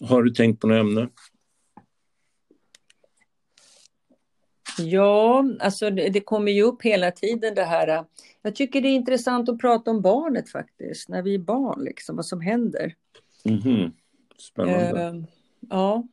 Har 0.00 0.22
du 0.22 0.30
tänkt 0.30 0.60
på 0.60 0.66
något 0.66 0.80
ämne? 0.80 1.08
Ja, 4.78 5.44
alltså 5.60 5.90
det, 5.90 6.08
det, 6.08 6.20
kommer 6.20 6.52
ju 6.52 6.62
upp 6.62 6.82
hela 6.82 7.10
tiden 7.10 7.54
det 7.54 7.64
här. 7.64 8.04
Jag 8.42 8.54
tycker 8.54 8.80
det 8.80 8.88
är 8.88 8.94
intressant 8.94 9.48
att 9.48 9.58
prata 9.58 9.90
om 9.90 10.02
barnet 10.02 10.50
faktiskt, 10.50 11.08
när 11.08 11.22
vi 11.22 11.34
är 11.34 11.38
barn, 11.38 11.84
liksom, 11.84 12.16
vad 12.16 12.26
som 12.26 12.40
händer. 12.40 12.94
Mm 13.44 13.60
-hmm. 13.60 13.92
Spännande. 14.38 15.10
Uh, 15.10 15.24
ja, 15.70 16.06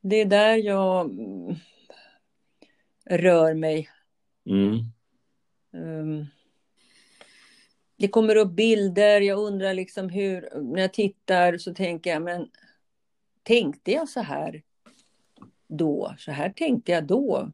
det 0.00 0.16
är 0.16 0.24
där 0.24 0.56
jag 0.56 1.10
mm, 1.10 1.54
rör 3.10 3.54
mig. 3.54 3.88
Mm. 4.46 4.78
Um, 5.72 6.26
det 7.96 8.08
kommer 8.08 8.36
upp 8.36 8.50
bilder, 8.50 9.20
jag 9.20 9.38
undrar 9.38 9.74
liksom 9.74 10.08
hur, 10.08 10.48
när 10.74 10.80
jag 10.80 10.92
tittar 10.92 11.58
så 11.58 11.74
tänker 11.74 12.10
jag, 12.10 12.22
men 12.22 12.48
tänkte 13.42 13.92
jag 13.92 14.08
så 14.08 14.20
här 14.20 14.62
då? 15.68 16.14
Så 16.18 16.30
här 16.30 16.50
tänkte 16.50 16.92
jag 16.92 17.06
då. 17.06 17.52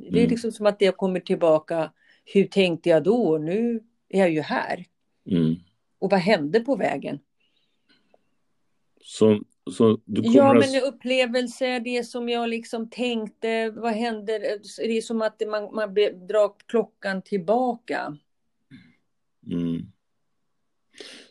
Det 0.00 0.06
är 0.06 0.18
mm. 0.18 0.30
liksom 0.30 0.52
som 0.52 0.66
att 0.66 0.78
det 0.78 0.96
kommer 0.96 1.20
tillbaka, 1.20 1.92
hur 2.24 2.44
tänkte 2.44 2.88
jag 2.88 3.02
då? 3.02 3.38
Nu 3.38 3.84
är 4.08 4.18
jag 4.18 4.30
ju 4.30 4.40
här. 4.40 4.84
Mm. 5.30 5.54
Och 5.98 6.10
vad 6.10 6.20
hände 6.20 6.60
på 6.60 6.76
vägen? 6.76 7.18
Så, 9.00 9.40
så 9.72 10.00
du 10.04 10.22
kommer 10.22 10.36
ja, 10.36 10.54
men 10.54 10.82
upplevelser, 10.82 11.80
det 11.80 12.04
som 12.04 12.28
jag 12.28 12.48
liksom 12.48 12.90
tänkte, 12.90 13.70
vad 13.70 13.92
händer? 13.92 14.40
Det 14.78 14.96
är 14.96 15.00
som 15.00 15.22
att 15.22 15.42
man, 15.48 15.74
man 15.74 15.94
drar 16.28 16.66
klockan 16.66 17.22
tillbaka. 17.22 18.16
Mm. 19.46 19.92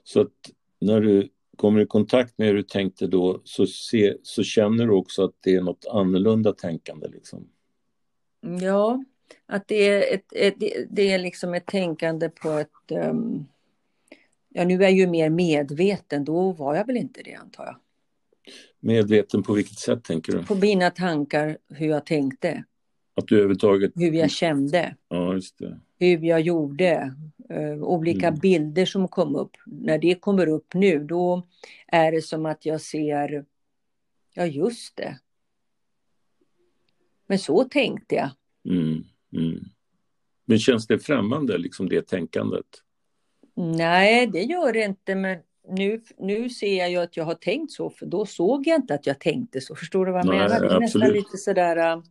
Så 0.04 0.22
att 0.22 0.52
när 0.80 1.02
du 1.02 1.30
kommer 1.56 1.82
i 1.82 1.86
kontakt 1.86 2.38
med 2.38 2.48
hur 2.48 2.56
du 2.56 2.64
tänkte 2.64 3.08
då 3.08 3.42
så, 3.44 3.68
se, 3.68 4.14
så 4.24 4.44
känner 4.44 4.86
du 4.86 4.94
också 4.94 5.24
att 5.24 5.34
det 5.40 5.56
är 5.56 5.62
något 5.62 5.86
annorlunda 5.92 6.54
tänkande. 6.54 7.08
Liksom. 7.08 7.48
Ja, 8.62 9.04
att 9.46 9.68
det 9.68 9.88
är, 9.90 10.14
ett, 10.14 10.34
ett, 10.36 10.56
det 10.90 11.12
är 11.12 11.20
liksom 11.20 11.54
ett 11.54 11.66
tänkande 11.66 12.30
på 12.30 12.50
ett... 12.50 12.70
Um, 12.92 13.46
ja, 14.50 14.66
nu 14.66 14.74
är 14.74 14.80
jag 14.80 14.94
ju 14.94 15.08
mer 15.08 15.30
medveten. 15.30 16.26
Då 16.26 16.52
var 16.52 16.76
jag 16.76 16.88
väl 16.88 16.98
inte 16.98 17.22
det, 17.24 17.34
antar 17.36 17.66
jag. 17.66 17.76
Medveten 18.80 19.44
på 19.44 19.54
vilket 19.54 19.80
sätt 19.80 20.04
tänker 20.04 20.34
du? 20.34 20.44
På 20.44 20.56
mina 20.56 20.90
tankar, 20.90 21.58
hur 21.70 21.88
jag 21.88 22.06
tänkte. 22.06 22.64
Att 23.16 23.28
du 23.28 23.36
överhuvudtaget... 23.36 23.92
Hur 23.96 24.12
jag 24.12 24.32
kände. 24.32 24.96
Ja, 25.10 25.34
just 25.34 25.58
det. 25.58 25.80
Hur 26.00 26.24
jag 26.24 26.42
gjorde. 26.42 27.16
Uh, 27.52 27.84
olika 27.84 28.28
mm. 28.28 28.40
bilder 28.40 28.86
som 28.86 29.08
kom 29.08 29.36
upp. 29.36 29.52
När 29.66 29.98
det 29.98 30.16
kommer 30.16 30.48
upp 30.48 30.74
nu, 30.74 31.00
då 31.00 31.48
är 31.88 32.12
det 32.12 32.22
som 32.22 32.46
att 32.46 32.66
jag 32.66 32.82
ser... 32.82 33.46
Ja, 34.34 34.46
just 34.46 34.96
det. 34.96 35.20
Men 37.28 37.40
så 37.40 37.64
tänkte 37.64 38.16
jag. 38.16 38.30
Mm. 38.70 39.04
Mm. 39.34 39.60
Men 40.46 40.60
känns 40.60 40.88
det 40.88 41.00
främmande, 41.00 41.58
liksom 41.58 41.90
det 41.90 42.08
tänkandet? 42.08 42.66
Nej, 43.56 44.28
det 44.28 44.42
gör 44.42 44.74
det 44.74 44.84
inte. 44.84 45.16
Men 45.16 45.38
nu, 45.70 46.02
nu 46.18 46.50
ser 46.50 46.78
jag 46.78 46.90
ju 46.90 46.98
att 46.98 47.18
jag 47.18 47.24
har 47.24 47.36
tänkt 47.36 47.72
så, 47.72 47.90
för 47.90 48.06
då 48.06 48.26
såg 48.26 48.68
jag 48.68 48.76
inte 48.76 48.94
att 48.94 49.08
jag 49.08 49.20
tänkte 49.20 49.62
så. 49.62 49.76
Förstår 49.76 50.06
du 50.06 50.12
vad 50.12 50.20
jag 50.20 50.28
Nej, 50.28 50.40
menar? 50.40 50.60
Det 50.60 50.76
är 50.76 50.80
nästan 50.80 51.12
lite 51.12 51.38
sådär... 51.38 52.02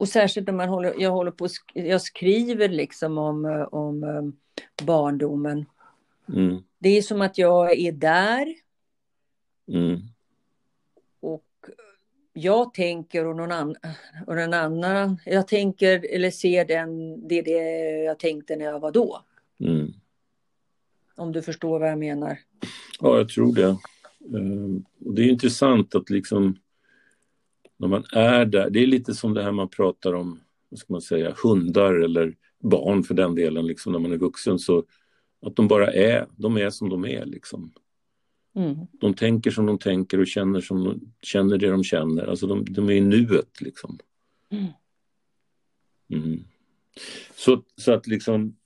Och 0.00 0.08
särskilt 0.08 0.46
när 0.46 0.54
man 0.54 0.68
håller, 0.68 0.94
jag 0.98 1.10
håller 1.10 1.30
på, 1.30 1.48
jag 1.74 2.02
skriver 2.02 2.68
liksom 2.68 3.18
om, 3.18 3.44
uh, 3.44 3.62
om 3.62 4.04
um, 4.04 4.36
barndomen. 4.82 5.64
Mm. 6.28 6.62
Det 6.78 6.88
är 6.88 7.02
som 7.02 7.22
att 7.22 7.38
jag 7.38 7.78
är 7.78 7.92
där. 7.92 8.54
Mm. 9.68 10.00
Och 11.20 11.46
jag 12.32 12.74
tänker 12.74 13.26
och 13.26 13.36
någon 13.36 13.52
annan, 13.52 13.76
och 14.26 14.36
någon 14.36 14.54
annan, 14.54 15.18
jag 15.26 15.48
tänker 15.48 16.14
eller 16.14 16.30
ser 16.30 16.64
den, 16.64 17.28
det 17.28 17.38
är 17.38 17.42
det 17.42 18.04
jag 18.04 18.18
tänkte 18.18 18.56
när 18.56 18.64
jag 18.64 18.80
var 18.80 18.92
då. 18.92 19.22
Mm. 19.60 19.92
Om 21.16 21.32
du 21.32 21.42
förstår 21.42 21.78
vad 21.78 21.90
jag 21.90 21.98
menar. 21.98 22.38
Ja, 23.00 23.16
jag 23.16 23.28
tror 23.28 23.54
det. 23.54 23.76
Ehm, 24.38 24.84
och 25.04 25.14
det 25.14 25.22
är 25.22 25.28
intressant 25.28 25.94
att 25.94 26.10
liksom 26.10 26.56
när 27.80 27.88
man 27.88 28.04
är 28.12 28.44
där, 28.44 28.70
det 28.70 28.82
är 28.82 28.86
lite 28.86 29.14
som 29.14 29.34
det 29.34 29.42
här 29.42 29.52
man 29.52 29.68
pratar 29.68 30.12
om, 30.12 30.40
vad 30.68 30.78
ska 30.78 30.92
man 30.92 31.02
säga, 31.02 31.34
hundar 31.42 31.94
eller 31.94 32.36
barn 32.62 33.04
för 33.04 33.14
den 33.14 33.34
delen, 33.34 33.66
liksom 33.66 33.92
när 33.92 33.98
man 33.98 34.12
är 34.12 34.16
vuxen 34.16 34.58
så 34.58 34.84
att 35.46 35.56
de 35.56 35.68
bara 35.68 35.92
är, 35.92 36.26
de 36.36 36.56
är 36.56 36.70
som 36.70 36.88
de 36.88 37.04
är 37.04 37.24
liksom. 37.24 37.72
Mm. 38.56 38.76
De 38.92 39.14
tänker 39.14 39.50
som 39.50 39.66
de 39.66 39.78
tänker 39.78 40.20
och 40.20 40.26
känner 40.26 40.60
som 40.60 40.84
de 40.84 41.00
känner 41.22 41.58
det 41.58 41.70
de 41.70 41.84
känner, 41.84 42.26
alltså 42.26 42.46
de, 42.46 42.64
de 42.64 42.88
är 42.88 42.94
i 42.94 43.00
nuet 43.00 43.60
liksom. 43.60 43.98
Mm. 44.50 44.66
Mm. 46.08 46.44
Så, 47.36 47.62
så 47.76 47.92
att 47.92 48.06
liksom 48.06 48.56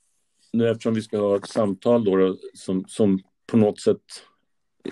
nu 0.53 0.69
eftersom 0.69 0.95
vi 0.95 1.03
ska 1.03 1.19
ha 1.19 1.37
ett 1.37 1.49
samtal 1.49 2.05
då, 2.05 2.17
då 2.17 2.37
som, 2.55 2.85
som 2.89 3.23
på 3.47 3.57
något 3.57 3.81
sätt, 3.81 4.03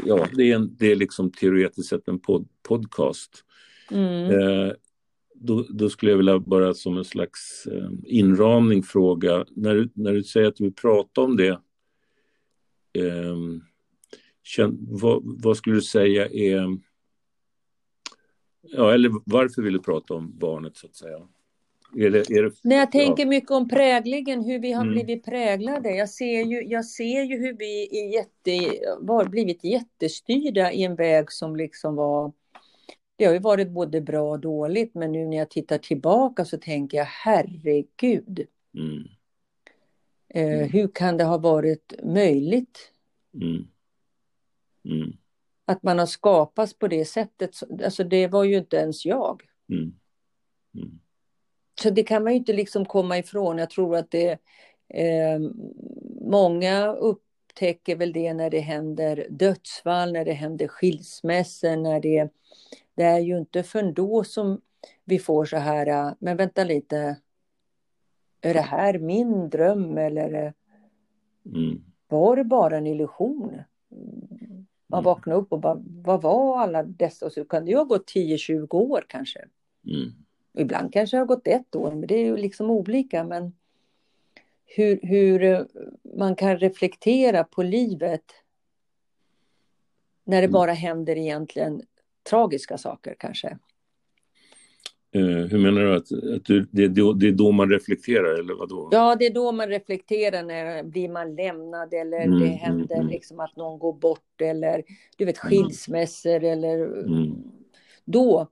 ja 0.05 0.27
det 0.33 0.51
är, 0.51 0.57
en, 0.57 0.77
det 0.77 0.93
är 0.93 0.97
liksom 0.97 1.31
teoretiskt 1.33 1.89
sett 1.89 2.09
en 2.09 2.19
pod, 2.19 2.49
podcast. 2.63 3.45
Mm. 3.91 4.31
Eh, 4.31 4.73
då, 5.35 5.67
då, 5.71 5.91
skulle 5.91 6.13
jag 6.13 6.17
vilja 6.17 6.39
bara 6.39 6.75
som 6.75 6.99
en 6.99 7.05
slags 7.05 7.67
eh, 7.67 7.91
inramning 8.05 8.83
fråga, 8.83 9.45
när 9.51 9.75
du, 9.75 9.91
när 9.95 10.13
du 10.13 10.25
säger 10.25 10.49
att 10.49 10.57
du 10.57 10.65
vill 10.65 10.75
prata 10.75 11.21
om 11.21 11.37
det, 11.37 11.61
eh, 12.93 13.37
känn, 14.43 14.79
vad, 14.81 15.23
vad, 15.25 15.57
skulle 15.57 15.77
du 15.77 15.83
säga 15.83 16.27
är, 16.29 16.79
ja 18.63 18.95
eller 18.95 19.11
varför 19.25 19.63
vill 19.63 19.73
du 19.73 19.79
prata 19.79 20.15
om 20.15 20.39
barnet 20.39 20.77
så 20.77 20.87
att 20.87 20.97
säga? 20.97 21.29
Är 21.97 22.11
det, 22.11 22.31
är 22.31 22.43
det, 22.43 22.53
När 22.63 22.77
jag 22.77 22.93
tänker 22.93 23.23
ja. 23.23 23.29
mycket 23.29 23.51
om 23.51 23.69
präglingen, 23.69 24.45
hur 24.45 24.59
vi 24.59 24.73
har 24.73 24.83
Mm. 24.83 24.95
blivit 24.95 25.25
präglade. 25.25 25.91
Jag 25.91 26.09
ser 26.09 26.45
ju, 26.45 26.63
jag 26.63 26.85
ser 26.85 27.23
ju 27.23 27.39
hur 27.39 27.57
vi 27.59 27.89
är 28.01 28.15
jätte, 28.15 28.79
var, 29.01 29.25
blivit 29.25 29.65
jättestyrda 29.65 30.73
i 30.73 30.85
en 30.85 30.97
väg 30.97 31.33
som 31.33 31.57
liksom 31.57 31.95
var... 31.97 32.33
Det 33.23 33.27
har 33.27 33.35
ju 33.35 33.39
varit 33.41 33.71
både 33.71 34.01
bra 34.01 34.31
och 34.31 34.41
dåligt, 34.41 34.95
men 34.95 35.13
nu 35.13 35.27
när 35.27 35.37
jag 35.37 35.51
tittar 35.51 35.79
tillbaka 35.79 36.45
så 36.45 36.59
tänker 36.59 36.99
jag 36.99 37.05
herregud. 37.05 38.47
Mm. 38.75 39.03
Eh, 40.29 40.59
Mm. 40.59 40.69
hur 40.69 40.89
kan 40.95 41.17
det 41.17 41.25
ha 41.25 41.39
varit 41.39 41.93
möjligt 42.03 42.79
Mm. 43.35 43.67
Mm. 44.85 45.13
att 45.65 45.83
man 45.83 45.99
har 45.99 46.07
skapats 46.07 46.79
på 46.79 46.89
det 46.89 47.05
sättet? 47.05 47.51
Alltså 47.85 48.05
det 48.05 48.27
var 48.29 48.45
ju 48.45 48.57
inte 48.57 48.77
ens 48.77 49.05
jag. 49.07 49.43
Mm. 49.73 49.93
Mm. 50.75 50.99
Så 51.83 51.91
det 51.91 52.03
kan 52.03 52.25
man 52.25 52.33
ju 52.33 52.39
inte 52.39 52.53
liksom 52.53 52.85
komma 52.85 53.19
ifrån. 53.19 53.59
Jag 53.59 53.71
tror 53.71 53.97
att 53.97 54.11
det 54.11 54.31
eh, 54.89 55.39
många 56.21 56.93
upptäcker 56.93 57.97
väl 57.97 58.13
det 58.13 58.35
när 58.35 58.51
det 58.51 58.61
händer 58.61 59.27
dödsfall, 59.31 60.13
när 60.13 60.25
det 60.25 60.33
händer 60.33 60.69
skilsmässor, 60.69 61.77
när 61.77 62.01
det 62.01 62.29
det 62.95 63.03
är 63.03 63.19
ju 63.19 63.39
inte 63.39 63.63
förrän 63.63 63.95
då 63.95 64.25
som 64.25 64.61
vi 65.05 65.19
får 65.19 65.45
så 65.45 65.57
här, 65.57 65.87
äh, 65.87 66.13
men 66.19 66.37
vänta 66.37 66.65
lite, 66.65 67.17
är 68.41 68.55
det 68.55 68.61
här 68.61 68.99
min 68.99 69.51
dröm 69.51 69.99
eller 69.99 70.55
Mm. 71.47 71.83
var 72.09 72.37
det 72.37 72.45
bara 72.45 72.77
en 72.77 72.87
illusion? 72.87 73.53
Man 74.87 74.99
Mm. 74.99 75.05
vaknar 75.05 75.35
upp 75.37 75.53
och 75.53 75.61
bara, 75.61 75.83
vad 75.85 76.23
var 76.23 76.59
alla 76.61 76.83
dessa? 76.83 77.27
Och 77.27 77.33
så 77.33 77.45
kan 77.45 77.65
det 77.65 77.71
ju 77.71 77.77
ha 77.77 77.85
gått 77.85 78.07
10-20 78.11 78.77
år 78.79 79.05
kanske. 79.09 79.45
Mm. 79.87 80.11
Ibland 80.53 80.93
kanske 80.93 81.17
det 81.17 81.21
har 81.21 81.27
gått 81.27 81.47
ett 81.47 81.75
år, 81.77 81.91
men 81.91 82.07
det 82.07 82.15
är 82.15 82.25
ju 82.25 82.37
liksom 82.37 82.71
olika. 82.71 83.25
Men 83.25 83.53
hur, 84.65 85.01
hur 85.03 85.43
eh, 85.43 85.63
man 86.17 86.37
kan 86.37 86.57
reflektera 86.59 87.45
på 87.45 87.63
livet 87.63 88.25
när 90.25 90.37
det 90.41 90.47
Mm. 90.47 90.53
bara 90.53 90.73
händer 90.73 91.17
egentligen 91.19 91.83
tragiska 92.31 92.79
saker 92.79 93.15
kanske. 93.19 93.59
Eh, 95.15 95.23
hur 95.23 95.59
menar 95.59 95.81
du? 95.81 95.95
Att, 95.97 96.13
att 96.37 96.45
du, 96.45 96.67
det, 96.71 96.85
är 96.85 96.89
då, 96.89 97.13
det 97.13 97.29
är 97.29 97.33
då 97.33 97.53
man 97.53 97.71
reflekterar 97.71 98.39
eller 98.39 98.55
vad 98.55 98.69
då? 98.69 98.89
Ja, 98.93 99.17
det 99.17 99.27
är 99.27 99.35
då 99.35 99.53
man 99.53 99.69
reflekterar 99.69 100.43
när 100.43 100.83
blir 100.83 101.09
man 101.09 101.35
lämnad 101.35 101.95
eller 101.95 102.21
Mm, 102.21 102.39
det 102.41 102.47
mm, 102.47 102.59
händer 102.59 102.97
mm. 102.97 103.09
liksom 103.09 103.41
att 103.41 103.57
någon 103.57 103.79
går 103.79 103.93
bort 103.93 104.41
eller 104.41 104.83
du 105.17 105.25
vet 105.25 105.45
Mm. 105.45 105.51
skilsmässor 105.51 106.45
eller 106.45 106.87
Mm. 107.07 107.35
då. 108.05 108.47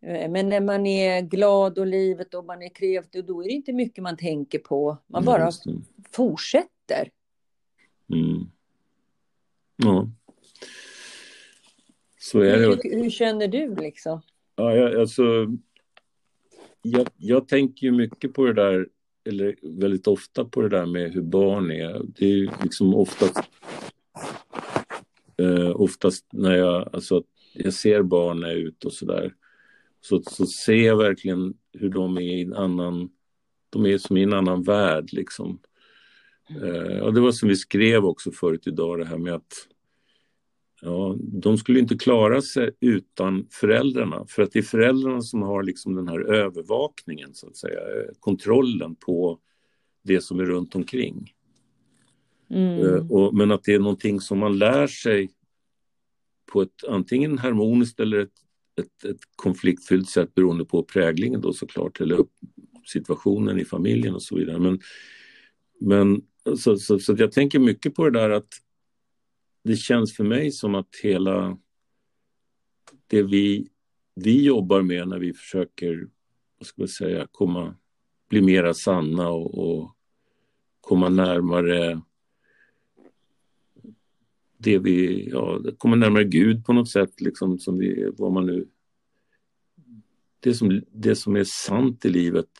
Eh, 0.00 0.30
Men 0.30 0.48
när 0.48 0.60
man 0.60 0.86
är 0.86 1.20
glad 1.20 1.78
och 1.78 1.86
livet 1.86 2.34
och 2.34 2.44
man 2.44 2.62
är 2.62 2.68
kreativ, 2.68 3.24
då 3.26 3.40
är 3.42 3.46
det 3.46 3.52
inte 3.52 3.72
mycket 3.72 4.02
man 4.02 4.16
tänker 4.16 4.58
på. 4.58 4.96
Man 5.06 5.24
Ja, 5.24 5.26
bara 5.26 5.50
fortsätter. 6.12 7.10
Mm. 8.12 8.50
Ja. 9.76 10.08
Så 12.32 12.40
är 12.40 12.58
det. 12.58 12.66
Hur, 12.66 13.02
hur 13.02 13.10
känner 13.10 13.48
du 13.48 13.74
liksom? 13.74 14.20
Ja, 14.56 14.74
jag, 14.74 15.00
alltså, 15.00 15.22
jag, 16.82 17.08
jag 17.16 17.48
tänker 17.48 17.86
ju 17.86 17.92
mycket 17.92 18.34
på 18.34 18.44
det 18.44 18.52
där, 18.52 18.88
eller 19.28 19.54
väldigt 19.62 20.06
ofta 20.06 20.44
på 20.44 20.62
det 20.62 20.68
där 20.68 20.86
med 20.86 21.12
hur 21.12 21.22
barn 21.22 21.70
är. 21.70 22.02
Det 22.18 22.24
är 22.24 22.36
ju 22.36 22.48
liksom 22.62 22.94
ofta 22.94 23.26
Eh, 25.38 25.80
oftast 25.80 26.26
när 26.32 26.54
jag, 26.54 26.88
alltså, 26.92 27.22
jag 27.54 27.72
ser 27.72 28.02
barn 28.02 28.40
när 28.40 28.48
jag 28.48 28.56
är 28.56 28.62
ute 28.62 28.86
och 28.86 28.92
sådär. 28.92 29.34
Så, 30.00 30.22
så 30.22 30.46
ser 30.46 30.86
jag 30.86 30.96
verkligen 30.96 31.54
hur 31.72 31.88
de 31.88 32.16
är 32.16 32.20
i 32.20 32.42
en 32.42 32.54
annan, 32.54 33.08
de 33.70 33.86
är 33.86 33.98
som 33.98 34.16
i 34.16 34.22
en 34.22 34.32
annan 34.32 34.62
värld 34.62 35.08
liksom. 35.12 35.58
Eh, 36.62 36.98
och 36.98 37.14
det 37.14 37.20
var 37.20 37.32
som 37.32 37.48
vi 37.48 37.56
skrev 37.56 38.04
också 38.04 38.30
förut 38.32 38.66
idag 38.66 38.98
det 38.98 39.04
här 39.04 39.18
med 39.18 39.34
att 39.34 39.52
ja, 40.86 41.16
de 41.18 41.58
skulle 41.58 41.78
inte 41.78 41.96
klara 41.96 42.42
sig 42.42 42.70
utan 42.80 43.46
föräldrarna. 43.50 44.24
För 44.28 44.42
att 44.42 44.52
det 44.52 44.58
är 44.58 44.62
föräldrarna 44.62 45.22
som 45.22 45.42
har 45.42 45.62
liksom 45.62 45.94
den 45.94 46.08
här 46.08 46.20
övervakningen, 46.20 47.34
så 47.34 47.46
att 47.46 47.56
säga, 47.56 47.80
eh, 47.80 48.10
kontrollen 48.20 48.94
på 48.94 49.38
det 50.04 50.20
som 50.20 50.40
är 50.40 50.44
runt 50.44 50.74
omkring. 50.74 51.32
Mm. 52.50 52.86
Eh, 52.86 53.12
och, 53.12 53.34
men 53.34 53.50
att 53.50 53.64
det 53.64 53.74
är 53.74 53.78
någonting 53.78 54.20
som 54.20 54.38
man 54.38 54.58
lär 54.58 54.86
sig 54.86 55.30
på 56.52 56.62
ett 56.62 56.84
antingen 56.88 57.38
harmoniskt 57.38 58.00
eller 58.00 58.18
ett, 58.18 58.32
ett, 58.80 59.04
ett 59.04 59.20
konfliktfyllt 59.36 60.08
sätt 60.08 60.34
beroende 60.34 60.64
på 60.64 60.82
präglingen 60.82 61.40
då 61.40 61.52
såklart, 61.52 62.00
eller 62.00 62.18
situationen 62.84 63.58
i 63.58 63.64
familjen 63.64 64.14
och 64.14 64.22
så 64.22 64.36
vidare. 64.36 64.58
Men, 64.58 64.80
men 65.80 66.22
så, 66.58 66.76
så, 66.76 66.98
så 66.98 67.14
jag 67.18 67.32
tänker 67.32 67.58
mycket 67.58 67.94
på 67.94 68.04
det 68.10 68.18
där 68.18 68.30
att 68.30 68.48
det 69.66 69.76
känns 69.76 70.16
för 70.16 70.24
mig 70.24 70.50
som 70.50 70.74
att 70.74 70.96
hela 71.02 71.58
det 73.06 73.22
vi, 73.22 73.68
vi 74.14 74.44
jobbar 74.44 74.82
med 74.82 75.08
när 75.08 75.18
vi 75.18 75.34
försöker, 75.34 76.08
vad 76.58 76.66
ska 76.66 76.82
jag 76.82 76.90
säga, 76.90 77.28
komma, 77.30 77.74
bli 78.28 78.42
mera 78.42 78.74
sanna 78.74 79.28
och, 79.28 79.58
och 79.58 79.96
komma 80.80 81.08
närmare 81.08 82.00
det 84.58 84.78
vi, 84.78 85.28
ja, 85.30 85.60
komma 85.78 85.96
närmare 85.96 86.24
Gud 86.24 86.64
på 86.64 86.72
något 86.72 86.90
sätt, 86.90 87.20
liksom 87.20 87.58
som 87.58 87.78
vi, 87.78 88.10
vad 88.18 88.32
man 88.32 88.46
nu... 88.46 88.68
Det 90.40 90.54
som, 90.54 90.82
det 90.92 91.16
som 91.16 91.36
är 91.36 91.44
sant 91.44 92.04
i 92.04 92.08
livet, 92.08 92.50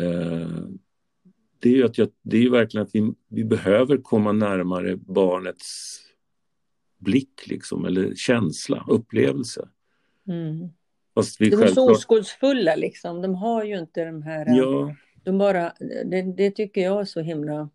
eh, 0.00 0.64
det 1.62 1.68
är 1.68 1.74
ju 1.74 1.84
att 1.84 1.98
jag, 1.98 2.08
det 2.22 2.36
är 2.36 2.50
verkligen 2.50 2.86
att 2.86 2.94
vi, 2.94 3.12
vi 3.28 3.44
behöver 3.44 3.96
komma 3.96 4.32
närmare 4.32 4.96
barnets 4.96 6.00
blick 6.98 7.46
liksom, 7.46 7.84
eller 7.84 8.14
känsla, 8.14 8.84
upplevelse. 8.88 9.68
Mm. 10.28 10.68
Fast 11.14 11.40
vi 11.40 11.50
de 11.50 11.56
är 11.56 11.58
självklart... 11.60 11.74
så 11.74 11.92
oskuldsfulla 11.92 12.76
liksom, 12.76 13.22
de 13.22 13.34
har 13.34 13.64
ju 13.64 13.78
inte 13.78 14.04
de 14.04 14.22
här... 14.22 14.46
Ja. 14.48 14.94
De 15.24 15.38
bara, 15.38 15.72
det, 16.04 16.22
det 16.22 16.50
tycker 16.50 16.80
jag 16.80 17.00
är 17.00 17.04
så 17.04 17.20
himla 17.20 17.68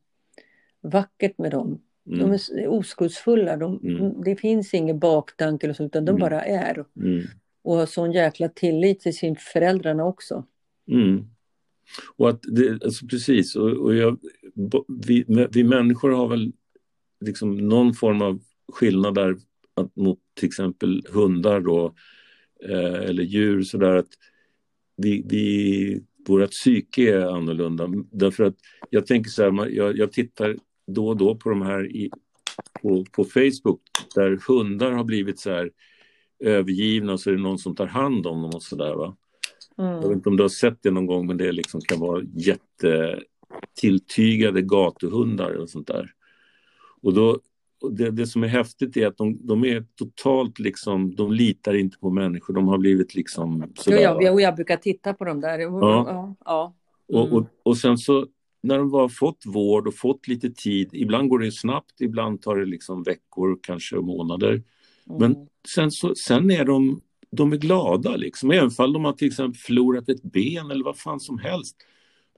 vackert 0.81 1.37
med 1.37 1.51
dem. 1.51 1.81
Mm. 2.07 2.19
De 2.19 2.31
är 2.61 2.67
oskuldsfulla, 2.67 3.57
de, 3.57 3.79
mm. 3.83 4.23
det 4.23 4.35
finns 4.35 4.73
ingen 4.73 4.99
baktanke 4.99 5.67
utan 5.67 5.89
de 5.91 6.09
mm. 6.09 6.19
bara 6.19 6.41
är. 6.41 6.85
Mm. 6.95 7.23
Och 7.63 7.75
har 7.75 7.85
sån 7.85 8.11
jäkla 8.11 8.49
tillit 8.49 8.99
till 8.99 9.17
sin 9.17 9.35
föräldrarna 9.35 10.05
också. 10.05 10.43
Och 12.15 12.29
att 12.29 12.39
det, 12.43 12.83
alltså 12.83 13.07
precis, 13.07 13.55
och, 13.55 13.71
och 13.71 13.95
jag, 13.95 14.19
vi, 15.07 15.47
vi 15.51 15.63
människor 15.63 16.11
har 16.11 16.27
väl 16.27 16.53
liksom 17.25 17.57
någon 17.57 17.93
form 17.93 18.21
av 18.21 18.39
skillnad 18.73 19.15
där 19.15 19.37
att, 19.73 19.95
mot 19.95 20.19
till 20.33 20.47
exempel 20.47 21.07
hundar 21.09 21.61
då, 21.61 21.93
eh, 22.63 23.09
eller 23.09 23.23
djur 23.23 23.61
sådär 23.61 23.95
att 23.95 24.09
vi, 24.97 25.23
vi, 25.29 26.03
vårt 26.27 26.51
psyke 26.51 27.13
är 27.13 27.35
annorlunda. 27.35 27.89
Därför 28.11 28.43
att 28.43 28.55
jag 28.89 29.07
tänker 29.07 29.29
så 29.29 29.43
här, 29.43 29.69
jag, 29.69 29.97
jag 29.97 30.11
tittar 30.11 30.55
då 30.87 31.07
och 31.07 31.17
då 31.17 31.35
på 31.35 31.49
de 31.49 31.61
här 31.61 31.95
i, 31.95 32.11
på, 32.81 33.05
på 33.11 33.23
Facebook 33.23 33.81
där 34.15 34.39
hundar 34.47 34.91
har 34.91 35.03
blivit 35.03 35.39
så 35.39 35.49
här 35.49 35.71
övergivna 36.39 37.17
så 37.17 37.29
är 37.29 37.33
det 37.33 37.41
någon 37.41 37.59
som 37.59 37.75
tar 37.75 37.87
hand 37.87 38.27
om 38.27 38.41
dem 38.41 38.51
och 38.55 38.63
sådär 38.63 38.93
va. 38.95 39.17
Mm. 39.77 39.91
Jag 39.91 40.01
vet 40.01 40.11
inte 40.11 40.29
om 40.29 40.37
du 40.37 40.43
har 40.43 40.49
sett 40.49 40.83
det 40.83 40.91
någon 40.91 41.05
gång 41.05 41.27
men 41.27 41.37
det 41.37 41.51
liksom 41.51 41.81
kan 41.81 41.99
vara 41.99 42.23
jättetilltygade 42.33 44.61
gatuhundar 44.61 45.51
och 45.51 45.69
sånt 45.69 45.87
där. 45.87 46.11
Och 47.01 47.13
då, 47.13 47.39
det, 47.91 48.11
det 48.11 48.27
som 48.27 48.43
är 48.43 48.47
häftigt 48.47 48.97
är 48.97 49.07
att 49.07 49.17
de, 49.17 49.47
de, 49.47 49.65
är 49.65 49.85
totalt 49.95 50.59
liksom, 50.59 51.15
de 51.15 51.31
litar 51.31 51.73
inte 51.73 51.97
på 51.97 52.09
människor, 52.09 52.53
de 52.53 52.67
har 52.67 52.77
blivit 52.77 53.15
liksom 53.15 53.73
sådär. 53.75 53.97
Jo, 53.97 54.21
jag, 54.21 54.41
jag 54.41 54.55
brukar 54.55 54.77
titta 54.77 55.13
på 55.13 55.25
dem 55.25 55.41
där. 55.41 55.59
Ja. 55.59 55.79
ja, 55.81 56.35
ja. 56.45 56.73
Mm. 57.13 57.21
Och, 57.21 57.33
och, 57.33 57.45
och 57.63 57.77
sen 57.77 57.97
så 57.97 58.27
när 58.63 58.77
de 58.77 58.93
har 58.93 59.09
fått 59.09 59.45
vård 59.45 59.87
och 59.87 59.95
fått 59.95 60.27
lite 60.27 60.49
tid, 60.49 60.89
ibland 60.91 61.29
går 61.29 61.39
det 61.39 61.51
snabbt, 61.51 62.01
ibland 62.01 62.41
tar 62.41 62.55
det 62.55 62.65
liksom 62.65 63.03
veckor, 63.03 63.59
kanske 63.61 63.95
månader. 63.95 64.51
Mm. 64.51 64.63
Men 65.19 65.47
sen, 65.75 65.91
så, 65.91 66.15
sen 66.15 66.51
är 66.51 66.65
de, 66.65 67.01
de 67.31 67.53
är 67.53 67.57
glada 67.57 68.15
liksom, 68.15 68.51
även 68.51 68.71
om 68.77 68.93
de 68.93 69.05
har 69.05 69.13
till 69.13 69.27
exempel 69.27 69.59
förlorat 69.59 70.09
ett 70.09 70.23
ben 70.23 70.71
eller 70.71 70.83
vad 70.83 70.97
fan 70.97 71.19
som 71.19 71.39
helst. 71.39 71.75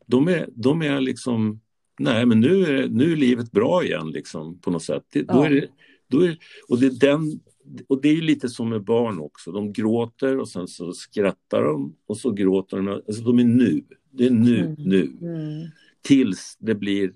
De 0.06 0.27
är, 0.27 0.50
de 0.56 0.81
är 0.81 1.01
liksom, 1.01 1.62
nej 2.00 2.25
men 2.25 2.39
nu 2.39 2.65
är, 2.65 2.88
nu 2.88 3.12
är 3.12 3.15
livet 3.15 3.51
bra 3.51 3.83
igen 3.83 4.12
liksom 4.12 4.59
på 4.59 4.71
något 4.71 4.83
sätt. 4.83 5.03
Det, 5.13 5.19
ja. 5.19 5.33
då 5.33 5.44
är 5.44 5.50
det, 5.50 5.68
då 6.07 6.21
är, 6.21 6.38
och, 6.68 6.80
det 6.80 6.86
är 6.86 7.00
den, 7.00 7.39
och 7.88 8.01
det 8.01 8.09
är 8.09 8.21
lite 8.21 8.50
som 8.50 8.69
med 8.69 8.83
barn 8.83 9.19
också, 9.19 9.51
de 9.51 9.74
gråter 9.74 10.38
och 10.39 10.50
sen 10.50 10.68
så 10.68 10.94
skrattar 10.94 11.63
de 11.63 11.95
och 12.07 12.18
så 12.18 12.31
gråter 12.31 12.77
de, 12.77 12.88
alltså 12.88 13.24
de 13.24 13.39
är 13.39 13.44
nu, 13.44 13.83
det 14.12 14.25
är 14.25 14.31
nu, 14.31 14.59
mm. 14.59 14.75
nu. 14.77 15.01
Mm. 15.21 15.68
Tills 16.01 16.57
det 16.59 16.75
blir 16.75 17.13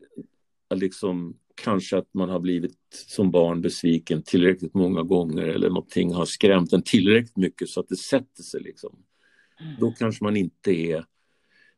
liksom 0.75 1.37
kanske 1.55 1.97
att 1.97 2.13
man 2.13 2.29
har 2.29 2.39
blivit 2.39 2.77
som 3.07 3.31
barn 3.31 3.61
besviken 3.61 4.23
tillräckligt 4.23 4.73
många 4.73 5.03
gånger 5.03 5.43
eller 5.43 5.69
någonting 5.69 6.13
har 6.13 6.25
skrämt 6.25 6.73
en 6.73 6.81
tillräckligt 6.81 7.37
mycket 7.37 7.69
så 7.69 7.79
att 7.79 7.89
det 7.89 7.95
sätter 7.95 8.43
sig. 8.43 8.61
Liksom. 8.61 8.95
Mm. 9.61 9.73
Då 9.79 9.91
kanske 9.91 10.23
man 10.23 10.37
inte 10.37 10.71
är, 10.71 11.05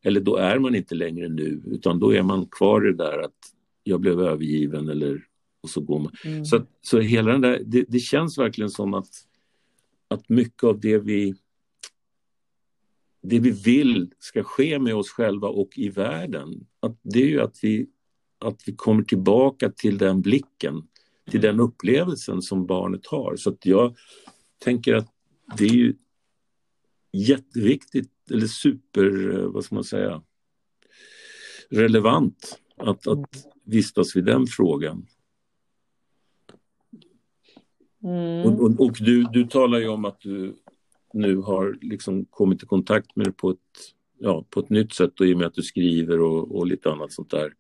eller 0.04 0.22
då 0.22 0.36
är 0.36 0.60
man 0.60 0.76
inte 0.76 0.96
längre 0.96 1.30
nu 1.30 1.62
utan 1.66 2.00
då 2.00 2.14
är 2.14 2.24
man 2.24 2.46
kvar 2.46 2.88
i 2.88 2.92
det 2.92 3.04
där 3.04 3.20
att 3.20 3.54
jag 3.84 4.02
blev 4.02 4.22
övergiven 4.22 4.90
eller 4.90 5.22
och 5.62 5.70
så 5.70 5.82
går 5.82 6.00
man. 6.00 6.12
Mm. 6.26 6.46
Så, 6.46 6.66
så 6.82 7.00
hela 7.00 7.32
den 7.32 7.42
där, 7.42 7.62
det, 7.66 7.86
det, 7.88 8.00
känns 8.00 8.38
verkligen 8.38 8.70
som 8.70 8.94
att, 8.94 9.10
att 10.08 10.30
mycket 10.30 10.64
av 10.64 10.80
det 10.80 10.98
vi 10.98 11.36
det 13.22 13.40
vi 13.40 13.52
vill 13.52 14.12
ska 14.20 14.44
ske 14.44 14.80
med 14.80 14.96
oss 14.96 15.10
själva 15.10 15.48
och 15.48 15.78
i 15.78 15.90
världen, 15.90 16.68
att 16.80 17.00
det 17.04 17.20
är 17.20 17.28
ju 17.28 17.42
att 17.42 17.60
vi, 17.62 17.88
att 18.48 18.62
vi 18.66 18.76
kommer 18.76 19.04
tillbaka 19.04 19.70
till 19.70 19.98
den 19.98 20.22
blicken, 20.22 20.88
till 21.32 21.42
den 21.42 21.60
upplevelsen 21.60 22.42
som 22.42 22.66
barnet 22.66 23.08
har. 23.08 23.36
Så 23.36 23.58
jag 23.62 23.96
tänker 24.64 24.94
att 24.94 25.12
det 25.58 25.66
är 25.66 25.74
ju 25.74 25.96
jätteviktigt, 27.12 28.12
eller 28.32 28.48
super, 28.48 29.36
vad 29.48 29.64
ska 29.64 29.76
man 29.76 29.84
säga, 29.84 30.22
relevant 31.70 32.60
att, 32.78 33.08
att 33.08 33.30
vistas 33.64 34.16
vid 34.16 34.26
den 34.26 34.48
frågan. 34.48 35.08
Mm. 38.04 38.46
Och, 38.46 38.62
och, 38.62 38.80
och, 38.80 38.98
du, 39.00 39.24
du 39.24 39.44
talar 39.44 39.80
ju 39.80 39.88
om 39.88 40.06
att 40.06 40.22
du 40.22 40.56
nu 41.14 41.36
har 41.36 41.78
liksom 41.82 42.26
kommit 42.26 42.64
i 42.64 42.66
kontakt 42.66 43.16
med 43.16 43.28
det 43.28 43.32
på 43.32 43.50
ett, 43.50 43.58
ja, 44.20 44.46
på 44.50 44.60
ett 44.60 44.70
nytt 44.70 44.94
sätt 44.94 45.20
och 45.20 45.26
i 45.26 45.34
och 45.34 45.38
med 45.38 45.48
att 45.48 45.54
du 45.54 45.62
skriver 45.62 46.20
och, 46.20 46.56
och 46.56 46.68
lite 46.68 46.92
annat 46.92 47.12
sånt 47.12 47.30
där. 47.30 47.54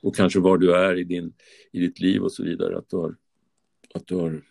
Och 0.00 0.16
kanske 0.16 0.40
var 0.40 0.58
du 0.58 0.74
är 0.74 0.98
i, 0.98 1.04
din, 1.04 1.32
i 1.72 1.80
ditt 1.80 2.00
liv 2.00 2.22
och 2.22 2.32
så 2.32 2.42
vidare. 2.42 2.78
Att 2.78 2.88
du 2.88 2.96
har, 2.96 3.16
att 3.94 4.06
du 4.06 4.14
har 4.14 4.42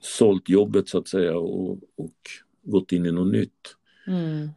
sålt 0.00 0.48
jobbet 0.48 0.88
så 0.88 0.98
att 0.98 1.08
säga 1.08 1.38
och, 1.38 1.72
och 1.96 2.14
gått 2.62 2.92
in 2.92 3.06
i 3.06 3.12
något 3.12 3.32
nytt. 3.32 3.76
Mm. 4.06 4.48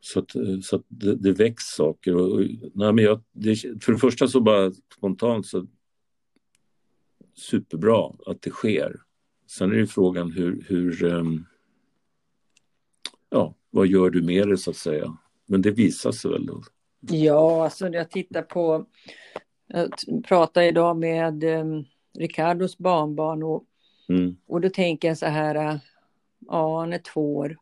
Så 0.00 0.18
att, 0.18 0.30
så 0.64 0.76
att 0.76 0.84
det, 0.88 1.14
det 1.14 1.32
väcks 1.32 1.64
saker. 1.64 2.16
Och, 2.16 2.40
nej 2.74 2.92
men 2.92 2.98
jag, 2.98 3.22
det, 3.32 3.56
för 3.84 3.92
det 3.92 3.98
första 3.98 4.28
så 4.28 4.40
bara 4.40 4.72
spontant 4.96 5.46
så 5.46 5.66
superbra 7.34 8.12
att 8.26 8.42
det 8.42 8.50
sker. 8.50 9.00
Sen 9.46 9.72
är 9.72 9.76
det 9.76 9.86
frågan 9.86 10.32
hur, 10.32 10.64
hur 10.68 11.04
um, 11.04 11.46
ja, 13.30 13.54
vad 13.70 13.86
gör 13.86 14.10
du 14.10 14.22
med 14.22 14.48
det 14.48 14.56
så 14.56 14.70
att 14.70 14.76
säga? 14.76 15.18
Men 15.46 15.62
det 15.62 15.70
visar 15.70 16.12
sig 16.12 16.30
väl 16.30 16.46
då? 16.46 16.62
Ja, 17.08 17.64
alltså 17.64 17.88
jag 17.88 18.10
tittar 18.10 18.42
på, 18.42 18.86
jag 19.66 19.90
pratade 20.28 20.66
idag 20.66 20.96
med 20.96 21.44
um, 21.44 21.84
Ricardos 22.18 22.78
barnbarn 22.78 23.42
och, 23.42 23.64
mm. 24.08 24.36
och 24.46 24.60
då 24.60 24.70
tänker 24.70 25.08
jag 25.08 25.18
så 25.18 25.26
här, 25.26 25.80
ja 26.46 26.80
han 26.80 26.92
är 26.92 26.98
två 26.98 27.36
år. 27.36 27.56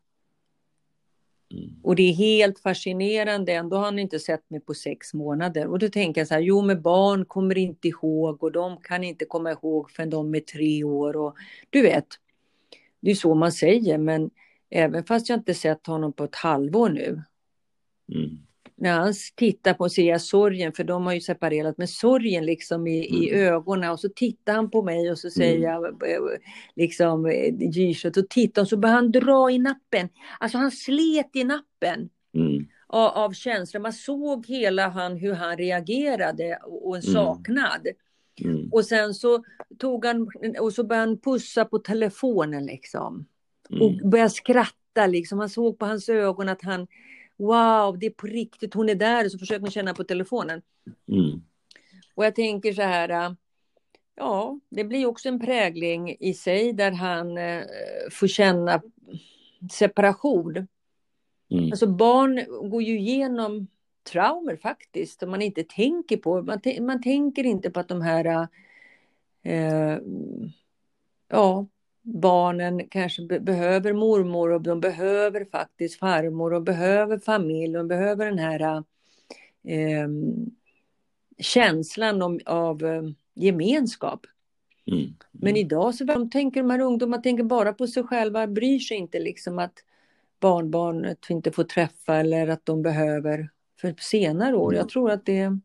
Mm. 1.53 1.69
Och 1.83 1.95
det 1.95 2.03
är 2.03 2.13
helt 2.13 2.59
fascinerande, 2.59 3.53
ändå 3.53 3.77
har 3.77 3.85
han 3.85 3.99
inte 3.99 4.19
sett 4.19 4.49
mig 4.49 4.59
på 4.59 4.73
sex 4.73 5.13
månader. 5.13 5.67
Och 5.67 5.79
då 5.79 5.89
tänker 5.89 6.21
jag 6.21 6.27
så 6.27 6.33
här, 6.33 6.41
jo 6.41 6.61
men 6.61 6.81
barn 6.81 7.25
kommer 7.25 7.57
inte 7.57 7.87
ihåg 7.87 8.43
och 8.43 8.51
de 8.51 8.77
kan 8.77 9.03
inte 9.03 9.25
komma 9.25 9.51
ihåg 9.51 9.91
förrän 9.91 10.09
de 10.09 10.35
är 10.35 10.39
tre 10.39 10.83
år. 10.83 11.15
Och, 11.15 11.35
du 11.69 11.81
vet, 11.81 12.07
det 12.99 13.11
är 13.11 13.15
så 13.15 13.35
man 13.35 13.51
säger, 13.51 13.97
men 13.97 14.29
även 14.69 15.03
fast 15.03 15.29
jag 15.29 15.39
inte 15.39 15.53
sett 15.53 15.87
honom 15.87 16.13
på 16.13 16.23
ett 16.23 16.35
halvår 16.35 16.89
nu. 16.89 17.23
Mm. 18.13 18.37
När 18.83 18.99
han 18.99 19.13
tittar 19.35 19.73
på 19.73 19.89
ser 19.89 20.09
jag 20.09 20.21
sorgen, 20.21 20.73
för 20.73 20.83
de 20.83 21.05
har 21.05 21.13
ju 21.13 21.21
separerat, 21.21 21.77
med 21.77 21.89
sorgen 21.89 22.45
liksom 22.45 22.87
i, 22.87 23.09
mm. 23.09 23.23
i 23.23 23.31
ögonen 23.31 23.91
och 23.91 23.99
så 23.99 24.09
tittar 24.09 24.53
han 24.53 24.69
på 24.69 24.81
mig 24.81 25.11
och 25.11 25.19
så 25.19 25.29
säger 25.29 25.57
mm. 25.57 25.69
jag 25.69 25.99
liksom 26.75 27.23
G-shot 27.59 28.17
och 28.17 28.29
tittar 28.29 28.61
och 28.61 28.67
så 28.67 28.77
börjar 28.77 28.95
han 28.95 29.11
dra 29.11 29.51
i 29.51 29.59
nappen. 29.59 30.09
Alltså 30.39 30.57
han 30.57 30.71
slet 30.71 31.29
i 31.33 31.43
nappen. 31.43 32.09
Mm. 32.33 32.65
Av, 32.87 33.09
av 33.09 33.33
känslor. 33.33 33.81
Man 33.81 33.93
såg 33.93 34.45
hela 34.47 34.87
han, 34.87 35.17
hur 35.17 35.33
han 35.33 35.57
reagerade 35.57 36.59
och 36.63 36.95
en 36.95 37.03
mm. 37.03 37.13
saknad. 37.13 37.87
Mm. 38.41 38.69
Och 38.71 38.85
sen 38.85 39.13
så 39.13 39.43
tog 39.79 40.05
han 40.05 40.27
och 40.59 40.73
så 40.73 40.83
började 40.83 41.07
han 41.07 41.19
pussa 41.19 41.65
på 41.65 41.79
telefonen 41.79 42.65
liksom. 42.65 43.25
Och 43.69 43.91
mm. 43.91 44.09
började 44.09 44.29
skratta 44.29 45.07
liksom. 45.07 45.37
Man 45.37 45.49
såg 45.49 45.79
på 45.79 45.85
hans 45.85 46.09
ögon 46.09 46.49
att 46.49 46.61
han 46.61 46.87
wow, 47.37 47.99
det 47.99 48.05
är 48.05 48.09
på 48.09 48.27
riktigt, 48.27 48.73
hon 48.73 48.89
är 48.89 48.95
där, 48.95 49.25
och 49.25 49.31
så 49.31 49.39
försöker 49.39 49.61
man 49.61 49.71
känna 49.71 49.93
på 49.93 50.03
telefonen. 50.03 50.61
Mm. 51.07 51.41
Och 52.15 52.25
jag 52.25 52.35
tänker 52.35 52.73
så 52.73 52.81
här, 52.81 53.09
äh, 53.09 53.33
ja, 54.15 54.59
det 54.69 54.83
blir 54.83 55.05
också 55.05 55.29
en 55.29 55.39
prägling 55.39 56.15
i 56.19 56.33
sig 56.33 56.73
där 56.73 56.91
han 56.91 57.37
eh, 57.37 57.63
får 58.11 58.27
känna 58.27 58.81
separation. 59.71 60.67
Mm. 61.51 61.65
Alltså 61.71 61.87
barn 61.87 62.69
går 62.69 62.83
ju 62.83 62.99
igenom 62.99 63.67
traumer 64.11 64.55
faktiskt, 64.55 65.19
som 65.19 65.31
man 65.31 65.41
inte 65.41 65.63
tänker 65.63 66.17
på. 66.17 66.41
Man, 66.41 66.59
man 66.81 67.01
tänker 67.01 67.43
inte 67.43 67.71
på 67.71 67.79
att 67.79 67.87
de 67.87 68.01
här 68.01 68.47
eh, 69.43 69.97
ja, 71.29 71.67
barnen 72.03 72.87
kanske 72.89 73.21
be 73.21 73.39
behöver 73.39 73.93
mormor 73.93 74.51
och 74.51 74.61
de 74.61 74.79
behöver 74.79 75.45
faktiskt 75.51 75.99
farmor 75.99 76.53
och 76.53 76.63
behöver 76.63 77.19
familj 77.19 77.77
och 77.77 77.85
behöver 77.85 78.25
den 78.25 78.39
här 78.39 78.83
eh, 79.67 80.07
känslan 81.37 82.21
om, 82.21 82.39
av 82.45 82.85
eh, 82.85 83.03
gemenskap. 83.33 84.25
Mm. 84.87 84.99
Mm. 84.99 85.13
Men 85.31 85.55
idag 85.57 85.95
så 85.95 86.03
de 86.03 86.29
tänker 86.29 86.61
de 86.61 86.69
här 86.69 86.79
ungdomarna 86.79 87.23
tänker 87.23 87.43
bara 87.43 87.73
på 87.73 87.87
sig 87.87 88.03
själva, 88.03 88.47
bryr 88.47 88.79
sig 88.79 88.97
inte 88.97 89.19
liksom 89.19 89.59
att 89.59 89.73
barnbarnet 90.39 91.29
inte 91.29 91.51
får 91.51 91.63
träffa 91.63 92.15
eller 92.15 92.47
att 92.47 92.65
de 92.65 92.81
behöver 92.81 93.49
för 93.81 93.95
senare 93.97 94.55
år. 94.55 94.73
Jag 94.73 94.81
mm. 94.81 94.89
tror 94.89 95.11
att 95.11 95.25
det, 95.25 95.59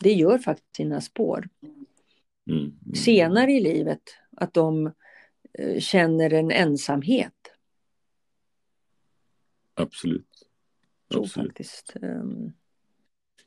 det 0.00 0.12
gör 0.12 0.38
faktiskt 0.38 0.76
sina 0.76 1.00
spår. 1.00 1.48
Mm. 1.62 1.86
Mm. 2.50 2.94
Senare 2.94 3.52
i 3.52 3.60
livet, 3.60 4.02
att 4.36 4.54
de 4.54 4.92
känner 5.78 6.32
en 6.32 6.50
ensamhet. 6.50 7.32
Absolut. 9.74 10.26
Absolut. 11.14 11.48
Faktiskt, 11.48 11.96
um... 12.02 12.52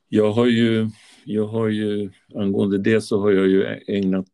Jag 0.08 0.32
har 0.32 0.46
ju, 0.46 0.88
jag 1.24 1.46
har 1.46 1.68
ju, 1.68 2.10
angående 2.34 2.78
det 2.78 3.00
så 3.00 3.20
har 3.20 3.30
jag 3.30 3.48
ju 3.48 3.80
ägnat 3.86 4.26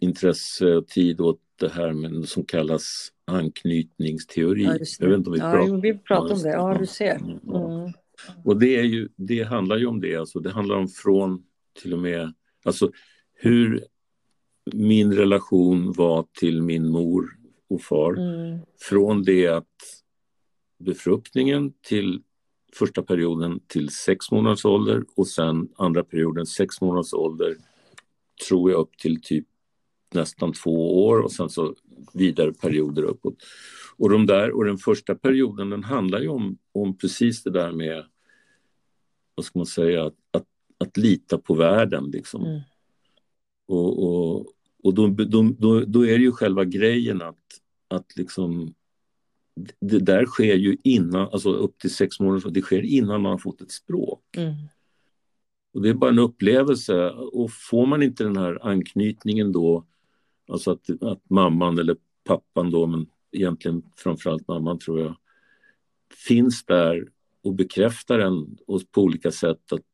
intresse 0.00 0.74
och 0.76 0.88
tid 0.88 1.20
åt 1.20 1.40
det 1.56 1.68
här 1.68 1.92
med, 1.92 2.28
som 2.28 2.44
kallas 2.44 3.12
anknytningsteori. 3.24 4.64
Ja, 4.64 4.78
jag 4.98 5.08
vet 5.08 5.18
inte 5.18 5.30
om 5.30 5.34
vi 5.34 5.40
pratar, 5.40 5.68
ja, 5.68 5.80
vi 5.82 5.98
pratar 5.98 6.34
om 6.34 6.42
det. 6.42 6.48
Ja, 6.48 6.78
du 6.78 6.86
ser. 6.86 7.16
Mm. 7.16 7.92
Och 8.44 8.58
det, 8.60 8.76
är 8.76 8.82
ju, 8.82 9.08
det 9.16 9.42
handlar 9.42 9.76
ju 9.76 9.86
om 9.86 10.00
det, 10.00 10.16
alltså, 10.16 10.40
det 10.40 10.50
handlar 10.50 10.76
om 10.76 10.88
från 10.88 11.44
till 11.82 11.92
och 11.92 11.98
med, 11.98 12.34
alltså 12.64 12.92
hur 13.34 13.84
min 14.72 15.12
relation 15.12 15.92
var 15.92 16.26
till 16.38 16.62
min 16.62 16.88
mor 16.88 17.36
och 17.68 17.82
far. 17.82 18.12
Mm. 18.12 18.58
Från 18.80 19.22
det 19.22 19.48
att 19.48 19.66
befruktningen 20.78 21.72
till 21.82 22.22
första 22.72 23.02
perioden 23.02 23.60
till 23.66 23.88
sex 23.88 24.30
månaders 24.30 24.64
ålder 24.64 25.04
och 25.14 25.28
sen 25.28 25.68
andra 25.76 26.04
perioden 26.04 26.46
sex 26.46 26.80
månaders 26.80 27.14
ålder 27.14 27.56
tror 28.48 28.70
jag 28.70 28.80
upp 28.80 28.98
till 28.98 29.22
typ 29.22 29.46
nästan 30.14 30.52
två 30.52 31.06
år 31.06 31.18
och 31.18 31.32
sen 31.32 31.48
så 31.48 31.74
vidare 32.14 32.52
perioder 32.52 33.02
uppåt. 33.02 33.36
Och, 33.96 34.10
de 34.10 34.26
där, 34.26 34.50
och 34.50 34.64
den 34.64 34.78
första 34.78 35.14
perioden 35.14 35.70
den 35.70 35.84
handlar 35.84 36.20
ju 36.20 36.28
om, 36.28 36.58
om 36.72 36.96
precis 36.96 37.42
det 37.42 37.50
där 37.50 37.72
med, 37.72 38.04
vad 39.34 39.44
ska 39.44 39.58
man 39.58 39.66
säga, 39.66 40.04
att, 40.04 40.14
att, 40.30 40.46
att 40.78 40.96
lita 40.96 41.38
på 41.38 41.54
världen 41.54 42.04
liksom. 42.04 42.44
Mm. 42.44 42.60
Och, 43.72 44.02
och, 44.02 44.46
och 44.82 44.94
då, 44.94 45.06
då, 45.06 45.42
då, 45.58 45.80
då, 45.80 46.06
är 46.06 46.18
det 46.18 46.24
ju 46.24 46.32
själva 46.32 46.64
grejen 46.64 47.22
att, 47.22 47.38
att 47.88 48.16
liksom 48.16 48.74
det 49.80 49.98
där 49.98 50.26
sker 50.26 50.54
ju 50.54 50.76
innan, 50.82 51.28
alltså 51.32 51.52
upp 51.52 51.78
till 51.78 51.94
sex 51.94 52.20
månader, 52.20 52.50
det 52.50 52.62
sker 52.62 52.82
innan 52.82 53.22
man 53.22 53.32
har 53.32 53.38
fått 53.38 53.60
ett 53.60 53.70
språk. 53.70 54.36
Mm. 54.36 54.54
Och 55.74 55.82
det 55.82 55.88
är 55.88 55.94
bara 55.94 56.10
en 56.10 56.18
upplevelse 56.18 57.10
och 57.10 57.50
får 57.52 57.86
man 57.86 58.02
inte 58.02 58.24
den 58.24 58.36
här 58.36 58.66
anknytningen 58.66 59.52
då, 59.52 59.84
alltså 60.48 60.70
att, 60.70 61.02
att 61.02 61.30
mamman 61.30 61.78
eller 61.78 61.96
pappan 62.24 62.70
då, 62.70 62.86
men 62.86 63.06
egentligen 63.32 63.82
framförallt 63.96 64.48
mamman 64.48 64.78
tror 64.78 65.00
jag, 65.00 65.16
finns 66.28 66.64
där 66.64 67.08
och 67.42 67.54
bekräftar 67.54 68.18
en 68.18 68.58
och 68.66 68.82
på 68.90 69.02
olika 69.02 69.30
sätt 69.30 69.72
att 69.72 69.84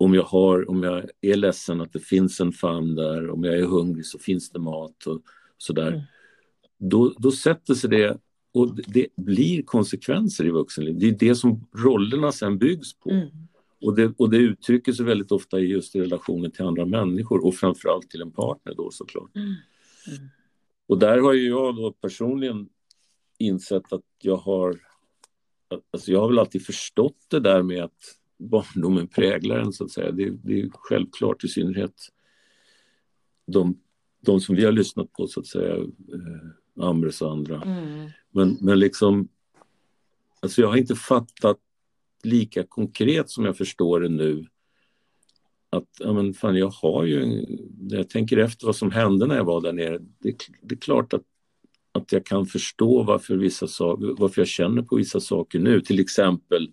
om 0.00 0.14
jag, 0.14 0.22
har, 0.22 0.70
om 0.70 0.82
jag 0.82 1.04
är 1.20 1.36
ledsen 1.36 1.80
att 1.80 1.92
det 1.92 1.98
finns 1.98 2.40
en 2.40 2.52
famn 2.52 2.94
där, 2.94 3.30
om 3.30 3.44
jag 3.44 3.58
är 3.58 3.64
hungrig 3.64 4.06
så 4.06 4.18
finns 4.18 4.50
det 4.50 4.58
mat 4.58 5.06
och 5.06 5.22
sådär. 5.58 5.88
Mm. 5.88 6.00
Då, 6.78 7.14
då 7.18 7.30
sätter 7.30 7.74
sig 7.74 7.90
det 7.90 8.18
och 8.52 8.76
det 8.76 9.06
blir 9.16 9.62
konsekvenser 9.62 10.46
i 10.46 10.50
vuxenlivet. 10.50 11.00
Det 11.00 11.08
är 11.08 11.28
det 11.28 11.34
som 11.34 11.68
rollerna 11.74 12.32
sen 12.32 12.58
byggs 12.58 12.98
på. 12.98 13.10
Mm. 13.10 13.28
Och, 13.80 13.96
det, 13.96 14.12
och 14.18 14.30
det 14.30 14.36
uttrycker 14.36 14.92
sig 14.92 15.04
väldigt 15.04 15.32
ofta 15.32 15.58
just 15.58 15.96
i 15.96 16.00
relationen 16.00 16.50
till 16.50 16.64
andra 16.64 16.86
människor 16.86 17.44
och 17.46 17.54
framförallt 17.54 18.10
till 18.10 18.22
en 18.22 18.30
partner 18.30 18.74
då 18.74 18.90
såklart. 18.90 19.36
Mm. 19.36 19.46
Mm. 19.46 20.28
Och 20.86 20.98
där 20.98 21.18
har 21.18 21.32
ju 21.32 21.48
jag 21.48 21.76
då 21.76 21.92
personligen 21.92 22.68
insett 23.38 23.92
att 23.92 24.04
jag 24.22 24.36
har 24.36 24.80
Alltså 25.92 26.12
jag 26.12 26.20
har 26.20 26.28
väl 26.28 26.38
alltid 26.38 26.66
förstått 26.66 27.26
det 27.28 27.40
där 27.40 27.62
med 27.62 27.84
att 27.84 28.18
barndomen 28.38 29.08
präglar 29.08 29.58
en 29.58 29.72
så 29.72 29.84
att 29.84 29.90
säga. 29.90 30.10
Det, 30.10 30.30
det 30.30 30.60
är 30.60 30.68
självklart 30.72 31.44
i 31.44 31.48
synnerhet 31.48 31.94
de, 33.46 33.78
de 34.20 34.40
som 34.40 34.56
vi 34.56 34.64
har 34.64 34.72
lyssnat 34.72 35.12
på 35.12 35.26
så 35.26 35.40
att 35.40 35.46
säga, 35.46 35.76
eh, 35.76 36.84
Ambres 36.84 37.22
och 37.22 37.32
andra. 37.32 37.62
Mm. 37.62 38.10
Men, 38.30 38.58
men 38.60 38.78
liksom, 38.78 39.28
alltså 40.40 40.60
jag 40.60 40.68
har 40.68 40.76
inte 40.76 40.94
fattat 40.94 41.58
lika 42.22 42.64
konkret 42.64 43.30
som 43.30 43.44
jag 43.44 43.56
förstår 43.56 44.00
det 44.00 44.08
nu 44.08 44.46
att 45.70 45.88
ja, 45.98 46.12
men 46.12 46.34
fan, 46.34 46.56
jag 46.56 46.68
har 46.68 47.04
ju, 47.04 47.26
när 47.78 47.96
jag 47.96 48.10
tänker 48.10 48.36
efter 48.36 48.66
vad 48.66 48.76
som 48.76 48.90
hände 48.90 49.26
när 49.26 49.36
jag 49.36 49.44
var 49.44 49.60
där 49.60 49.72
nere, 49.72 49.98
det, 49.98 50.36
det 50.62 50.74
är 50.74 50.78
klart 50.78 51.12
att, 51.12 51.22
att 51.92 52.12
jag 52.12 52.26
kan 52.26 52.46
förstå 52.46 53.02
varför, 53.02 53.36
vissa 53.36 53.66
varför 54.18 54.40
jag 54.40 54.48
känner 54.48 54.82
på 54.82 54.96
vissa 54.96 55.20
saker 55.20 55.58
nu. 55.58 55.80
Till 55.80 56.00
exempel 56.00 56.70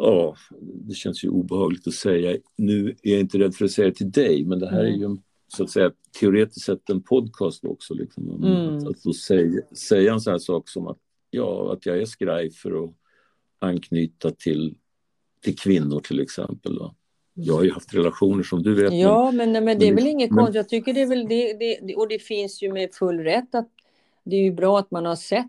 ja, 0.00 0.36
det 0.60 0.94
känns 0.94 1.24
ju 1.24 1.28
obehagligt 1.28 1.86
att 1.86 1.94
säga. 1.94 2.38
Nu 2.56 2.96
är 3.02 3.10
jag 3.10 3.20
inte 3.20 3.38
rädd 3.38 3.54
för 3.54 3.64
att 3.64 3.70
säga 3.70 3.88
det 3.88 3.94
till 3.94 4.10
dig, 4.10 4.44
men 4.44 4.58
det 4.58 4.70
här 4.70 4.84
mm. 4.84 4.94
är 4.94 5.08
ju 5.08 5.16
så 5.48 5.64
att 5.64 5.70
säga 5.70 5.90
teoretiskt 6.20 6.66
sett 6.66 6.90
en 6.90 7.02
podcast 7.02 7.64
också. 7.64 7.94
Liksom. 7.94 8.44
Mm. 8.44 8.76
Att, 8.76 8.86
att 8.86 9.02
då 9.02 9.12
säga, 9.12 9.62
säga 9.72 10.12
en 10.12 10.20
sån 10.20 10.30
här 10.30 10.38
sak 10.38 10.68
som 10.68 10.86
att, 10.86 10.98
ja, 11.30 11.72
att 11.72 11.86
jag 11.86 11.98
är 11.98 12.04
skraj 12.04 12.50
för 12.50 12.84
att 12.84 12.90
anknyta 13.58 14.30
till, 14.30 14.74
till 15.40 15.58
kvinnor 15.58 16.00
till 16.00 16.20
exempel. 16.20 16.78
Va? 16.78 16.94
Jag 17.34 17.54
har 17.54 17.64
ju 17.64 17.72
haft 17.72 17.94
relationer 17.94 18.42
som 18.42 18.62
du 18.62 18.74
vet. 18.74 18.94
Ja, 18.94 19.30
men, 19.30 19.52
men, 19.52 19.64
men 19.64 19.78
det 19.78 19.88
är 19.88 19.94
väl 19.94 20.06
inget 20.06 20.30
konstigt. 20.30 20.54
Jag 20.54 20.68
tycker 20.68 20.94
det 20.94 21.02
är 21.02 21.06
väl 21.06 21.28
det, 21.28 21.52
det, 21.52 21.94
och 21.94 22.08
det 22.08 22.18
finns 22.18 22.62
ju 22.62 22.72
med 22.72 22.94
full 22.94 23.18
rätt 23.18 23.54
att 23.54 23.68
det 24.24 24.36
är 24.36 24.42
ju 24.42 24.52
bra 24.52 24.78
att 24.78 24.90
man 24.90 25.06
har 25.06 25.16
sett 25.16 25.46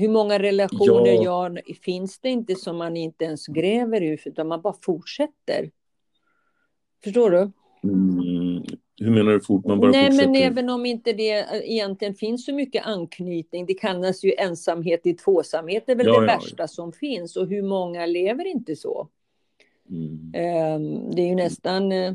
hur 0.00 0.08
många 0.08 0.38
relationer 0.38 1.12
ja. 1.12 1.22
jag, 1.22 1.76
finns 1.82 2.18
det 2.18 2.28
inte 2.28 2.54
som 2.54 2.76
man 2.76 2.96
inte 2.96 3.24
ens 3.24 3.46
gräver 3.46 4.02
ur, 4.02 4.20
utan 4.24 4.48
man 4.48 4.60
bara 4.60 4.74
fortsätter? 4.82 5.70
Förstår 7.04 7.30
du? 7.30 7.50
Mm. 7.84 8.64
Hur 9.00 9.10
menar 9.10 9.32
du 9.32 9.40
fort? 9.40 9.64
Man 9.64 9.80
bara 9.80 9.90
Nej, 9.90 10.06
fortsätter? 10.06 10.32
men 10.32 10.42
även 10.42 10.70
om 10.70 10.86
inte 10.86 11.12
det 11.12 11.46
egentligen 11.64 12.14
finns 12.14 12.44
så 12.44 12.54
mycket 12.54 12.86
anknytning, 12.86 13.66
det 13.66 13.74
kallas 13.74 14.24
ju 14.24 14.34
ensamhet 14.38 15.06
i 15.06 15.14
tvåsamhet, 15.14 15.82
det 15.86 15.92
är 15.92 15.96
väl 15.96 16.06
ja, 16.06 16.20
det 16.20 16.26
ja, 16.26 16.38
värsta 16.38 16.68
som 16.68 16.92
finns. 16.92 17.36
Och 17.36 17.46
hur 17.46 17.62
många 17.62 18.06
lever 18.06 18.46
inte 18.46 18.76
så? 18.76 19.08
Mm. 19.90 20.32
Ehm, 20.34 21.10
det 21.10 21.22
är 21.22 21.26
ju 21.26 21.34
nästan 21.34 21.92
eh, 21.92 22.12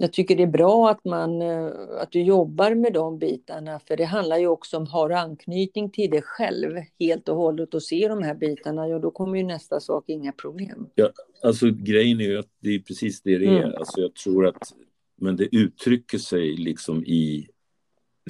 jag 0.00 0.12
tycker 0.12 0.36
det 0.36 0.42
är 0.42 0.46
bra 0.46 0.90
att, 0.90 1.04
man, 1.04 1.42
eh, 1.42 1.66
att 2.00 2.12
du 2.12 2.22
jobbar 2.22 2.74
med 2.74 2.92
de 2.92 3.18
bitarna, 3.18 3.80
för 3.88 3.96
det 3.96 4.04
handlar 4.04 4.38
ju 4.38 4.46
också 4.46 4.76
om, 4.76 4.86
har 4.86 5.10
anknytning 5.10 5.90
till 5.90 6.10
dig 6.10 6.22
själv 6.22 6.76
helt 7.00 7.28
och 7.28 7.36
hållet 7.36 7.74
och 7.74 7.82
se 7.82 8.08
de 8.08 8.22
här 8.22 8.34
bitarna, 8.34 8.88
ja 8.88 8.98
då 8.98 9.10
kommer 9.10 9.38
ju 9.38 9.44
nästa 9.44 9.80
sak 9.80 10.04
inga 10.06 10.32
problem. 10.32 10.86
Ja, 10.94 11.10
alltså 11.42 11.70
grejen 11.70 12.20
är 12.20 12.24
ju 12.24 12.38
att 12.38 12.50
det 12.60 12.74
är 12.74 12.78
precis 12.78 13.22
det 13.22 13.38
det 13.38 13.46
är, 13.46 13.62
mm. 13.62 13.76
alltså 13.76 14.00
jag 14.00 14.14
tror 14.14 14.46
att, 14.46 14.74
men 15.16 15.36
det 15.36 15.56
uttrycker 15.56 16.18
sig 16.18 16.56
liksom 16.56 17.04
i 17.04 17.48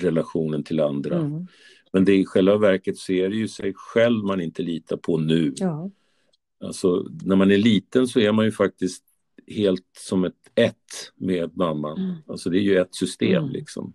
relationen 0.00 0.62
till 0.62 0.80
andra. 0.80 1.16
Mm. 1.16 1.46
Men 1.92 2.04
det 2.04 2.16
i 2.16 2.24
själva 2.24 2.56
verket 2.56 2.98
så 2.98 3.12
är 3.12 3.28
det 3.28 3.36
ju 3.36 3.48
sig 3.48 3.72
själv 3.76 4.24
man 4.24 4.40
inte 4.40 4.62
litar 4.62 4.96
på 4.96 5.18
nu. 5.18 5.52
Ja. 5.56 5.90
Alltså, 6.64 7.06
när 7.24 7.36
man 7.36 7.50
är 7.50 7.58
liten 7.58 8.08
så 8.08 8.20
är 8.20 8.32
man 8.32 8.44
ju 8.44 8.52
faktiskt 8.52 9.04
helt 9.46 9.86
som 9.98 10.24
ett 10.24 10.34
ett 10.54 11.12
med 11.16 11.56
mamman. 11.56 11.98
Mm. 11.98 12.16
Alltså 12.26 12.50
det 12.50 12.58
är 12.58 12.62
ju 12.62 12.76
ett 12.76 12.94
system 12.94 13.42
mm. 13.42 13.50
liksom. 13.50 13.92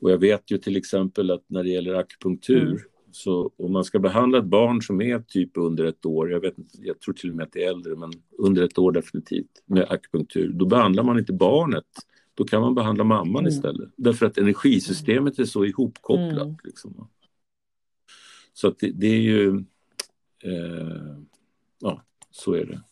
Och 0.00 0.10
jag 0.10 0.18
vet 0.18 0.50
ju 0.50 0.58
till 0.58 0.76
exempel 0.76 1.30
att 1.30 1.44
när 1.46 1.62
det 1.62 1.68
gäller 1.68 1.94
akupunktur 1.94 2.66
mm. 2.66 2.78
så 3.10 3.50
om 3.56 3.72
man 3.72 3.84
ska 3.84 3.98
behandla 3.98 4.38
ett 4.38 4.44
barn 4.44 4.82
som 4.82 5.02
är 5.02 5.18
typ 5.18 5.50
under 5.54 5.84
ett 5.84 6.06
år, 6.06 6.30
jag, 6.30 6.40
vet 6.40 6.58
inte, 6.58 6.78
jag 6.80 7.00
tror 7.00 7.14
till 7.14 7.30
och 7.30 7.36
med 7.36 7.44
att 7.44 7.52
det 7.52 7.64
är 7.64 7.68
äldre, 7.68 7.96
men 7.96 8.12
under 8.38 8.62
ett 8.62 8.78
år 8.78 8.92
definitivt 8.92 9.62
med 9.66 9.86
akupunktur, 9.90 10.52
då 10.52 10.66
behandlar 10.66 11.02
man 11.02 11.18
inte 11.18 11.32
barnet 11.32 11.86
då 12.34 12.44
kan 12.44 12.60
man 12.60 12.74
behandla 12.74 13.04
mamman 13.04 13.42
mm. 13.42 13.48
istället. 13.48 13.90
Därför 13.96 14.26
att 14.26 14.38
energisystemet 14.38 15.38
är 15.38 15.44
så 15.44 15.64
ihopkopplat. 15.64 16.42
Mm. 16.42 16.56
Liksom. 16.64 17.08
Så 18.52 18.68
att 18.68 18.78
det, 18.78 18.90
det 18.90 19.06
är 19.06 19.20
ju... 19.20 19.64
Eh, 20.42 21.16
ja, 21.80 22.02
så 22.30 22.52
är 22.52 22.64
det. 22.64 22.82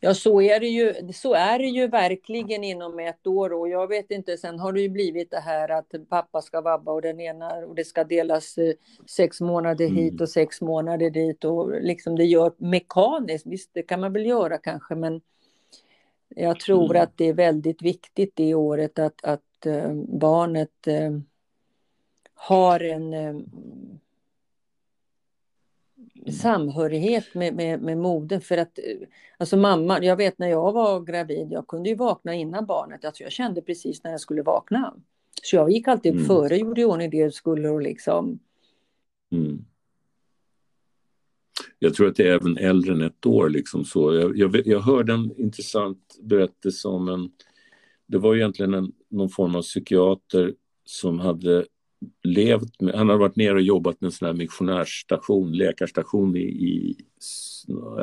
Ja, 0.00 0.14
så 0.14 0.42
är, 0.42 0.60
det 0.60 0.68
ju, 0.68 1.12
så 1.12 1.34
är 1.34 1.58
det 1.58 1.66
ju 1.66 1.88
verkligen 1.88 2.64
inom 2.64 2.98
ett 2.98 3.26
år. 3.26 3.52
Och 3.52 3.68
jag 3.68 3.88
vet 3.88 4.10
inte, 4.10 4.36
sen 4.36 4.58
har 4.58 4.72
det 4.72 4.80
ju 4.80 4.88
blivit 4.88 5.30
det 5.30 5.40
här 5.40 5.68
att 5.68 5.94
pappa 6.08 6.42
ska 6.42 6.60
vabba 6.60 6.92
och 6.92 7.02
den 7.02 7.20
ena 7.20 7.54
och 7.54 7.74
det 7.74 7.84
ska 7.84 8.04
delas 8.04 8.58
eh, 8.58 8.74
sex 9.06 9.40
månader 9.40 9.84
mm. 9.84 9.96
hit 9.96 10.20
och 10.20 10.28
sex 10.28 10.60
månader 10.60 11.10
dit. 11.10 11.44
Och 11.44 11.82
liksom 11.82 12.16
det 12.16 12.24
gör 12.24 12.52
mekaniskt, 12.56 13.46
visst 13.46 13.70
det 13.72 13.82
kan 13.82 14.00
man 14.00 14.12
väl 14.12 14.26
göra 14.26 14.58
kanske, 14.58 14.94
men 14.94 15.20
jag 16.28 16.60
tror 16.60 16.90
mm. 16.90 17.02
att 17.02 17.12
det 17.16 17.24
är 17.24 17.34
väldigt 17.34 17.82
viktigt 17.82 18.32
det 18.36 18.54
året 18.54 18.98
att, 18.98 19.24
att 19.24 19.66
uh, 19.66 19.92
barnet 20.08 20.86
uh, 20.88 21.20
har 22.34 22.80
en 22.80 23.14
samhörighet 26.32 27.34
med, 27.34 27.54
med, 27.54 27.82
med 27.82 27.98
modern. 27.98 28.40
För 28.40 28.56
att, 28.58 28.78
alltså 29.38 29.56
mamma, 29.56 30.04
jag 30.04 30.16
vet 30.16 30.38
när 30.38 30.48
jag 30.48 30.72
var 30.72 31.00
gravid, 31.00 31.48
jag 31.50 31.66
kunde 31.66 31.88
ju 31.88 31.94
vakna 31.94 32.34
innan 32.34 32.66
barnet. 32.66 33.04
Alltså 33.04 33.22
jag 33.22 33.32
kände 33.32 33.62
precis 33.62 34.04
när 34.04 34.10
jag 34.10 34.20
skulle 34.20 34.42
vakna. 34.42 34.94
Så 35.42 35.56
jag 35.56 35.70
gick 35.70 35.88
alltid 35.88 36.12
mm. 36.12 36.24
före, 36.24 36.56
gjorde 36.56 36.80
i 36.80 36.84
ordning 36.84 37.10
det 37.10 37.16
jag 37.16 37.34
skulle 37.34 37.68
och 37.68 37.82
liksom. 37.82 38.38
Mm. 39.32 39.64
Jag 41.78 41.94
tror 41.94 42.08
att 42.08 42.16
det 42.16 42.28
är 42.28 42.32
även 42.32 42.56
äldre 42.56 42.92
än 42.92 43.02
ett 43.02 43.26
år. 43.26 43.48
Liksom 43.48 43.84
så. 43.84 44.14
Jag, 44.14 44.36
jag, 44.36 44.66
jag 44.66 44.80
hörde 44.80 45.12
en 45.12 45.40
intressant 45.40 46.18
berättelse 46.22 46.88
om 46.88 47.08
en... 47.08 47.30
Det 48.06 48.18
var 48.18 48.36
egentligen 48.36 48.74
en, 48.74 48.92
någon 49.08 49.28
form 49.28 49.54
av 49.54 49.62
psykiater 49.62 50.54
som 50.84 51.18
hade 51.18 51.66
levt 52.22 52.80
med, 52.80 52.94
han 52.94 53.08
hade 53.08 53.20
varit 53.20 53.36
nere 53.36 53.54
och 53.54 53.60
jobbat 53.60 54.00
med 54.00 54.08
en 54.08 54.12
sån 54.12 54.26
här 54.26 54.34
missionärsstation, 54.34 55.52
läkarstation 55.52 56.36
i, 56.36 56.40
i 56.40 56.96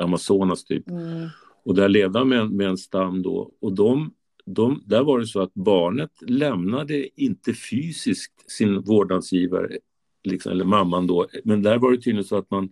Amazonas 0.02 0.64
typ. 0.64 0.90
Mm. 0.90 1.28
Och 1.66 1.76
där 1.76 1.90
levde 1.90 2.20
han 2.20 2.30
med, 2.30 2.52
med 2.52 2.68
en 2.68 2.78
stam 2.78 3.22
då 3.22 3.52
och 3.62 3.74
de, 3.74 4.14
de, 4.46 4.84
där 4.86 5.04
var 5.04 5.20
det 5.20 5.28
så 5.28 5.42
att 5.42 5.54
barnet 5.54 6.12
lämnade 6.22 7.22
inte 7.22 7.54
fysiskt 7.54 8.52
sin 8.52 8.82
vårdnadsgivare, 8.82 9.78
liksom, 10.24 10.52
eller 10.52 10.66
mamman 10.66 11.08
då, 11.08 11.28
men 11.44 11.62
där 11.62 11.78
var 11.78 11.92
det 11.92 11.98
tydligen 11.98 12.24
så 12.24 12.38
att 12.38 12.52
man 12.52 12.70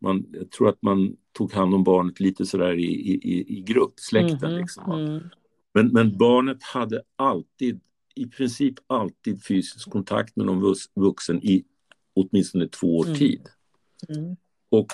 man, 0.00 0.26
jag 0.32 0.50
tror 0.50 0.68
att 0.68 0.82
man 0.82 1.16
tog 1.32 1.52
hand 1.52 1.74
om 1.74 1.84
barnet 1.84 2.20
lite 2.20 2.46
sådär 2.46 2.72
i, 2.72 2.84
i, 2.84 3.58
i 3.58 3.60
grupp, 3.60 3.92
släkten. 3.96 4.50
Mm, 4.50 4.60
liksom. 4.60 4.92
mm. 4.92 5.22
Men, 5.72 5.88
men 5.88 6.18
barnet 6.18 6.62
hade 6.62 7.02
alltid, 7.16 7.80
i 8.14 8.26
princip 8.26 8.74
alltid 8.86 9.44
fysisk 9.44 9.90
kontakt 9.90 10.36
med 10.36 10.46
någon 10.46 10.74
vuxen 10.94 11.44
i 11.44 11.64
åtminstone 12.14 12.68
två 12.68 12.98
års 12.98 13.06
mm. 13.06 13.18
tid. 13.18 13.48
Mm. 14.08 14.36
Och 14.70 14.88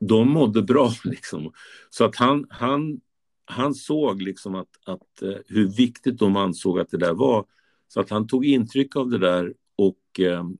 de 0.00 0.30
mådde 0.30 0.62
bra 0.62 0.92
liksom. 1.04 1.52
Så 1.90 2.04
att 2.04 2.16
han, 2.16 2.46
han, 2.50 3.00
han 3.44 3.74
såg 3.74 4.22
liksom 4.22 4.54
att, 4.54 4.68
att 4.84 5.22
uh, 5.22 5.36
hur 5.46 5.68
viktigt 5.68 6.18
de 6.18 6.36
ansåg 6.36 6.78
att 6.78 6.90
det 6.90 6.98
där 6.98 7.14
var. 7.14 7.46
Så 7.88 8.00
att 8.00 8.10
han 8.10 8.26
tog 8.26 8.46
intryck 8.46 8.96
av 8.96 9.10
det 9.10 9.18
där 9.18 9.54
och 9.76 10.20
uh, 10.20 10.50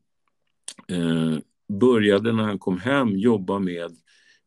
uh, 0.98 1.38
började 1.68 2.32
när 2.32 2.42
han 2.42 2.58
kom 2.58 2.78
hem 2.78 3.16
jobba 3.16 3.58
med 3.58 3.96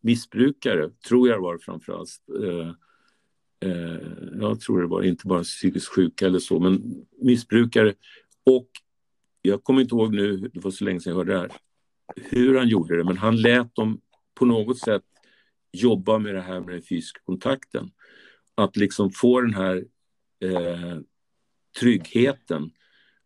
missbrukare, 0.06 0.90
tror 1.08 1.30
jag 1.30 1.42
var 1.42 1.58
framförallt. 1.58 2.10
Eh, 2.44 2.70
eh, 3.70 4.00
jag 4.40 4.60
tror 4.60 4.82
det 4.82 4.88
var 4.88 5.04
inte 5.04 5.28
bara 5.28 5.44
psykiskt 5.44 5.88
sjuka 5.88 6.26
eller 6.26 6.40
så, 6.40 6.60
men 6.60 7.06
missbrukare. 7.26 7.94
Och 8.46 8.70
jag 9.42 9.64
kommer 9.64 9.82
inte 9.82 9.96
ihåg 9.96 10.14
nu, 10.14 10.38
det 10.38 10.60
var 10.60 10.72
så 10.72 10.84
länge 10.84 11.00
sedan 11.00 11.12
jag 11.12 11.18
hörde 11.18 11.34
det 11.34 11.40
här, 11.40 11.52
hur 12.16 12.58
han 12.58 12.68
gjorde 12.68 12.98
det, 12.98 13.04
men 13.04 13.18
han 13.18 13.42
lät 13.42 13.76
dem 13.76 14.02
på 14.34 14.46
något 14.46 14.80
sätt 14.80 15.04
jobba 15.72 16.20
med 16.20 16.36
det 16.36 16.42
här 16.42 16.60
med 16.60 16.76
den 16.76 16.82
fysiska 16.82 17.22
kontakten. 17.24 17.92
Att 18.56 18.78
liksom 18.78 19.12
få 19.12 19.42
den 19.42 19.54
här 19.54 19.86
eh, 20.44 20.98
tryggheten. 21.80 22.72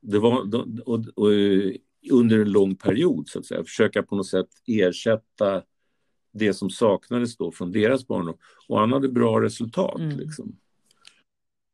Det 0.02 0.20
var, 0.20 0.56
och, 0.56 0.68
och, 0.86 1.06
och, 1.16 1.32
under 2.12 2.40
en 2.40 2.52
lång 2.52 2.76
period, 2.76 3.30
så 3.30 3.40
att 3.40 3.46
säga. 3.46 3.64
Försöka 3.64 4.04
på 4.04 4.16
något 4.16 4.28
sätt 4.28 4.48
ersätta 4.68 5.64
det 6.34 6.54
som 6.54 6.70
saknades 6.70 7.38
då 7.38 7.52
från 7.52 7.72
deras 7.72 8.08
barndom. 8.08 8.38
Och 8.68 8.80
han 8.80 8.94
hade 8.94 9.10
bra 9.10 9.42
resultat. 9.42 10.00
Mm. 10.00 10.20
Liksom. 10.20 10.60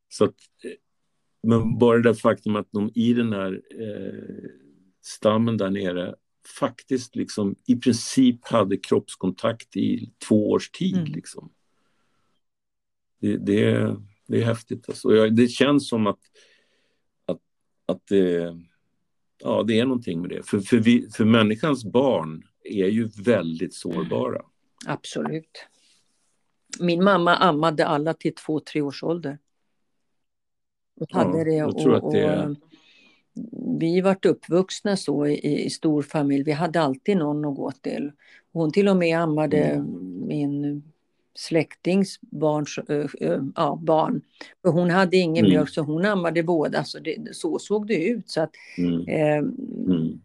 Så 0.10 0.26
att, 0.26 0.36
men 1.46 1.78
bara 1.78 2.00
det 2.00 2.16
faktum 2.16 2.56
att 2.56 2.68
de 2.72 2.92
i 2.96 3.14
den 3.14 3.34
här 3.34 3.62
eh, 3.80 4.50
stammen 5.02 5.58
där 5.58 5.70
nere 5.70 6.16
faktiskt 6.60 7.16
liksom 7.16 7.56
i 7.66 7.76
princip 7.76 8.48
hade 8.48 8.78
kroppskontakt 8.78 9.76
i 9.76 10.14
två 10.28 10.52
års 10.52 10.70
tid. 10.70 10.98
Mm. 10.98 11.12
Liksom. 11.12 11.52
Det, 13.22 13.38
det, 13.38 13.96
det, 14.28 14.42
är 14.42 14.46
häftigt. 14.46 14.90
Alltså. 14.90 15.16
Jag, 15.16 15.36
det 15.36 15.48
känns 15.48 15.90
som 15.90 16.08
att, 16.08 16.20
att, 17.26 17.42
att 17.86 18.08
det 18.08 18.56
ja, 19.38 19.64
det 19.64 19.80
är 19.80 19.86
någonting 19.86 20.22
med 20.22 20.30
det. 20.30 20.44
För, 20.44 20.60
för, 20.60 20.78
vi, 20.78 21.10
för 21.12 21.26
människans 21.26 21.86
barn 21.86 22.44
är 22.64 22.88
ju 22.88 23.08
väldigt 23.08 23.74
sårbara. 23.74 24.42
Absolut. 24.86 25.68
Min 26.80 27.04
mamma 27.04 27.36
ammade 27.36 27.88
alla 27.88 28.14
till 28.14 28.36
två, 28.36 28.60
tre 28.60 28.82
års 28.82 29.04
ålder. 29.04 29.40
Och 31.00 31.12
hade 31.12 31.38
ja, 31.38 31.44
det, 31.44 31.64
och, 31.64 32.04
och, 32.04 32.14
det 32.14 32.56
vi 33.80 34.02
vart 34.02 34.26
uppvuxna 34.26 34.98
så 34.98 35.28
i, 35.28 35.66
i 35.66 35.70
stor 35.70 36.02
familj. 36.02 36.44
Vi 36.44 36.52
hade 36.52 36.82
alltid 36.82 37.18
någon 37.18 37.46
att 37.46 37.56
gå 37.56 37.72
till. 37.72 38.12
Hon 38.54 38.72
till 38.72 38.88
och 38.88 38.98
med 38.98 39.20
ammade 39.20 39.58
mm. 39.58 40.28
min 40.28 40.84
släktings 41.34 42.20
barns, 42.22 42.78
äh, 42.78 43.42
ja, 43.56 43.80
barn. 43.82 44.22
För 44.62 44.70
hon 44.70 44.90
hade 44.90 45.18
ingen 45.18 45.46
mm. 45.46 45.52
mjölk 45.52 45.70
så 45.70 45.82
hon 45.82 46.06
ammade 46.06 46.44
båda. 46.44 46.84
Så, 46.84 47.00
det, 47.00 47.36
så 47.36 47.60
såg 47.60 47.88
det 47.88 48.06
ut. 48.06 48.30
Så 48.30 48.42
att, 48.42 48.52
mm. 48.78 49.08
Eh, 49.08 49.38
mm. 49.38 50.22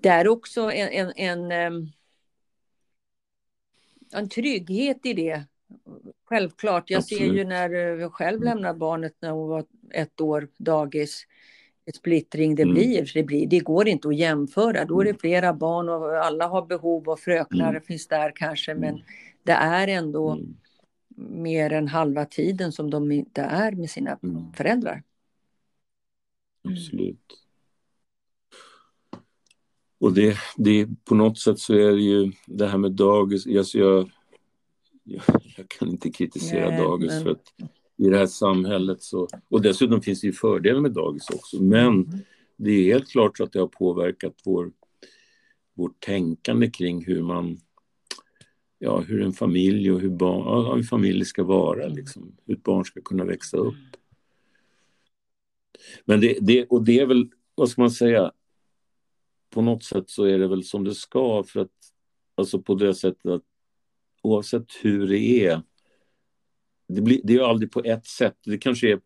Det 0.00 0.08
är 0.08 0.28
också 0.28 0.60
en, 0.72 1.12
en, 1.16 1.50
en, 1.50 1.90
en, 4.12 4.28
trygghet 4.28 5.06
i 5.06 5.12
det. 5.12 5.44
Självklart. 6.28 6.90
Jag 6.90 6.98
Absolut. 6.98 7.22
ser 7.22 7.32
ju 7.32 7.44
när 7.44 7.70
jag 7.70 8.12
själv 8.12 8.42
lämnar 8.42 8.74
barnet 8.74 9.14
när 9.20 9.30
hon 9.30 9.48
var 9.48 9.64
ett 9.90 10.20
år 10.20 10.48
dagis 10.58 11.26
splittring 11.94 12.54
det, 12.54 12.62
mm. 12.62 12.74
blir, 12.74 13.10
det 13.14 13.22
blir. 13.22 13.46
Det 13.46 13.60
går 13.60 13.88
inte 13.88 14.08
att 14.08 14.16
jämföra. 14.16 14.84
Då 14.84 15.00
är 15.00 15.04
det 15.04 15.10
mm. 15.10 15.20
flera 15.20 15.52
barn 15.52 15.88
och 15.88 16.24
alla 16.24 16.46
har 16.46 16.66
behov 16.66 17.08
och 17.08 17.20
fröknar 17.20 17.70
mm. 17.70 17.82
finns 17.82 18.08
där 18.08 18.32
kanske. 18.34 18.74
Men 18.74 18.94
mm 18.94 19.02
det 19.46 19.52
är 19.52 19.88
ändå 19.88 20.30
mm. 20.30 20.56
mer 21.42 21.72
än 21.72 21.88
halva 21.88 22.24
tiden 22.24 22.72
som 22.72 22.90
de 22.90 23.12
inte 23.12 23.40
är 23.40 23.72
med 23.72 23.90
sina 23.90 24.18
mm. 24.22 24.52
föräldrar. 24.52 25.02
Absolut. 26.62 27.42
Och 29.98 30.12
det, 30.12 30.36
det, 30.56 30.88
på 31.04 31.14
något 31.14 31.38
sätt 31.38 31.58
så 31.58 31.74
är 31.74 31.92
det 31.92 32.02
ju 32.02 32.32
det 32.46 32.66
här 32.66 32.78
med 32.78 32.92
dagis, 32.92 33.46
alltså 33.46 33.78
jag, 33.78 34.10
jag, 35.06 35.22
jag 35.56 35.68
kan 35.68 35.88
inte 35.88 36.10
kritisera 36.10 36.70
Nej, 36.70 36.78
dagis 36.78 37.12
men... 37.12 37.22
för 37.22 37.30
att 37.30 37.52
i 37.96 38.08
det 38.08 38.18
här 38.18 38.26
samhället 38.26 39.02
så, 39.02 39.28
och 39.48 39.62
dessutom 39.62 40.02
finns 40.02 40.20
det 40.20 40.26
ju 40.26 40.32
fördelar 40.32 40.80
med 40.80 40.92
dagis 40.92 41.30
också, 41.30 41.62
men 41.62 41.86
mm. 41.86 42.18
det 42.56 42.70
är 42.70 42.92
helt 42.92 43.08
klart 43.10 43.36
så 43.36 43.44
att 43.44 43.52
det 43.52 43.60
har 43.60 43.66
påverkat 43.66 44.34
vår, 44.44 44.72
vårt 45.74 46.00
tänkande 46.00 46.70
kring 46.70 47.04
hur 47.04 47.22
man 47.22 47.58
ja, 48.78 49.00
hur 49.00 49.22
en 49.22 49.32
familj 49.32 49.92
och 49.92 50.00
hur, 50.00 50.10
barn, 50.10 50.64
ja, 50.64 50.74
hur 50.74 50.82
familj 50.82 51.24
ska 51.24 51.44
vara, 51.44 51.84
mm. 51.84 51.96
liksom, 51.96 52.36
hur 52.46 52.56
ett 52.56 52.62
barn 52.62 52.84
ska 52.84 53.00
kunna 53.00 53.24
växa 53.24 53.56
upp. 53.56 53.74
Men 56.04 56.20
det, 56.20 56.38
det, 56.40 56.66
och 56.66 56.84
det 56.84 57.00
är 57.00 57.06
väl, 57.06 57.28
vad 57.54 57.68
ska 57.68 57.80
man 57.80 57.90
säga, 57.90 58.32
på 59.50 59.62
något 59.62 59.84
sätt 59.84 60.10
så 60.10 60.24
är 60.24 60.38
det 60.38 60.48
väl 60.48 60.64
som 60.64 60.84
det 60.84 60.94
ska 60.94 61.44
för 61.44 61.60
att, 61.60 61.72
alltså 62.34 62.62
på 62.62 62.74
det 62.74 62.94
sättet 62.94 63.26
att 63.26 63.42
oavsett 64.26 64.66
hur 64.82 65.06
det 65.06 65.46
är, 65.46 65.62
det, 66.88 67.00
blir, 67.00 67.20
det 67.24 67.34
är 67.34 67.40
aldrig 67.40 67.72
på 67.72 67.80
ett 67.84 68.06
sätt, 68.06 68.36
det 68.44 68.58
kanske 68.58 68.92
är 68.92 69.00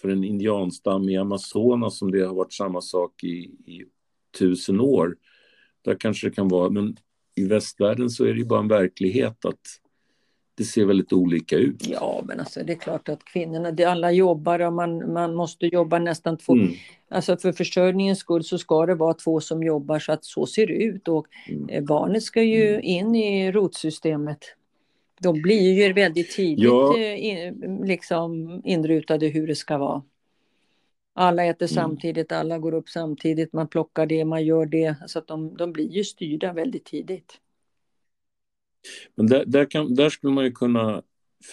för 0.00 0.08
en 0.08 0.24
indianstam 0.24 1.08
i 1.08 1.16
Amazonas 1.16 1.98
som 1.98 2.10
det 2.10 2.26
har 2.26 2.34
varit 2.34 2.52
samma 2.52 2.80
sak 2.80 3.24
i, 3.24 3.36
i 3.66 3.84
tusen 4.38 4.80
år. 4.80 5.16
Där 5.84 5.94
kanske 5.94 6.28
det 6.28 6.34
kan 6.34 6.48
vara, 6.48 6.70
men 6.70 6.96
i 7.36 7.44
västvärlden 7.44 8.10
så 8.10 8.24
är 8.24 8.32
det 8.32 8.38
ju 8.38 8.44
bara 8.44 8.60
en 8.60 8.68
verklighet 8.68 9.44
att 9.44 9.60
det 10.58 10.64
ser 10.64 10.84
väldigt 10.84 11.12
olika 11.12 11.56
ut. 11.56 11.88
Ja, 11.88 12.22
men 12.24 12.40
alltså 12.40 12.64
det 12.64 12.72
är 12.72 12.76
klart 12.76 13.08
att 13.08 13.24
kvinnorna, 13.24 13.70
det, 13.70 13.84
alla 13.84 14.12
jobbar 14.12 14.60
och 14.60 14.72
man, 14.72 15.12
man 15.12 15.34
måste 15.34 15.66
jobba 15.66 15.98
nästan 15.98 16.36
två. 16.36 16.52
Mm. 16.52 16.72
Alltså 17.08 17.36
för 17.36 17.52
försörjningens 17.52 18.18
skull 18.18 18.44
så 18.44 18.58
ska 18.58 18.86
det 18.86 18.94
vara 18.94 19.14
två 19.14 19.40
som 19.40 19.62
jobbar 19.62 19.98
så 19.98 20.12
att 20.12 20.24
så 20.24 20.46
ser 20.46 20.66
det 20.66 20.72
ut 20.72 21.08
och 21.08 21.26
mm. 21.48 21.68
Eh, 21.68 21.84
barnet 21.84 22.22
ska 22.22 22.42
ju 22.42 22.68
mm. 22.68 22.82
in 22.82 23.14
i 23.14 23.52
rotsystemet. 23.52 24.38
De 25.20 25.42
blir 25.42 25.72
ju 25.72 25.92
väldigt 25.92 26.30
tidigt 26.30 26.64
ja. 26.64 26.98
Eh, 26.98 27.24
in, 27.24 27.82
liksom 27.84 28.60
inrutade 28.64 29.26
hur 29.26 29.46
det 29.46 29.54
ska 29.54 29.78
vara. 29.78 30.02
Alla 31.12 31.44
äter 31.44 31.66
mm. 31.66 31.74
samtidigt, 31.74 32.32
alla 32.32 32.58
går 32.58 32.74
upp 32.74 32.88
samtidigt, 32.88 33.52
man 33.52 33.68
plockar 33.68 34.06
det, 34.06 34.24
man 34.24 34.44
gör 34.44 34.66
det. 34.66 34.94
Så 35.06 35.18
att 35.18 35.26
de, 35.26 35.56
de 35.56 35.72
blir 35.72 35.90
ju 35.90 36.04
styrda 36.04 36.52
väldigt 36.52 36.84
tidigt. 36.84 37.40
Men 39.14 39.26
där, 39.26 39.44
där, 39.46 39.70
kan, 39.70 39.94
där 39.94 40.10
skulle 40.10 40.32
man 40.32 40.44
ju 40.44 40.52
kunna 40.52 41.02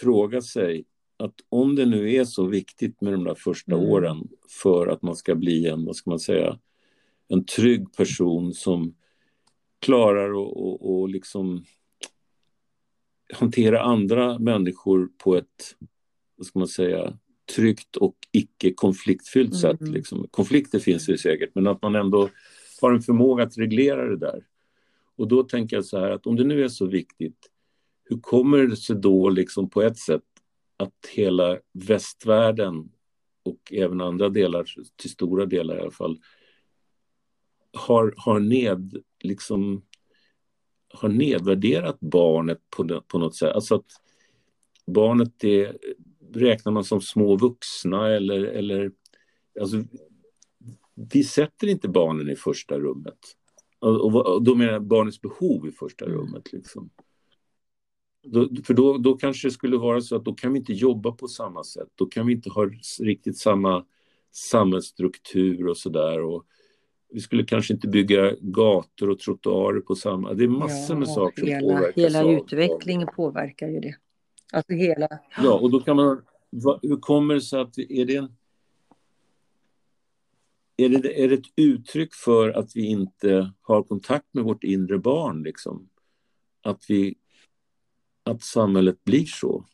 fråga 0.02 0.42
sig 0.42 0.86
att 1.18 1.34
om 1.50 1.76
det 1.76 1.86
nu 1.86 2.14
är 2.14 2.26
så 2.26 2.46
viktigt 2.46 3.02
med 3.02 3.14
de 3.14 3.24
där 3.24 3.36
första 3.36 3.76
mm. 3.76 3.86
åren 3.86 4.28
för 4.62 4.88
att 4.88 5.02
man 5.02 5.16
ska 5.16 5.36
bli 5.36 5.68
en, 5.68 5.86
vad 5.86 5.96
ska 5.96 6.10
man 6.10 6.20
säga, 6.20 6.60
en 7.28 7.46
trygg 7.46 7.94
person 7.94 8.54
som 8.54 8.96
klarar 9.80 10.34
och, 10.34 10.66
och, 10.66 11.02
och 11.02 11.10
liksom 11.10 11.66
hantera 13.34 13.82
andra 13.82 14.40
människor 14.40 15.10
på 15.18 15.36
ett, 15.36 15.76
vad 16.36 16.48
ska 16.48 16.60
man 16.60 16.68
säga, 16.68 17.18
tryggt 17.56 17.96
och 17.96 18.16
icke 18.32 18.74
konfliktfyllt 18.74 19.52
mm. 19.52 19.60
sätt. 19.60 19.82
Liksom. 19.82 20.28
Konflikter 20.32 20.80
finns 20.80 21.06
det 21.06 21.18
säkert, 21.18 21.52
men 21.56 21.68
att 21.68 21.82
man 21.82 21.96
ändå 21.96 22.30
har 22.82 22.92
en 22.92 23.02
förmåga 23.02 23.44
att 23.44 23.58
reglera 23.58 24.10
det 24.10 24.18
där. 24.18 24.44
Och 25.18 25.28
då 25.28 25.44
tänker 25.44 25.76
jag 25.76 25.86
så 25.86 26.00
här 26.00 26.12
att 26.12 26.28
om 26.28 26.36
det 26.36 26.44
nu 26.44 26.64
är 26.64 26.68
så 26.68 26.86
viktigt, 26.86 27.52
hur 28.04 28.20
kommer 28.20 28.58
det 28.58 28.76
sig 28.76 28.96
då 28.96 29.30
liksom 29.30 29.70
på 29.70 29.82
ett 29.82 29.98
sätt 29.98 30.24
att 30.78 31.06
hela 31.14 31.60
västvärlden 31.74 32.92
och 33.44 33.74
även 33.74 34.02
andra 34.02 34.30
delar, 34.30 34.66
till 34.96 35.10
stora 35.10 35.46
delar 35.46 35.78
i 35.78 35.82
alla 35.82 35.92
fall, 35.92 36.20
har, 37.74 38.14
har, 38.18 38.40
ned, 38.40 39.04
liksom, 39.20 39.86
har 40.94 41.10
nedvärderat 41.10 42.00
barnet 42.00 42.60
på, 42.70 43.02
på 43.08 43.18
något 43.18 43.36
sätt. 43.36 43.56
Alltså 43.56 43.76
att 43.76 44.02
barnet 44.86 45.44
är, 45.44 45.78
räknar 46.34 46.72
man 46.72 46.84
som 46.84 47.02
små 47.02 47.38
vuxna 47.38 48.08
eller, 48.12 48.44
eller 48.44 48.92
alltså, 49.62 49.84
vi 51.12 51.24
sätter 51.24 51.68
inte 51.68 51.88
barnen 51.88 52.30
i 52.30 52.36
första 52.36 52.80
rummet. 52.80 53.20
Och, 53.86 54.16
och, 54.16 54.44
då 54.44 54.56
menar 54.56 54.74
jag 54.74 54.84
barnets 54.84 55.22
behov 55.22 55.68
i 55.68 55.72
första 55.72 56.06
mm. 56.06 56.18
rummet. 56.18 56.54
Liksom. 56.54 56.90
Då, 58.24 58.50
för 58.64 58.74
då, 58.74 58.98
då 58.98 59.14
kanske 59.14 59.48
det 59.48 59.52
skulle 59.52 59.78
vara 59.78 60.02
så 60.02 60.16
att 60.16 60.26
då 60.26 60.34
kan 60.34 60.54
vi 60.54 60.60
inte 60.60 60.74
jobba 60.74 61.12
på 61.12 61.28
samma 61.28 61.64
sätt. 61.64 61.88
Då 61.96 62.06
kan 62.06 62.28
vi 62.28 62.34
inte 62.34 62.50
ha 62.50 62.70
riktigt 63.00 63.38
samma 63.38 63.86
samhällsstruktur 64.32 65.68
och 65.68 65.78
sådär. 65.78 66.20
Vi 67.10 67.20
skulle 67.20 67.46
kanske 67.46 67.74
inte 67.74 67.88
bygga 67.88 68.36
gator 68.42 69.10
och 69.10 69.20
trottoarer 69.20 69.82
på 69.82 69.96
samma... 69.96 70.34
Det 70.34 70.44
är 70.44 70.48
massor 70.48 70.96
ja, 70.96 71.00
med 71.00 71.08
saker 71.08 71.46
hela, 71.46 71.60
som 71.60 71.70
påverkas. 71.70 71.96
Hela 71.96 72.32
utvecklingen 72.32 73.08
påverkar 73.16 73.68
ju 73.68 73.80
det. 73.80 73.96
Alltså 74.54 74.74
hela... 74.74 75.08
Ja, 75.44 75.60
och 75.60 75.72
då 75.72 75.80
kan 75.80 75.96
man... 75.96 76.22
Hur 76.82 77.00
kommer 77.00 77.34
det 77.34 77.42
sig 77.42 77.62
att... 77.62 77.78
Är 77.78 78.06
det 78.06 78.16
en 78.16 78.36
är 80.78 80.90
det, 80.90 81.24
är 81.24 81.28
det 81.28 81.36
ett 81.36 81.54
uttryck 81.56 82.14
för 82.14 82.50
att 82.50 82.76
vi 82.76 82.86
inte 82.86 83.54
har 83.62 83.84
kontakt 83.84 84.26
med 84.32 84.44
vårt 84.44 84.64
inre 84.64 84.98
barn? 84.98 85.44
Liksom? 85.44 85.90
Att, 86.62 86.86
vi, 86.88 87.16
att 88.24 88.44
samhället 88.44 89.04
blir 89.04 89.26
så? 89.26 89.66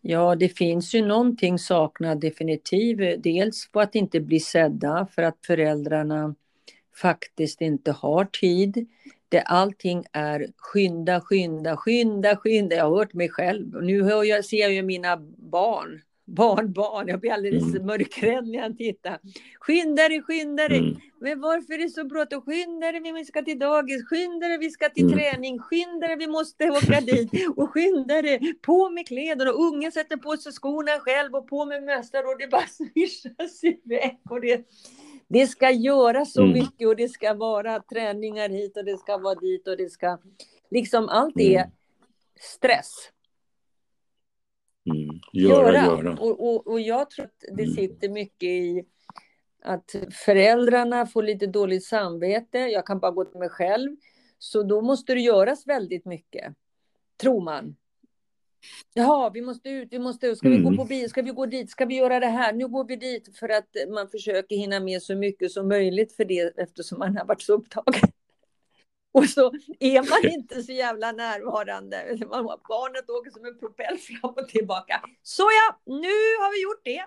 Ja, 0.00 0.34
det 0.34 0.48
finns 0.48 0.94
ju 0.94 1.06
någonting 1.06 1.58
saknat 1.58 2.20
definitivt. 2.20 3.22
Dels 3.22 3.68
på 3.72 3.80
att 3.80 3.94
inte 3.94 4.20
bli 4.20 4.40
sedda 4.40 5.06
för 5.14 5.22
att 5.22 5.38
föräldrarna 5.46 6.34
faktiskt 6.96 7.60
inte 7.60 7.92
har 7.92 8.24
tid. 8.24 8.88
Det 9.28 9.40
allting 9.40 10.04
är 10.12 10.46
skynda, 10.56 11.20
skynda, 11.20 11.76
skynda, 11.76 12.36
skynda. 12.36 12.76
Jag 12.76 12.84
har 12.84 12.98
hört 12.98 13.14
mig 13.14 13.28
själv. 13.28 13.82
Nu 13.82 14.02
hör 14.02 14.24
jag, 14.24 14.44
ser 14.44 14.60
jag 14.60 14.72
ju 14.72 14.82
mina 14.82 15.16
barn 15.36 16.00
barnbarn. 16.28 17.08
Jag 17.08 17.20
blir 17.20 17.32
alldeles 17.32 17.74
mm. 17.74 17.86
mörkrädd 17.86 18.48
när 18.48 18.58
jag 18.58 18.78
tittar. 18.78 19.18
Skynda 19.60 20.08
dig, 20.08 20.22
skynda 20.22 20.68
dig. 20.68 20.78
Mm. 20.78 20.96
Men 21.20 21.40
varför 21.40 21.74
är 21.74 21.78
det 21.78 21.88
så 21.88 22.04
bråttom? 22.04 22.42
Skynda 22.42 22.92
dig, 22.92 23.12
vi 23.12 23.24
ska 23.24 23.42
till 23.42 23.58
dagis. 23.58 24.04
Skynda 24.08 24.48
dig, 24.48 24.58
vi 24.58 24.70
ska 24.70 24.88
till 24.88 25.04
mm. 25.04 25.18
träning. 25.18 25.58
Skynda 25.58 26.06
dig, 26.06 26.16
vi 26.16 26.26
måste 26.26 26.70
åka 26.70 27.00
dit. 27.00 27.30
Och 27.56 27.70
skynda 27.70 28.22
dig, 28.22 28.54
på 28.62 28.90
med 28.90 29.06
kläderna. 29.06 29.50
Och 29.50 29.64
ungen 29.64 29.92
sätter 29.92 30.16
på 30.16 30.36
sig 30.36 30.52
skorna 30.52 30.92
själv 31.00 31.34
och 31.34 31.48
på 31.48 31.64
med 31.64 31.82
mössor 31.82 32.26
och 32.26 32.38
det 32.38 32.48
bara 32.48 32.66
svischas 32.66 33.64
iväg. 33.64 34.20
Och 34.30 34.40
det, 34.40 34.66
det 35.28 35.46
ska 35.46 35.70
göras 35.70 36.32
så 36.32 36.42
mm. 36.42 36.52
mycket 36.52 36.88
och 36.88 36.96
det 36.96 37.08
ska 37.08 37.34
vara 37.34 37.80
träningar 37.80 38.48
hit 38.48 38.76
och 38.76 38.84
det 38.84 38.98
ska 38.98 39.18
vara 39.18 39.34
dit 39.34 39.68
och 39.68 39.76
det 39.76 39.90
ska... 39.90 40.18
Liksom 40.70 41.08
allt 41.08 41.40
är 41.40 41.58
mm. 41.58 41.70
stress. 42.40 43.10
Mm. 44.90 45.20
Göra, 45.32 45.72
göra. 45.72 45.74
göra. 45.74 46.12
Och, 46.20 46.48
och, 46.48 46.66
och 46.66 46.80
jag 46.80 47.10
tror 47.10 47.24
att 47.24 47.44
det 47.56 47.62
mm. 47.62 47.74
sitter 47.74 48.08
mycket 48.08 48.48
i 48.48 48.84
att 49.62 49.94
föräldrarna 50.24 51.06
får 51.06 51.22
lite 51.22 51.46
dåligt 51.46 51.84
samvete. 51.84 52.58
Jag 52.58 52.86
kan 52.86 52.98
bara 52.98 53.10
gå 53.10 53.24
till 53.24 53.38
mig 53.38 53.48
själv. 53.48 53.96
Så 54.38 54.62
då 54.62 54.82
måste 54.82 55.14
det 55.14 55.20
göras 55.20 55.66
väldigt 55.66 56.04
mycket, 56.04 56.54
tror 57.20 57.40
man. 57.40 57.76
Jaha, 58.94 59.30
vi 59.30 59.42
måste 59.42 59.68
ut, 59.68 59.88
vi 59.90 59.98
måste, 59.98 60.36
ska 60.36 60.48
mm. 60.48 60.58
vi 60.58 60.64
gå 60.64 60.76
på 60.76 60.84
bio, 60.84 61.08
ska 61.08 61.22
vi 61.22 61.30
gå 61.30 61.46
dit, 61.46 61.70
ska 61.70 61.84
vi 61.84 61.96
göra 61.96 62.20
det 62.20 62.26
här, 62.26 62.52
nu 62.52 62.68
går 62.68 62.84
vi 62.84 62.96
dit 62.96 63.38
för 63.38 63.48
att 63.48 63.68
man 63.88 64.08
försöker 64.08 64.56
hinna 64.56 64.80
med 64.80 65.02
så 65.02 65.14
mycket 65.14 65.50
som 65.50 65.68
möjligt 65.68 66.12
för 66.12 66.24
det 66.24 66.58
eftersom 66.58 66.98
man 66.98 67.16
har 67.16 67.24
varit 67.24 67.42
så 67.42 67.52
upptagen. 67.52 68.10
Och 69.18 69.28
så 69.28 69.52
är 69.80 70.10
man 70.10 70.32
inte 70.32 70.62
så 70.62 70.72
jävla 70.72 71.12
närvarande. 71.12 72.16
Barnet 72.68 73.10
åker 73.10 73.30
som 73.30 73.44
en 73.44 73.58
propell 73.58 73.98
fram 73.98 74.30
och 74.30 74.48
tillbaka. 74.48 75.00
Så 75.22 75.42
ja, 75.42 75.80
nu 75.84 76.16
har 76.40 76.52
vi 76.52 76.62
gjort 76.62 76.84
det. 76.84 77.04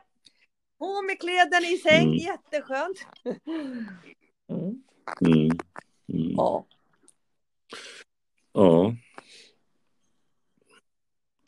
På 0.79 1.01
med 1.01 1.19
kläderna 1.19 1.67
i 1.67 1.77
säng, 1.77 2.03
mm. 2.03 2.15
jätteskönt. 2.15 2.97
Mm. 4.49 4.83
Mm. 5.21 5.49
Mm. 6.13 6.31
Ja. 6.37 6.65
Ja. 8.53 8.95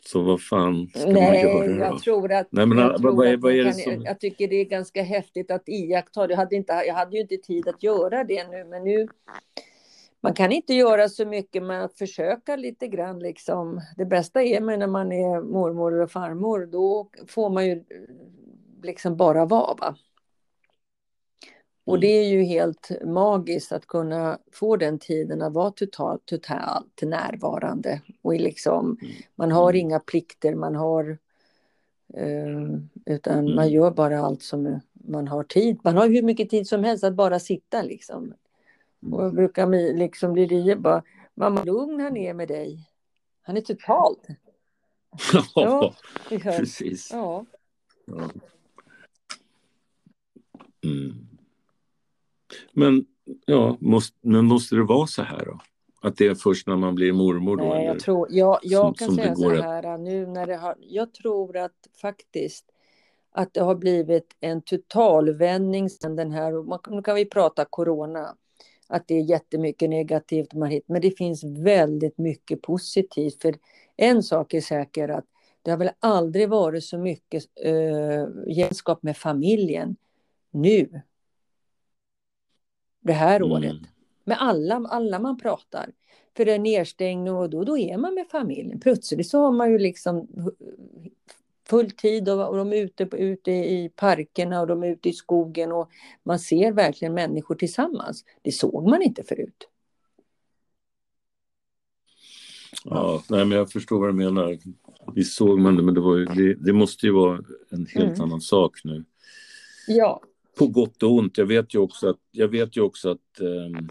Så 0.06 0.22
vad 0.22 0.42
fan 0.42 0.90
ska 0.96 1.06
Nej, 1.06 1.14
man 1.14 1.40
göra? 1.40 1.86
Jag 1.86 2.00
tror 2.00 2.32
att, 2.32 2.48
Nej, 2.52 2.66
men, 2.66 2.78
jag, 2.78 3.00
vad, 3.00 3.28
att 3.28 3.40
vad 3.40 3.54
är 3.54 3.64
det 3.64 3.74
som... 3.74 4.02
jag 4.02 4.20
tycker 4.20 4.48
det 4.48 4.56
är 4.56 4.66
ganska 4.66 5.04
häftigt 5.04 5.52
att 5.52 5.70
iaktta. 5.70 6.30
Jag 6.30 6.38
hade, 6.38 6.56
inte, 6.56 6.74
jag 6.74 6.94
hade 6.94 7.16
ju 7.16 7.22
inte 7.22 7.38
tid 7.38 7.68
att 7.68 7.84
göra 7.84 8.24
det 8.24 8.48
nu, 8.48 8.64
men 8.64 8.84
nu 8.84 9.08
man 10.24 10.34
kan 10.34 10.52
inte 10.52 10.74
göra 10.74 11.10
så 11.10 11.26
mycket 11.26 11.64
men 11.64 11.82
att 11.82 11.98
försöka 11.98 12.56
lite 12.56 12.88
grann 12.88 13.20
liksom. 13.20 13.82
Det 13.98 14.06
bästa 14.06 14.44
är 14.44 14.62
med 14.62 14.80
när 14.80 14.88
man 14.88 15.12
är 15.12 15.42
mormor 15.42 16.02
och 16.02 16.12
farmor, 16.12 16.66
då 16.66 17.10
får 17.28 17.50
man 17.50 17.66
ju 17.66 17.84
liksom 18.84 19.18
bara 19.18 19.46
vara. 19.46 19.76
Va? 19.76 19.96
Och 21.86 22.00
det 22.00 22.08
är 22.08 22.28
ju 22.28 22.44
helt 22.44 22.92
magiskt 23.06 23.72
att 23.72 23.88
kunna 23.88 24.40
få 24.52 24.76
den 24.76 25.00
tiden 25.00 25.42
att 25.42 25.54
vara 25.54 25.72
totalt, 25.72 26.26
totalt 26.26 27.02
närvarande. 27.02 28.02
Och 28.22 28.34
liksom, 28.34 28.98
man 29.36 29.52
har 29.52 29.70
mm. 29.70 29.80
inga 29.80 30.00
plikter, 30.00 30.56
man 30.56 30.76
har... 30.76 31.18
Eh, 32.14 32.80
utan 33.06 33.40
mm. 33.40 33.56
man 33.56 33.70
gör 33.70 33.92
bara 33.92 34.20
allt 34.20 34.42
som 34.42 34.80
man 34.94 35.28
har 35.28 35.44
tid. 35.44 35.80
Man 35.84 35.98
har 35.98 36.08
hur 36.08 36.24
mycket 36.24 36.50
tid 36.50 36.68
som 36.68 36.84
helst 36.84 37.04
att 37.04 37.16
bara 37.16 37.40
sitta 37.40 37.82
liksom. 37.82 38.34
Och 39.12 39.34
brukar 39.34 39.94
liksom 39.94 40.34
bli 40.34 40.46
rie 40.46 40.76
bara, 40.76 41.04
mamma 41.34 41.64
lugn 41.64 42.00
han 42.00 42.18
är 42.18 42.34
med 42.34 42.48
dig. 42.48 42.90
Han 43.42 43.58
är 43.58 43.62
totalt. 43.62 44.28
ja, 45.56 45.94
ja, 46.30 46.40
precis. 46.40 47.10
Ja. 47.12 47.46
ja. 48.06 48.30
Mm. 50.84 51.28
Men, 52.72 53.06
ja, 53.46 53.78
måste, 53.80 54.18
men 54.22 54.46
måste 54.46 54.76
det 54.76 54.84
vara 54.84 55.08
så 55.08 55.22
här 55.22 55.46
då? 55.46 55.60
Att 56.02 56.18
det 56.18 56.28
är 56.28 56.36
först 56.36 56.68
när 56.68 56.76
man 56.76 56.96
blir 56.96 57.14
mormor 57.14 57.58
då? 57.58 57.64
Nej, 57.64 57.86
jag, 57.86 58.00
tror, 58.00 58.28
jag, 58.30 58.60
jag 58.64 58.82
som, 58.82 58.94
kan 58.94 59.16
säga 59.16 59.36
så 59.36 59.50
här 59.50 59.86
att... 59.86 60.00
nu 60.00 60.28
när 60.28 60.48
det 60.48 60.56
har, 60.56 60.76
jag 60.80 61.14
tror 61.14 61.58
att 61.58 61.88
faktiskt 62.02 62.66
att 63.32 63.54
det 63.54 63.62
har 63.62 63.76
blivit 63.76 64.36
en 64.40 64.62
totalvändning 64.62 65.90
sen 65.90 66.16
den 66.16 66.32
här, 66.32 66.92
nu 66.96 67.02
kan 67.02 67.16
vi 67.16 67.26
prata 67.26 67.66
corona, 67.66 68.36
att 68.88 69.08
det 69.08 69.16
är 69.16 69.22
jättemycket 69.22 69.90
negativt 69.90 70.54
man 70.54 70.70
hittar. 70.70 70.94
Men 70.94 71.02
det 71.02 71.12
finns 71.12 71.44
väldigt 71.44 72.18
mycket 72.18 72.62
positivt. 72.62 73.42
För 73.42 73.56
en 73.98 74.24
sak 74.24 74.54
är 74.54 74.62
säker 74.62 75.10
att 75.10 75.26
det 75.62 75.72
har 75.72 75.78
väl 75.78 75.92
aldrig 76.00 76.50
varit 76.50 76.84
så 76.84 76.98
mycket 76.98 77.44
äh, 77.64 78.28
gemenskap 78.48 79.04
med 79.04 79.18
familjen 79.18 79.96
nu. 80.52 81.02
det 83.02 83.14
här 83.14 83.36
mm. 83.36 83.52
året. 83.52 83.78
Med 84.24 84.38
alla, 84.40 84.76
alla 84.76 85.20
man 85.20 85.38
pratar. 85.38 85.92
För 86.38 86.46
det 86.46 86.54
är 86.54 86.60
nedstängning 86.60 87.34
och 87.34 87.50
då, 87.50 87.64
då 87.64 87.78
är 87.78 87.98
man 87.98 88.14
med 88.14 88.28
familjen. 88.28 88.80
Plötsligt 88.80 89.28
så 89.28 89.40
har 89.40 89.52
man 89.52 89.72
ju 89.72 89.78
liksom 89.78 90.28
full 91.70 91.92
tid 91.92 92.30
och, 92.30 92.50
och 92.50 92.58
de 92.58 92.74
är 92.74 92.78
ute, 92.78 93.04
ute 93.12 93.52
i 93.52 93.92
parkerna 93.96 94.62
och 94.62 94.68
de 94.68 94.84
är 94.84 94.88
ute 94.88 95.10
i 95.10 95.14
skogen 95.14 95.72
och 95.72 95.90
man 96.24 96.40
ser 96.40 96.72
verkligen 96.72 97.14
människor 97.14 97.56
tillsammans. 97.56 98.26
Det 98.42 98.52
såg 98.52 98.90
man 98.90 99.02
inte 99.02 99.24
förut. 99.24 99.70
Ja, 102.84 103.24
nej, 103.30 103.46
men 103.46 103.58
jag 103.58 103.72
förstår 103.72 104.00
vad 104.00 104.10
du 104.10 104.14
menar. 104.14 104.58
Visst 105.14 105.36
såg 105.36 105.60
man 105.60 105.76
det, 105.76 105.84
men 105.84 105.94
det, 105.94 106.02
var 106.02 106.18
ju, 106.18 106.26
det, 106.26 106.54
det 106.54 106.74
måste 106.74 107.06
ju 107.06 107.12
vara 107.12 107.44
en 107.70 107.86
helt 107.86 108.18
mm. 108.18 108.22
annan 108.22 108.42
sak 108.42 108.84
nu. 108.84 109.06
Ja. 109.88 110.22
På 110.58 110.68
gott 110.68 111.04
och 111.04 111.14
ont. 111.14 111.38
Jag 111.38 111.46
vet 111.46 111.76
ju 111.76 111.80
också 111.80 112.10
att, 112.10 112.20
jag 112.32 112.48
vet 112.48 112.78
ju 112.78 112.82
också 112.82 113.10
att 113.10 113.40
eh, 113.42 113.84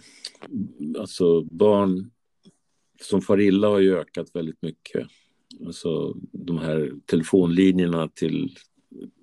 alltså 0.98 1.42
barn 1.42 2.10
som 3.00 3.22
far 3.22 3.40
illa 3.40 3.68
har 3.68 3.78
ju 3.78 3.96
ökat 3.96 4.30
väldigt 4.34 4.62
mycket. 4.62 5.06
Alltså 5.66 6.14
de 6.32 6.58
här 6.58 6.92
telefonlinjerna 7.06 8.08
till, 8.08 8.56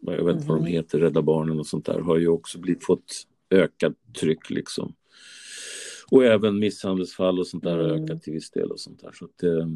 jag 0.02 0.12
vet 0.12 0.20
inte 0.20 0.32
mm. 0.32 0.48
vad 0.48 0.58
de 0.58 0.62
mm. 0.62 0.74
heter, 0.74 1.00
Rädda 1.00 1.22
Barnen 1.22 1.60
och 1.60 1.68
sånt 1.68 1.86
där 1.86 2.00
har 2.00 2.18
ju 2.18 2.28
också 2.28 2.60
blivit, 2.60 2.86
fått 2.86 3.28
ökat 3.50 3.94
tryck 4.20 4.50
liksom. 4.50 4.94
Och 6.12 6.26
även 6.26 6.60
misshandelsfall 6.60 7.40
och 7.40 7.48
sånt 7.48 7.64
där 7.64 7.78
har 7.78 7.90
mm. 7.90 8.04
ökat 8.04 8.24
till 8.24 8.34
viss 8.34 8.52
del 8.52 8.72
och 8.72 8.80
sånt 8.80 9.02
där. 9.02 9.12
Så 9.12 9.26
att, 9.26 9.44
eh, 9.44 9.68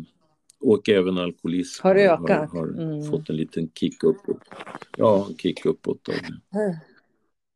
och 0.60 0.90
även 0.90 1.18
alkoholism 1.18 1.84
har, 1.84 1.96
ökat. 1.96 2.52
har, 2.52 2.60
har 2.60 2.68
mm. 2.68 3.04
fått 3.04 3.30
en 3.30 3.36
liten 3.36 3.70
kick 3.70 4.04
uppåt. 4.04 4.42
Ja, 4.98 5.28
en 5.30 5.38
kick 5.38 5.66
uppåt. 5.66 6.10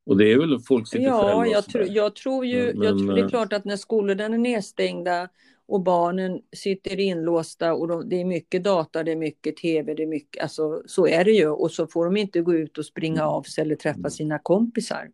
Och 0.06 0.18
det 0.18 0.32
är 0.32 0.40
väl 0.40 0.60
folk 0.60 0.88
sitter 0.88 1.06
ja, 1.06 1.22
själva. 1.22 1.48
Ja, 1.48 1.52
jag, 1.52 1.66
tro, 1.66 1.84
jag 1.84 2.16
tror 2.16 2.46
ju, 2.46 2.74
men, 2.74 2.84
jag 2.84 2.98
tror 2.98 3.16
det 3.16 3.22
är 3.22 3.30
klart 3.30 3.54
att 3.54 3.66
när 3.66 3.76
skolorna 3.76 4.24
är 4.24 4.30
nedstängda 4.30 5.30
och 5.68 5.82
barnen 5.82 6.42
sitter 6.56 7.00
inlåsta 7.00 7.74
och 7.74 7.88
de, 7.88 8.10
det 8.10 8.22
är 8.22 8.26
mycket 8.26 8.64
data, 8.64 9.04
det 9.04 9.12
är 9.12 9.16
mycket 9.16 9.58
tv, 9.58 9.94
det 9.94 10.04
är 10.04 10.08
mycket, 10.08 10.44
alltså 10.44 10.84
så 10.86 11.08
är 11.08 11.26
det 11.26 11.32
ju. 11.32 11.50
Och 11.50 11.72
så 11.72 11.88
får 11.88 12.06
de 12.06 12.18
inte 12.18 12.42
gå 12.42 12.54
ut 12.54 12.78
och 12.78 12.86
springa 12.86 13.22
mm. 13.22 13.30
av 13.30 13.44
sig 13.44 13.62
eller 13.62 13.76
träffa 13.76 14.00
mm. 14.00 14.12
sina 14.12 14.40
kompisar. 14.40 15.10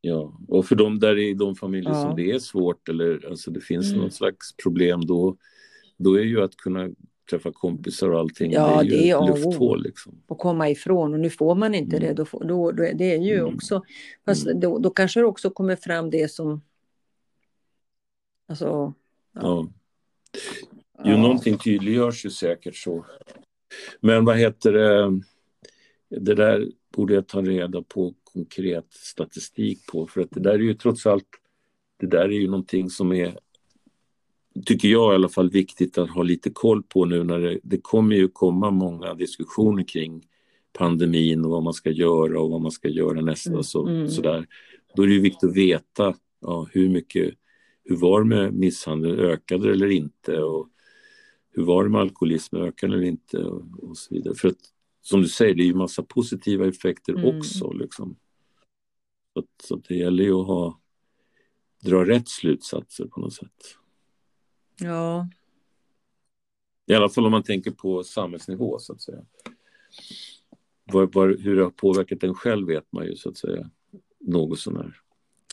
Ja, 0.00 0.38
och 0.48 0.66
för 0.66 0.74
de 0.74 0.98
där 0.98 1.18
i 1.18 1.34
de 1.34 1.56
familjer 1.56 1.90
ja. 1.90 2.02
som 2.02 2.16
det 2.16 2.30
är 2.30 2.38
svårt 2.38 2.88
eller 2.88 3.26
alltså 3.28 3.50
det 3.50 3.60
finns 3.60 3.88
mm. 3.88 4.00
någon 4.00 4.10
slags 4.10 4.56
problem 4.56 5.06
då, 5.06 5.36
då 5.96 6.14
är 6.14 6.22
ju 6.22 6.42
att 6.42 6.56
kunna 6.56 6.88
träffa 7.30 7.52
kompisar 7.52 8.10
och 8.10 8.20
allting, 8.20 8.52
ja, 8.52 8.68
det 8.68 8.72
är 8.72 8.82
ju 8.82 8.88
det 8.88 9.10
är, 9.10 9.32
ett 9.32 9.44
lufthål. 9.44 9.82
Liksom. 9.82 10.22
Och 10.26 10.38
komma 10.38 10.70
ifrån 10.70 11.14
och 11.14 11.20
nu 11.20 11.30
får 11.30 11.54
man 11.54 11.74
inte 11.74 11.96
mm. 11.96 12.08
det. 12.08 12.14
Då, 12.22 12.38
då, 12.38 12.72
då, 12.72 12.82
det 12.94 13.14
är 13.14 13.18
ju 13.18 13.38
mm. 13.38 13.54
också, 13.54 13.82
fast 14.24 14.46
mm. 14.46 14.60
då, 14.60 14.78
då 14.78 14.90
kanske 14.90 15.20
det 15.20 15.26
också 15.26 15.50
kommer 15.50 15.76
fram 15.76 16.10
det 16.10 16.30
som 16.30 16.60
Alltså, 18.48 18.64
ja. 18.64 18.94
ja. 19.34 19.68
Jo, 21.04 21.10
ja. 21.10 21.16
någonting 21.16 21.58
tydliggörs 21.58 22.24
ju 22.24 22.30
säkert 22.30 22.76
så. 22.76 23.06
Men 24.00 24.24
vad 24.24 24.36
heter 24.36 24.72
det? 24.72 25.20
Det 26.20 26.34
där 26.34 26.68
borde 26.96 27.14
jag 27.14 27.26
ta 27.26 27.42
reda 27.42 27.82
på 27.82 28.14
konkret 28.24 28.92
statistik 28.92 29.86
på 29.86 30.06
för 30.06 30.20
att 30.20 30.30
det 30.30 30.40
där 30.40 30.54
är 30.54 30.58
ju 30.58 30.74
trots 30.74 31.06
allt, 31.06 31.28
det 32.00 32.06
där 32.06 32.24
är 32.24 32.40
ju 32.40 32.46
någonting 32.46 32.90
som 32.90 33.12
är, 33.12 33.38
tycker 34.66 34.88
jag 34.88 35.12
i 35.12 35.14
alla 35.14 35.28
fall, 35.28 35.50
viktigt 35.50 35.98
att 35.98 36.10
ha 36.10 36.22
lite 36.22 36.50
koll 36.50 36.82
på 36.82 37.04
nu 37.04 37.24
när 37.24 37.38
det, 37.38 37.60
det 37.62 37.78
kommer 37.78 38.16
ju 38.16 38.28
komma 38.28 38.70
många 38.70 39.14
diskussioner 39.14 39.82
kring 39.82 40.22
pandemin 40.72 41.44
och 41.44 41.50
vad 41.50 41.62
man 41.62 41.74
ska 41.74 41.90
göra 41.90 42.40
och 42.40 42.50
vad 42.50 42.60
man 42.60 42.72
ska 42.72 42.88
göra 42.88 43.20
nästa 43.20 43.50
mm. 43.50 43.62
så, 43.62 43.86
mm. 43.86 44.08
sådär. 44.08 44.46
Då 44.94 45.02
är 45.02 45.06
det 45.06 45.14
ju 45.14 45.20
viktigt 45.20 45.50
att 45.50 45.56
veta 45.56 46.14
ja, 46.40 46.66
hur 46.72 46.88
mycket 46.88 47.34
hur 47.88 47.96
var 47.96 48.20
det 48.20 48.26
med 48.26 48.54
misshandel, 48.54 49.20
ökade 49.20 49.66
det 49.66 49.72
eller 49.72 49.90
inte? 49.90 50.38
Och 50.38 50.68
hur 51.50 51.64
var 51.64 51.84
det 51.84 51.90
med 51.90 52.00
alkoholism, 52.00 52.56
ökade 52.56 52.94
eller 52.94 53.04
inte? 53.04 53.38
Och, 53.38 53.62
och, 53.82 53.96
så 53.96 54.14
vidare. 54.14 54.34
För 54.34 54.48
att 54.48 54.58
som 55.00 55.22
du 55.22 55.28
säger, 55.28 55.54
det 55.54 55.62
är 55.62 55.66
ju 55.66 55.74
massa 55.74 56.02
positiva 56.02 56.68
effekter 56.68 57.12
mm. 57.12 57.38
också. 57.38 57.72
Liksom. 57.72 58.16
Så, 59.34 59.44
så 59.62 59.76
det 59.76 59.94
gäller 59.94 60.24
ju 60.24 60.32
att 60.32 60.46
ha, 60.46 60.80
dra 61.84 62.04
rätt 62.04 62.28
slutsatser 62.28 63.06
på 63.06 63.20
något 63.20 63.34
sätt. 63.34 63.76
Ja. 64.80 65.28
I 66.86 66.94
alla 66.94 67.08
fall 67.08 67.24
om 67.26 67.32
man 67.32 67.42
tänker 67.42 67.70
på 67.70 68.04
samhällsnivå 68.04 68.78
så 68.78 68.92
att 68.92 69.02
säga. 69.02 69.24
Var, 70.84 71.06
var, 71.06 71.36
hur 71.40 71.56
det 71.56 71.62
har 71.62 71.70
påverkat 71.70 72.22
en 72.22 72.34
själv 72.34 72.66
vet 72.66 72.92
man 72.92 73.06
ju 73.06 73.16
så 73.16 73.28
att 73.28 73.36
säga 73.36 73.70
något 74.20 74.58
sånär. 74.58 75.00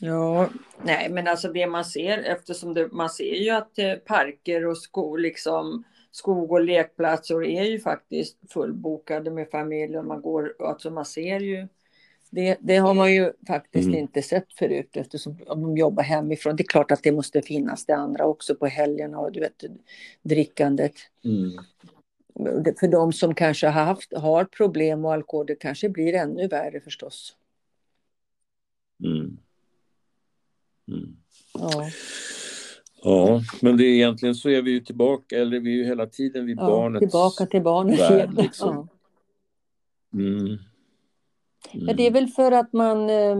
Ja, 0.01 0.49
nej 0.83 1.09
men 1.09 1.27
alltså 1.27 1.51
det 1.51 1.67
man 1.67 1.85
ser 1.85 2.17
eftersom 2.17 2.73
det, 2.73 2.91
man 2.91 3.09
ser 3.09 3.35
ju 3.35 3.49
att 3.49 3.79
eh, 3.79 3.93
parker 3.95 4.65
och 4.65 4.77
skog, 4.77 5.19
liksom, 5.19 5.83
skog 6.11 6.51
och 6.51 6.63
lekplatser 6.63 7.43
är 7.43 7.63
ju 7.63 7.79
faktiskt 7.79 8.37
fullbokade 8.53 9.31
med 9.31 9.49
familjer. 9.49 10.01
Man 10.01 10.21
går, 10.21 10.55
alltså 10.59 10.89
man 10.89 11.05
ser 11.05 11.39
ju 11.39 11.67
det, 12.29 12.57
det 12.59 12.77
har 12.77 12.93
man 12.93 13.13
ju 13.13 13.31
faktiskt 13.47 13.87
mm. 13.87 13.99
inte 13.99 14.21
sett 14.21 14.53
förut 14.53 14.97
eftersom 14.97 15.37
de 15.47 15.77
jobbar 15.77 16.03
hemifrån. 16.03 16.55
Det 16.55 16.63
är 16.63 16.67
klart 16.67 16.91
att 16.91 17.03
det 17.03 17.11
måste 17.11 17.41
finnas 17.41 17.85
det 17.85 17.95
andra 17.95 18.25
också 18.25 18.55
på 18.55 18.65
helgerna 18.65 19.19
och 19.19 19.31
du 19.31 19.39
vet 19.39 19.63
drickandet. 20.21 20.93
Mm. 21.23 21.51
För 22.79 22.87
de 22.87 23.13
som 23.13 23.35
kanske 23.35 23.67
har 23.67 23.85
haft, 23.85 24.13
har 24.13 24.45
problem 24.45 25.01
med 25.01 25.11
alkohol, 25.11 25.45
det 25.45 25.55
kanske 25.55 25.89
blir 25.89 26.13
ännu 26.13 26.47
värre 26.47 26.81
förstås. 26.81 27.35
Mm. 29.03 29.37
Mm. 30.87 31.15
Ja. 31.53 31.89
Ja, 33.03 33.41
men 33.61 33.77
det 33.77 33.83
är 33.83 33.93
egentligen 33.93 34.35
så 34.35 34.49
är 34.49 34.61
vi 34.61 34.71
ju 34.71 34.79
tillbaka, 34.79 35.37
eller 35.37 35.59
vi 35.59 35.71
är 35.73 35.75
ju 35.75 35.85
hela 35.85 36.05
tiden 36.05 36.45
vid 36.45 36.57
ja, 36.59 36.67
barnets 36.67 36.99
Tillbaka 36.99 37.45
till 37.45 37.61
barnet. 37.61 37.99
Värld, 37.99 38.33
liksom. 38.37 38.89
ja. 40.11 40.19
Mm. 40.19 40.57
Mm. 41.73 41.87
Ja, 41.87 41.93
det 41.93 42.07
är 42.07 42.11
väl 42.11 42.27
för 42.27 42.51
att 42.51 42.73
man 42.73 43.09
eh, 43.09 43.35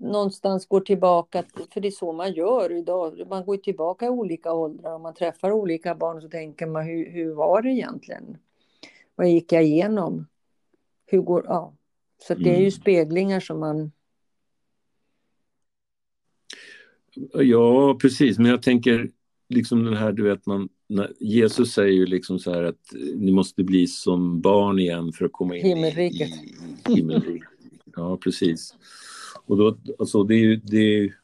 någonstans 0.00 0.66
går 0.66 0.80
tillbaka, 0.80 1.44
för 1.72 1.80
det 1.80 1.88
är 1.88 1.92
så 1.92 2.12
man 2.12 2.32
gör 2.32 2.72
idag. 2.72 3.22
Man 3.28 3.44
går 3.44 3.56
tillbaka 3.56 4.06
i 4.06 4.08
olika 4.08 4.52
åldrar 4.52 4.94
och 4.94 5.00
man 5.00 5.14
träffar 5.14 5.52
olika 5.52 5.94
barn 5.94 6.22
så 6.22 6.28
tänker 6.28 6.66
man 6.66 6.84
hur, 6.84 7.10
hur 7.10 7.34
var 7.34 7.62
det 7.62 7.68
egentligen? 7.68 8.38
Vad 9.14 9.28
gick 9.28 9.52
jag 9.52 9.64
igenom? 9.64 10.26
Hur 11.06 11.20
går, 11.20 11.44
ja. 11.48 11.74
Så 12.28 12.34
det 12.34 12.50
är 12.50 12.54
ju 12.54 12.58
mm. 12.58 12.70
speglingar 12.70 13.40
som 13.40 13.60
man 13.60 13.92
Ja, 17.32 17.98
precis. 18.00 18.38
Men 18.38 18.50
jag 18.50 18.62
tänker 18.62 19.10
liksom 19.48 19.84
den 19.84 19.96
här, 19.96 20.12
du 20.12 20.22
vet, 20.22 20.46
man, 20.46 20.68
Jesus 21.20 21.72
säger 21.72 21.92
ju 21.92 22.06
liksom 22.06 22.38
så 22.38 22.52
här 22.52 22.62
att 22.62 22.94
ni 23.14 23.32
måste 23.32 23.64
bli 23.64 23.86
som 23.86 24.40
barn 24.40 24.78
igen 24.78 25.12
för 25.12 25.24
att 25.24 25.32
komma 25.32 25.56
in 25.56 25.66
himmelriket. 25.66 26.28
i, 26.28 26.92
i 26.92 26.94
himmelriket. 26.94 27.48
Ja, 27.96 28.16
precis. 28.16 28.74
Och 29.46 29.56
då, 29.56 29.78
alltså 29.98 30.24
det 30.24 30.34
är 30.34 30.38
ju, 30.38 30.56
det 30.56 30.76
är, 30.76 31.14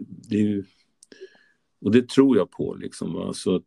det 0.00 0.36
är 0.36 0.40
ju, 0.40 0.64
och 1.80 1.90
det 1.90 2.08
tror 2.08 2.36
jag 2.36 2.50
på 2.50 2.74
liksom. 2.74 3.16
Alltså 3.16 3.56
att, 3.56 3.64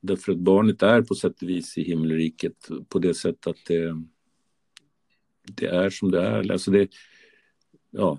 därför 0.00 0.32
att 0.32 0.38
barnet 0.38 0.82
är 0.82 1.02
på 1.02 1.14
sätt 1.14 1.42
och 1.42 1.48
vis 1.48 1.78
i 1.78 1.82
himmelriket 1.82 2.68
på 2.88 2.98
det 2.98 3.14
sättet 3.14 3.46
att 3.46 3.64
det, 3.68 4.02
det 5.42 5.66
är 5.66 5.90
som 5.90 6.10
det 6.10 6.22
är. 6.22 6.52
Alltså 6.52 6.70
det, 6.70 6.90
ja. 7.90 8.18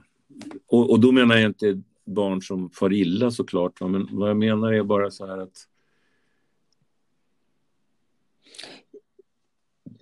och, 0.68 0.92
och 0.92 1.00
då 1.00 1.12
menar 1.12 1.36
jag 1.36 1.50
inte 1.50 1.82
barn 2.06 2.42
som 2.42 2.70
far 2.70 2.94
illa 2.94 3.32
såklart. 3.32 3.82
Va? 3.82 3.88
Men 3.88 4.08
vad 4.12 4.30
jag 4.30 4.38
menar 4.38 4.74
är 4.74 4.84
bara 4.84 5.12
så 5.12 5.26
här 5.26 5.38
att 5.38 5.68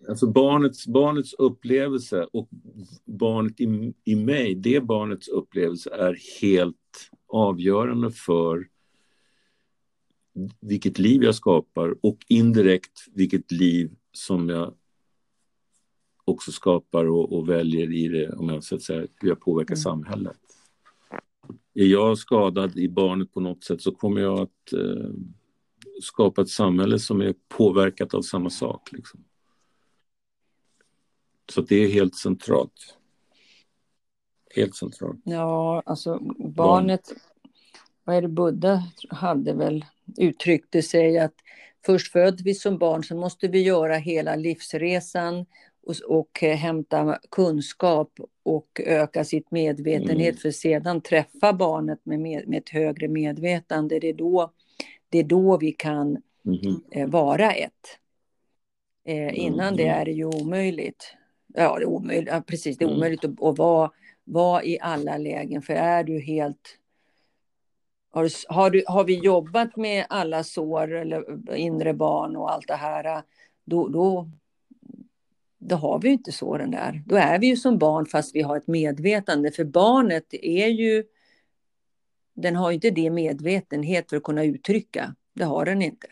Alltså 0.09 0.27
barnets, 0.27 0.87
barnets 0.87 1.33
upplevelse 1.33 2.27
och 2.33 2.49
barnet 3.05 3.61
i, 3.61 3.93
i 4.03 4.15
mig, 4.15 4.55
det 4.55 4.83
barnets 4.83 5.27
upplevelse 5.27 5.89
är 5.89 6.17
helt 6.41 6.75
avgörande 7.27 8.11
för 8.11 8.67
vilket 10.59 10.99
liv 10.99 11.23
jag 11.23 11.35
skapar 11.35 11.95
och 12.01 12.17
indirekt 12.27 12.99
vilket 13.13 13.51
liv 13.51 13.91
som 14.11 14.49
jag 14.49 14.73
också 16.25 16.51
skapar 16.51 17.05
och, 17.05 17.37
och 17.37 17.49
väljer 17.49 17.93
i 17.93 18.07
det, 18.07 18.29
om 18.29 18.49
jag 18.49 18.63
så 18.63 18.75
att 18.75 18.81
säga, 18.81 19.07
hur 19.15 19.29
jag 19.29 19.39
påverkar 19.39 19.75
mm. 19.75 19.81
samhället 19.81 20.39
är 21.73 21.85
jag 21.85 22.17
skadad 22.17 22.79
i 22.79 22.89
barnet 22.89 23.33
på 23.33 23.39
något 23.39 23.63
sätt 23.63 23.81
så 23.81 23.91
kommer 23.91 24.21
jag 24.21 24.39
att 24.39 24.73
eh, 24.73 25.09
skapa 26.01 26.41
ett 26.41 26.49
samhälle 26.49 26.99
som 26.99 27.21
är 27.21 27.35
påverkat 27.47 28.13
av 28.13 28.21
samma 28.21 28.49
sak. 28.49 28.91
Liksom. 28.91 29.23
Så 31.51 31.61
det 31.61 31.75
är 31.75 31.87
helt 31.87 32.15
centralt. 32.15 32.97
Helt 34.55 34.75
centralt. 34.75 35.19
Ja, 35.23 35.83
alltså 35.85 36.19
barnet, 36.39 36.55
Barn. 36.55 37.19
vad 38.03 38.15
är 38.15 38.21
det 38.21 38.27
Buddha 38.27 38.83
hade 39.09 39.53
väl 39.53 39.85
uttryckte 40.17 40.81
sig 40.81 41.19
att 41.19 41.35
först 41.85 42.11
föds 42.11 42.41
vi 42.41 42.53
som 42.53 42.77
barn, 42.77 43.03
så 43.03 43.15
måste 43.15 43.47
vi 43.47 43.61
göra 43.61 43.95
hela 43.95 44.35
livsresan 44.35 45.45
och, 45.83 45.95
och 46.07 46.39
hämta 46.41 47.19
kunskap 47.31 48.19
och 48.43 48.81
öka 48.85 49.23
sitt 49.23 49.51
medvetenhet 49.51 50.33
mm. 50.33 50.37
för 50.37 50.51
sedan 50.51 51.01
träffa 51.01 51.53
barnet 51.53 51.99
med, 52.03 52.19
med, 52.19 52.47
med 52.47 52.57
ett 52.57 52.69
högre 52.69 53.07
medvetande. 53.07 53.99
Det 53.99 54.09
är 54.09 54.13
då, 54.13 54.51
det 55.09 55.19
är 55.19 55.23
då 55.23 55.57
vi 55.57 55.71
kan 55.71 56.17
mm. 56.45 56.81
eh, 56.91 57.07
vara 57.07 57.51
ett. 57.51 57.99
Eh, 59.05 59.39
innan 59.39 59.67
mm. 59.67 59.77
det 59.77 59.87
är 59.87 60.05
det 60.05 60.11
ju 60.11 60.25
omöjligt. 60.25 61.15
Ja, 61.47 61.75
det 61.75 61.83
är 61.83 61.87
omöjligt. 61.87 62.29
Ja, 62.31 62.41
precis, 62.47 62.77
det 62.77 62.85
är 62.85 62.87
mm. 62.87 62.97
omöjligt 62.97 63.25
att, 63.25 63.43
att 63.43 63.57
vara, 63.57 63.91
vara 64.23 64.63
i 64.63 64.77
alla 64.81 65.17
lägen. 65.17 65.61
För 65.61 65.73
är 65.73 66.03
du 66.03 66.19
helt... 66.19 66.77
Har, 68.13 68.53
har, 68.53 68.69
du, 68.69 68.83
har 68.87 69.03
vi 69.03 69.19
jobbat 69.19 69.75
med 69.75 70.05
alla 70.09 70.43
sår 70.43 70.91
eller 70.91 71.55
inre 71.55 71.93
barn 71.93 72.35
och 72.35 72.53
allt 72.53 72.67
det 72.67 72.75
här, 72.75 73.23
då, 73.65 73.87
då, 73.87 74.29
då 75.63 75.75
har 75.75 75.99
vi 75.99 76.07
ju 76.07 76.13
inte 76.13 76.31
såren 76.31 76.71
där. 76.71 77.03
Då 77.05 77.15
är 77.15 77.39
vi 77.39 77.47
ju 77.47 77.55
som 77.55 77.77
barn 77.77 78.05
fast 78.05 78.35
vi 78.35 78.41
har 78.41 78.57
ett 78.57 78.67
medvetande. 78.67 79.51
För 79.51 79.63
barnet 79.63 80.33
är 80.33 80.67
ju... 80.67 81.03
Den 82.33 82.55
har 82.55 82.71
ju 82.71 82.75
inte 82.75 82.89
det 82.89 83.09
medvetenhet 83.09 84.09
för 84.09 84.17
att 84.17 84.23
kunna 84.23 84.43
uttrycka. 84.43 85.15
Det 85.33 85.43
har 85.43 85.65
den 85.65 85.81
inte. 85.81 86.07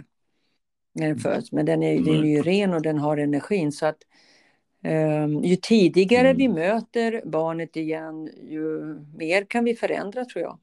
När 0.94 1.08
den 1.08 1.18
föds. 1.20 1.52
Men 1.52 1.66
den 1.66 1.84
är, 1.84 2.00
den 2.00 2.16
är 2.16 2.28
ju 2.28 2.42
ren 2.42 2.74
och 2.74 2.82
den 2.82 2.98
har 2.98 3.18
energin. 3.18 3.72
Så 3.72 3.86
att 3.86 3.98
um, 4.84 5.44
ju 5.44 5.56
tidigare 5.56 6.34
vi 6.34 6.46
mm. 6.46 6.58
möter 6.58 7.22
barnet 7.26 7.76
igen, 7.76 8.30
ju 8.50 8.96
mer 9.18 9.46
kan 9.46 9.64
vi 9.64 9.76
förändra 9.76 10.26
tror 10.26 10.44
jag. 10.44 10.60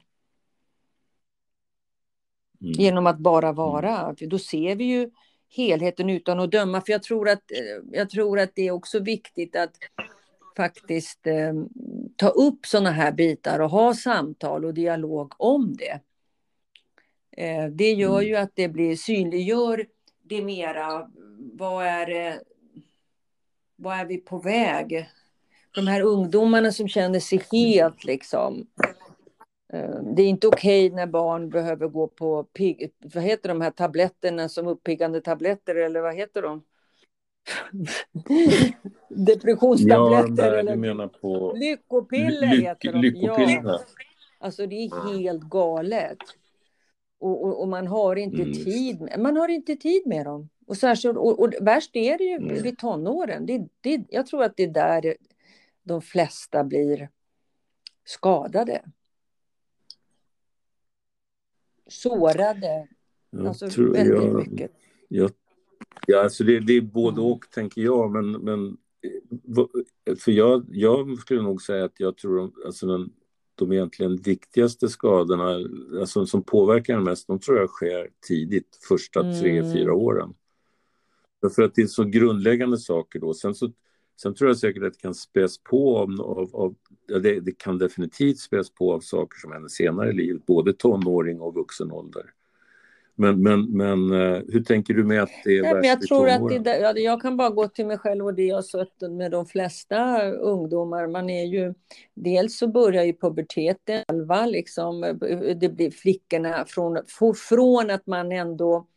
Mm. 2.61 2.73
Genom 2.73 3.07
att 3.07 3.17
bara 3.19 3.51
vara. 3.51 4.15
För 4.15 4.25
då 4.25 4.39
ser 4.39 4.75
vi 4.75 4.83
ju 4.83 5.09
helheten 5.49 6.09
utan 6.09 6.39
att 6.39 6.51
döma. 6.51 6.81
För 6.81 6.91
jag 6.91 7.03
tror 7.03 7.29
att, 7.29 7.51
eh, 7.51 7.83
jag 7.91 8.09
tror 8.09 8.39
att 8.39 8.51
det 8.55 8.67
är 8.67 8.71
också 8.71 8.99
viktigt 8.99 9.55
att 9.55 9.73
faktiskt 10.57 11.27
eh, 11.27 11.53
ta 12.15 12.29
upp 12.29 12.65
sådana 12.65 12.91
här 12.91 13.11
bitar 13.11 13.59
och 13.59 13.69
ha 13.69 13.93
samtal 13.93 14.65
och 14.65 14.73
dialog 14.73 15.33
om 15.37 15.75
det. 15.77 15.99
Eh, 17.31 17.65
det 17.65 17.91
gör 17.91 18.17
mm. 18.17 18.27
ju 18.27 18.35
att 18.35 18.51
det 18.53 18.67
blir 18.67 18.95
synliggör 18.95 19.85
det 20.23 20.41
mera. 20.41 21.11
Vad 21.53 21.85
är 21.85 22.05
det? 22.05 22.41
Vad 23.75 23.99
är 23.99 24.05
vi 24.05 24.17
på 24.17 24.37
väg? 24.37 25.09
De 25.71 25.87
här 25.87 26.01
ungdomarna 26.01 26.71
som 26.71 26.87
känner 26.87 27.19
sig 27.19 27.43
helt 27.51 28.03
liksom 28.03 28.67
Eh, 28.83 29.06
det 30.15 30.21
är 30.21 30.27
inte 30.27 30.47
okej 30.47 30.87
okay 30.87 30.95
när 30.95 31.07
barn 31.07 31.49
behöver 31.49 31.87
gå 31.87 32.07
på 32.07 32.43
pig, 32.43 32.91
vad 33.13 33.23
heter 33.23 33.49
de 33.49 33.61
här 33.61 33.71
tabletterna 33.71 34.49
som 34.49 34.67
uppiggande 34.67 35.21
tabletter 35.21 35.75
eller 35.75 36.01
vad 36.01 36.15
heter 36.15 36.41
de? 36.41 36.63
Depressionstabletter. 39.25 40.53
Ja, 40.53 40.59
eller 40.59 40.75
menar 40.75 41.07
på... 41.07 41.53
Lyckopiller 41.55 42.47
Lyck, 42.47 42.65
heter 42.65 42.91
de. 42.91 43.01
Lyckopiller. 43.01 43.61
Ja. 43.63 43.79
Alltså 44.39 44.67
det 44.67 44.75
är 44.75 45.17
helt 45.17 45.43
galet. 45.43 46.17
Och, 47.19 47.43
och, 47.43 47.61
och 47.61 47.67
man 47.67 47.87
har 47.87 48.15
inte 48.15 48.41
mm. 48.41 48.53
tid. 48.53 49.01
Med, 49.01 49.19
man 49.19 49.37
har 49.37 49.47
inte 49.47 49.75
tid 49.75 50.01
med 50.05 50.25
dem. 50.25 50.49
Och, 50.67 50.77
särskilt, 50.77 51.17
och, 51.17 51.39
och 51.39 51.53
värst 51.61 51.95
är 51.95 52.17
det 52.17 52.23
ju 52.23 52.35
mm. 52.35 52.63
vid 52.63 52.77
tonåren. 52.77 53.45
Det, 53.45 53.67
det, 53.81 54.05
jag 54.09 54.27
tror 54.27 54.43
att 54.43 54.57
det 54.57 54.63
är 54.63 54.67
där 54.67 55.15
de 55.83 56.01
flesta 56.01 56.63
blir 56.63 57.09
skadade 58.05 58.81
sårade. 61.87 62.87
Jag 63.29 63.47
alltså 63.47 63.69
tror, 63.69 63.93
väldigt 63.93 64.23
jag, 64.23 64.35
mycket. 64.35 64.71
Jag, 65.07 65.31
ja, 66.07 66.23
alltså 66.23 66.43
det, 66.43 66.59
det 66.59 66.73
är 66.73 66.81
både 66.81 67.21
och, 67.21 67.27
mm. 67.27 67.39
tänker 67.53 67.81
jag. 67.81 68.11
Men, 68.11 68.31
men 68.31 68.77
för 70.19 70.31
jag, 70.31 70.65
jag 70.71 71.17
skulle 71.17 71.41
nog 71.41 71.61
säga 71.61 71.85
att 71.85 71.99
jag 71.99 72.17
tror 72.17 72.51
alltså 72.65 72.87
den, 72.87 73.09
de 73.55 73.71
egentligen 73.71 74.17
viktigaste 74.17 74.89
skadorna, 74.89 75.69
alltså 75.99 76.25
som 76.25 76.43
påverkar 76.43 76.97
en 76.97 77.03
mest, 77.03 77.27
de 77.27 77.39
tror 77.39 77.57
jag 77.57 77.69
sker 77.69 78.09
tidigt, 78.27 78.79
första 78.87 79.19
mm. 79.19 79.39
tre, 79.39 79.73
fyra 79.73 79.93
åren. 79.93 80.33
För 81.55 81.61
att 81.61 81.75
det 81.75 81.81
är 81.81 81.87
så 81.87 82.03
grundläggande 82.03 82.77
saker 82.77 83.19
då. 83.19 83.33
Sen, 83.33 83.55
så, 83.55 83.71
sen 84.21 84.35
tror 84.35 84.49
jag 84.49 84.57
säkert 84.57 84.83
att 84.83 84.93
det 84.93 85.01
kan 85.01 85.13
späs 85.13 85.63
på 85.63 85.97
av, 85.97 86.21
av, 86.21 86.49
av 86.53 86.75
det, 87.21 87.39
det, 87.39 87.57
kan 87.57 87.77
definitivt 87.77 88.39
späs 88.39 88.73
på 88.73 88.93
av 88.93 88.99
saker 88.99 89.39
som 89.39 89.51
händer 89.51 89.69
senare 89.69 90.09
i 90.09 90.13
livet, 90.13 90.45
både 90.45 90.73
tonåring 90.73 91.41
och 91.41 91.53
vuxen 91.53 91.91
ålder. 91.91 92.33
Men, 93.19 93.41
men, 93.41 93.77
men 93.77 94.11
uh, 94.11 94.43
hur 94.47 94.63
tänker 94.63 94.93
du 94.93 95.03
med 95.03 95.23
att 95.23 95.29
det 95.43 95.57
är 95.57 95.61
Nej, 95.61 95.73
värst 95.73 95.85
jag 95.85 96.01
tror 96.01 96.29
att 96.29 96.63
det, 96.63 96.99
Jag 96.99 97.21
kan 97.21 97.37
bara 97.37 97.49
gå 97.49 97.67
till 97.67 97.85
mig 97.85 97.97
själv 97.97 98.25
och 98.25 98.33
det 98.33 98.45
jag 98.45 98.65
sett 98.65 99.01
med 99.11 99.31
de 99.31 99.45
flesta 99.45 100.31
ungdomar. 100.31 101.07
Man 101.07 101.29
är 101.29 101.45
ju, 101.45 101.73
dels 102.13 102.57
så 102.57 102.67
börjar 102.67 103.03
ju 103.03 103.13
puberteten 103.13 104.03
själva, 104.07 104.45
liksom, 104.45 105.01
det 105.55 105.69
blir 105.69 105.91
flickorna 105.91 106.65
från, 106.67 106.99
från 107.49 107.89
att 107.89 108.07
man 108.07 108.31
ändå 108.31 108.87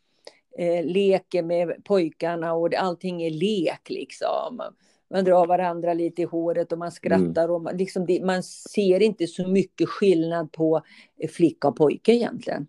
eh, 0.57 0.85
leker 0.85 1.43
med 1.43 1.83
pojkarna 1.83 2.53
och 2.53 2.75
allting 2.75 3.23
är 3.23 3.29
lek 3.29 3.89
liksom 3.89 4.61
man 5.11 5.25
drar 5.25 5.47
varandra 5.47 5.93
lite 5.93 6.21
i 6.21 6.25
håret 6.25 6.71
och 6.71 6.77
man 6.77 6.91
skrattar. 6.91 7.43
Mm. 7.43 7.55
Och 7.55 7.61
man, 7.61 7.77
liksom 7.77 8.05
det, 8.05 8.25
man 8.25 8.43
ser 8.43 9.01
inte 9.01 9.27
så 9.27 9.47
mycket 9.47 9.89
skillnad 9.89 10.51
på 10.51 10.81
flicka 11.29 11.67
och 11.67 11.75
pojke 11.75 12.13
egentligen. 12.13 12.67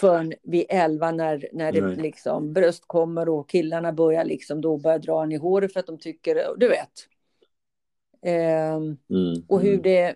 Förrän 0.00 0.32
vid 0.42 0.64
elva 0.68 1.10
när, 1.10 1.48
när 1.52 1.72
det 1.72 1.96
liksom 2.02 2.52
bröst 2.52 2.84
kommer 2.86 3.28
och 3.28 3.48
killarna 3.48 3.92
börjar 3.92 4.24
liksom 4.24 4.60
då 4.60 4.78
börja 4.78 4.98
dra 4.98 5.22
en 5.22 5.32
i 5.32 5.36
håret 5.36 5.72
för 5.72 5.80
att 5.80 5.86
de 5.86 5.98
tycker, 5.98 6.54
du 6.56 6.68
vet. 6.68 7.08
Eh, 8.22 8.74
mm. 8.74 9.44
Och 9.48 9.60
hur 9.60 9.72
mm. 9.72 9.82
det 9.82 10.14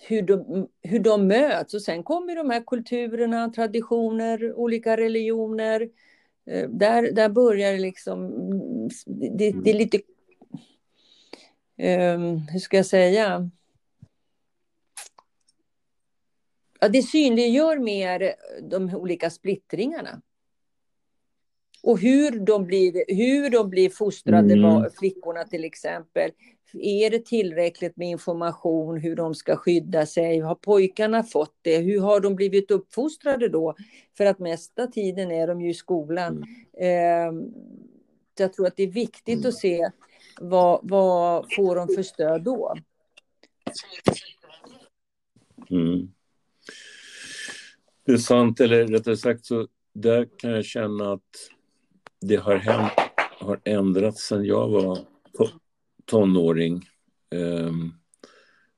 hur 0.00 0.22
de, 0.22 0.68
hur 0.82 0.98
de 0.98 1.26
möts. 1.26 1.74
Och 1.74 1.82
sen 1.82 2.02
kommer 2.02 2.36
de 2.36 2.50
här 2.50 2.62
kulturerna, 2.66 3.48
traditioner, 3.48 4.54
olika 4.54 4.96
religioner. 4.96 5.88
Eh, 6.46 6.68
där, 6.68 7.12
där 7.12 7.28
börjar 7.28 7.72
det 7.72 7.78
liksom... 7.78 8.30
Det, 9.06 9.50
det 9.64 9.70
är 9.70 9.74
lite 9.74 10.00
um, 11.82 12.38
hur 12.48 12.58
ska 12.58 12.76
jag 12.76 12.86
säga? 12.86 13.50
Ja, 16.80 16.88
det 16.88 17.02
synliggör 17.02 17.78
mer 17.78 18.34
de 18.62 18.94
olika 18.94 19.30
splittringarna. 19.30 20.22
Och 21.82 21.98
hur 21.98 22.40
de 22.40 22.66
blir, 22.66 23.04
hur 23.08 23.50
de 23.50 23.70
blir 23.70 23.90
fostrade, 23.90 24.54
mm. 24.54 24.90
flickorna 24.98 25.44
till 25.44 25.64
exempel. 25.64 26.30
Är 26.72 27.10
det 27.10 27.26
tillräckligt 27.26 27.96
med 27.96 28.08
information 28.08 29.00
hur 29.00 29.16
de 29.16 29.34
ska 29.34 29.56
skydda 29.56 30.06
sig? 30.06 30.38
Har 30.38 30.54
pojkarna 30.54 31.22
fått 31.22 31.56
det? 31.62 31.78
Hur 31.78 32.00
har 32.00 32.20
de 32.20 32.34
blivit 32.34 32.70
uppfostrade 32.70 33.48
då? 33.48 33.74
För 34.16 34.26
att 34.26 34.38
mesta 34.38 34.86
tiden 34.86 35.30
är 35.30 35.46
de 35.46 35.60
ju 35.60 35.70
i 35.70 35.74
skolan. 35.74 36.44
Mm. 36.78 37.38
Eh, 37.38 37.48
jag 38.38 38.52
tror 38.52 38.66
att 38.66 38.76
det 38.76 38.82
är 38.82 38.90
viktigt 38.90 39.38
mm. 39.38 39.48
att 39.48 39.54
se 39.54 39.90
vad, 40.40 40.80
vad 40.82 41.46
får 41.56 41.76
de 41.76 41.88
för 41.94 42.02
stöd 42.02 42.42
då? 42.42 42.74
Mm. 45.70 46.12
Det 48.06 48.12
är 48.12 48.16
sant, 48.16 48.60
eller 48.60 48.86
rättare 48.86 49.16
sagt 49.16 49.46
så 49.46 49.68
där 49.94 50.28
kan 50.38 50.50
jag 50.50 50.64
känna 50.64 51.12
att 51.12 51.50
det 52.20 52.36
har, 52.36 52.56
hänt, 52.56 52.92
har 53.38 53.60
ändrats 53.64 54.26
sedan 54.26 54.44
jag 54.44 54.68
var 54.68 54.98
tonåring. 56.04 56.88
Um, 57.34 57.94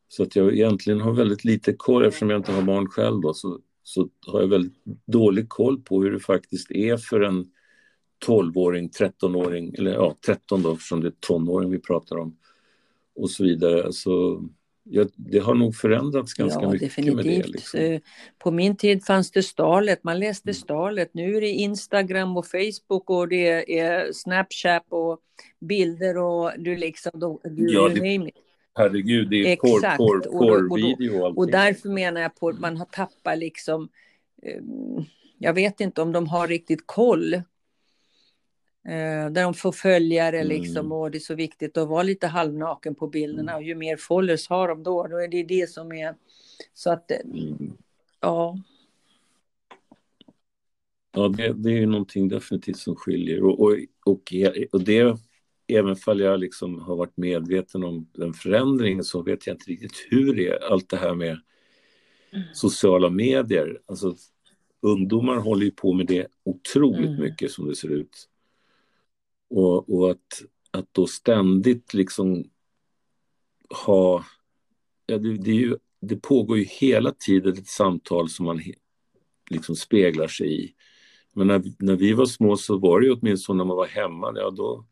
så 0.09 0.23
att 0.23 0.37
jag 0.37 0.53
egentligen 0.53 1.01
har 1.01 1.13
väldigt 1.13 1.45
lite 1.45 1.73
koll, 1.73 2.05
eftersom 2.05 2.31
jag 2.31 2.39
inte 2.39 2.53
har 2.53 2.63
barn 2.63 2.89
själv 2.89 3.21
då, 3.21 3.35
så, 3.35 3.61
så 3.83 4.09
har 4.27 4.41
jag 4.41 4.49
väldigt 4.49 4.85
dålig 5.07 5.49
koll 5.49 5.83
på 5.83 6.03
hur 6.03 6.11
det 6.13 6.21
faktiskt 6.21 6.71
är 6.71 6.97
för 6.97 7.21
en 7.21 7.52
12-åring, 8.27 8.89
13-åring, 8.89 9.75
eller 9.79 9.93
ja, 9.93 10.17
13 10.27 10.63
då 10.63 10.73
eftersom 10.73 11.01
det 11.01 11.09
är 11.09 11.15
tonåring 11.21 11.71
vi 11.71 11.79
pratar 11.79 12.17
om 12.17 12.37
och 13.15 13.31
så 13.31 13.45
vidare. 13.45 13.85
Alltså, 13.85 14.43
ja, 14.83 15.05
det 15.17 15.39
har 15.39 15.55
nog 15.55 15.77
förändrats 15.77 16.35
ganska 16.35 16.61
ja, 16.61 16.71
mycket 16.71 16.89
definitivt. 16.89 17.17
med 17.17 17.25
det. 17.25 17.49
Liksom. 17.49 17.81
Eh, 17.81 18.01
på 18.39 18.51
min 18.51 18.77
tid 18.77 19.05
fanns 19.05 19.31
det 19.31 19.43
Starlet, 19.43 20.05
man 20.05 20.19
läste 20.19 20.49
mm. 20.49 20.55
Starlet. 20.55 21.15
Nu 21.15 21.37
är 21.37 21.41
det 21.41 21.49
Instagram 21.49 22.37
och 22.37 22.47
Facebook 22.47 23.11
och 23.11 23.29
det 23.29 23.79
är 23.79 24.13
Snapchat 24.13 24.87
och 24.89 25.21
bilder 25.61 26.19
och 26.19 26.51
du 26.59 26.77
liksom... 26.77 27.39
Du, 27.45 27.73
ja, 27.73 27.89
det, 27.89 28.31
herregud, 28.75 29.31
det 29.31 29.53
är 29.53 29.57
porr, 29.57 29.97
porr, 29.97 30.39
porrvideo 30.39 31.15
och, 31.15 31.21
och, 31.21 31.31
och, 31.31 31.39
och 31.39 31.51
därför 31.51 31.89
menar 31.89 32.21
jag 32.21 32.35
på 32.35 32.49
att 32.49 32.61
man 32.61 32.77
har 32.77 32.87
tappat 32.87 33.39
liksom... 33.39 33.89
Um, 34.59 35.05
jag 35.39 35.55
vet 35.55 35.81
inte 35.81 36.03
om 36.03 36.13
de 36.13 36.29
har 36.29 36.49
riktigt 36.49 36.83
koll 36.87 37.35
Eh, 37.35 37.43
där 38.85 39.43
de 39.43 39.55
får 39.55 39.73
följare 39.73 40.37
mm. 40.37 40.49
liksom 40.49 40.93
och 40.93 41.11
det 41.11 41.19
är 41.19 41.21
så 41.21 41.35
viktigt 41.35 41.77
att 41.77 41.89
vara 41.89 42.03
lite 42.03 42.27
halvnaken 42.27 42.95
på 42.95 43.07
bilderna. 43.07 43.57
Och 43.57 43.63
ju 43.63 43.75
mer 43.75 43.97
followers 43.97 44.49
har 44.49 44.69
de 44.69 44.83
då, 44.83 45.07
då 45.07 45.17
är 45.17 45.29
det 45.29 45.43
det 45.43 45.71
som 45.71 45.93
är 45.93 46.15
så 46.75 46.91
att 46.91 47.11
eh, 47.11 47.17
mm. 47.25 47.73
ja. 48.21 48.59
Ja, 51.15 51.29
det, 51.29 51.53
det 51.53 51.79
är 51.79 51.87
någonting 51.87 52.29
definitivt 52.29 52.79
som 52.79 52.97
skiljer 52.97 53.43
och, 53.45 53.61
och, 53.61 53.77
och, 54.05 54.33
och 54.73 54.85
det 54.85 55.19
även 55.69 55.97
fall 55.97 56.21
jag 56.21 56.41
liksom 56.41 56.81
har 56.81 56.97
varit 56.97 57.17
medveten 57.17 57.85
om 57.85 58.09
den 58.13 58.35
förändringen 58.35 59.05
så 59.05 59.23
vet 59.23 59.47
jag 59.47 59.55
inte 59.55 59.71
riktigt 59.71 60.07
hur 60.11 60.35
det 60.35 60.49
är, 60.49 60.73
allt 60.73 60.89
det 60.89 60.97
här 60.97 61.15
med 61.15 61.41
mm. 62.33 62.45
sociala 62.53 63.11
medier. 63.11 63.81
Alltså, 63.87 64.15
ungdomar 64.81 65.37
håller 65.37 65.65
ju 65.65 65.71
på 65.71 65.93
med 65.93 66.07
det 66.07 66.27
otroligt 66.45 67.09
mm. 67.09 67.21
mycket 67.21 67.51
som 67.51 67.69
det 67.69 67.77
ser 67.77 67.93
ut. 67.93 68.29
Och, 69.55 69.95
och 69.95 70.11
att, 70.11 70.43
att 70.71 70.87
då 70.93 71.07
ständigt 71.07 71.95
liksom 71.95 72.45
ha... 73.85 74.25
Ja, 75.07 75.19
det, 75.19 75.37
det, 75.37 75.51
ju, 75.51 75.77
det, 76.01 76.17
pågår 76.17 76.59
ju 76.59 76.65
hela 76.65 77.13
tiden 77.13 77.53
ett 77.53 77.67
samtal 77.67 78.29
som 78.29 78.47
man 78.47 78.61
liksom 79.51 79.77
speglar 79.77 80.27
sig 80.27 80.65
i. 80.65 80.75
Men 81.33 81.47
när, 81.47 81.63
när 81.79 81.97
vi 81.97 82.13
var 82.13 82.27
små 82.27 82.57
så 82.57 82.79
var 82.79 83.01
det 83.01 83.07
ju 83.07 83.13
åtminstone 83.13 83.59
när 83.59 83.65
man 83.65 83.77
var 83.77 83.87
hemma, 83.87 84.33
ja 84.37 84.51
då, 84.51 84.87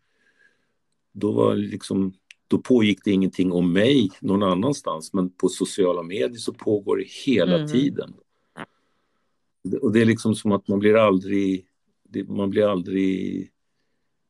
då 1.12 1.32
var 1.32 1.54
liksom 1.54 2.12
då 2.48 2.58
pågick 2.58 3.04
det 3.04 3.10
ingenting 3.10 3.52
om 3.52 3.72
mig 3.72 4.10
någon 4.20 4.42
annanstans 4.42 5.12
men 5.12 5.30
på 5.30 5.48
sociala 5.48 6.02
medier 6.02 6.38
så 6.38 6.52
pågår 6.52 6.96
det 6.96 7.08
hela 7.08 7.56
mm. 7.56 7.68
tiden. 7.68 8.14
Och 9.82 9.92
det 9.92 10.00
är 10.00 10.04
liksom 10.04 10.34
som 10.34 10.52
att 10.52 10.68
man 10.68 10.78
blir 10.78 10.94
aldrig, 10.94 11.66
man 12.28 12.50
blir 12.50 12.66
aldrig 12.66 13.50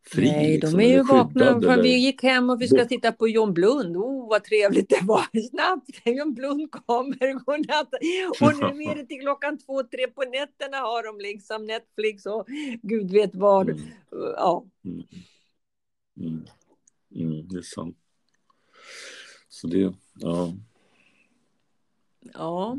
fri. 0.02 0.30
Nej, 0.30 0.52
liksom, 0.52 0.78
de 0.78 0.84
är 0.84 0.88
ju 0.88 1.02
vakna. 1.02 1.60
För 1.60 1.82
vi 1.82 1.98
gick 1.98 2.22
hem 2.22 2.50
och 2.50 2.62
vi 2.62 2.68
ska 2.68 2.84
titta 2.84 3.12
på 3.12 3.28
John 3.28 3.54
Blund. 3.54 3.96
Oh, 3.96 4.28
vad 4.28 4.44
trevligt 4.44 4.88
det 4.88 5.00
var. 5.02 5.26
Snabbt, 5.50 6.00
John 6.04 6.34
Blund 6.34 6.70
kommer. 6.70 7.44
Godnatt. 7.44 7.94
Och 8.40 8.74
nu 8.76 8.82
är 8.82 8.94
det 8.94 9.06
till 9.06 9.20
klockan 9.20 9.58
två, 9.58 9.82
tre 9.82 10.06
på 10.06 10.22
nätterna 10.22 10.76
har 10.76 11.02
de 11.02 11.20
liksom 11.20 11.66
Netflix 11.66 12.26
och 12.26 12.46
gud 12.82 13.10
vet 13.10 13.34
vad. 13.34 13.70
Mm. 13.70 13.82
Ja. 14.10 14.64
Mm. 14.84 15.02
Mm. 16.20 16.46
Mm, 17.14 17.48
det 17.48 17.58
är 17.58 17.62
sant. 17.62 17.96
Så 19.48 19.66
det, 19.66 19.94
ja. 20.14 20.52
Ja. 22.20 22.78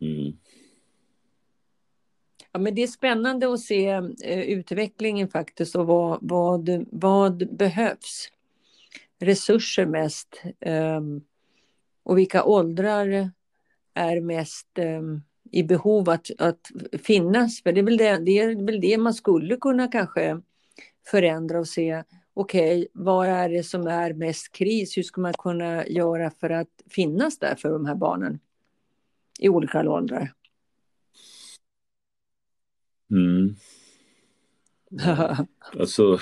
Mm. 0.00 0.38
Ja, 2.52 2.60
men 2.60 2.74
det 2.74 2.82
är 2.82 2.86
spännande 2.86 3.52
att 3.52 3.60
se 3.60 3.88
eh, 4.24 4.40
utvecklingen 4.40 5.28
faktiskt 5.28 5.76
och 5.76 5.86
vad, 5.86 6.18
vad, 6.22 6.86
vad 6.90 7.56
behövs. 7.56 8.28
Resurser 9.18 9.86
mest 9.86 10.42
eh, 10.60 11.00
och 12.02 12.18
vilka 12.18 12.44
åldrar 12.44 13.30
är 13.94 14.20
mest 14.20 14.78
eh, 14.78 15.02
i 15.50 15.62
behov 15.62 16.10
att, 16.10 16.30
att 16.38 16.70
finnas. 17.02 17.62
För 17.62 17.72
det 17.72 17.80
är, 17.80 17.84
väl 17.84 17.96
det, 17.96 18.18
det 18.18 18.38
är 18.38 18.66
väl 18.66 18.80
det 18.80 18.98
man 18.98 19.14
skulle 19.14 19.56
kunna 19.56 19.88
kanske 19.88 20.40
förändra 21.06 21.58
och 21.58 21.68
se. 21.68 22.02
Okej, 22.34 22.80
okay, 22.80 22.88
vad 22.92 23.28
är 23.28 23.48
det 23.48 23.62
som 23.62 23.86
är 23.86 24.12
mest 24.12 24.52
kris? 24.52 24.96
Hur 24.96 25.02
ska 25.02 25.20
man 25.20 25.34
kunna 25.34 25.86
göra 25.86 26.30
för 26.30 26.50
att 26.50 26.82
finnas 26.90 27.38
där 27.38 27.54
för 27.54 27.70
de 27.70 27.86
här 27.86 27.94
barnen 27.94 28.38
i 29.38 29.48
olika 29.48 29.90
åldrar? 29.90 30.32
Mm. 33.12 33.56
alltså, 35.78 36.18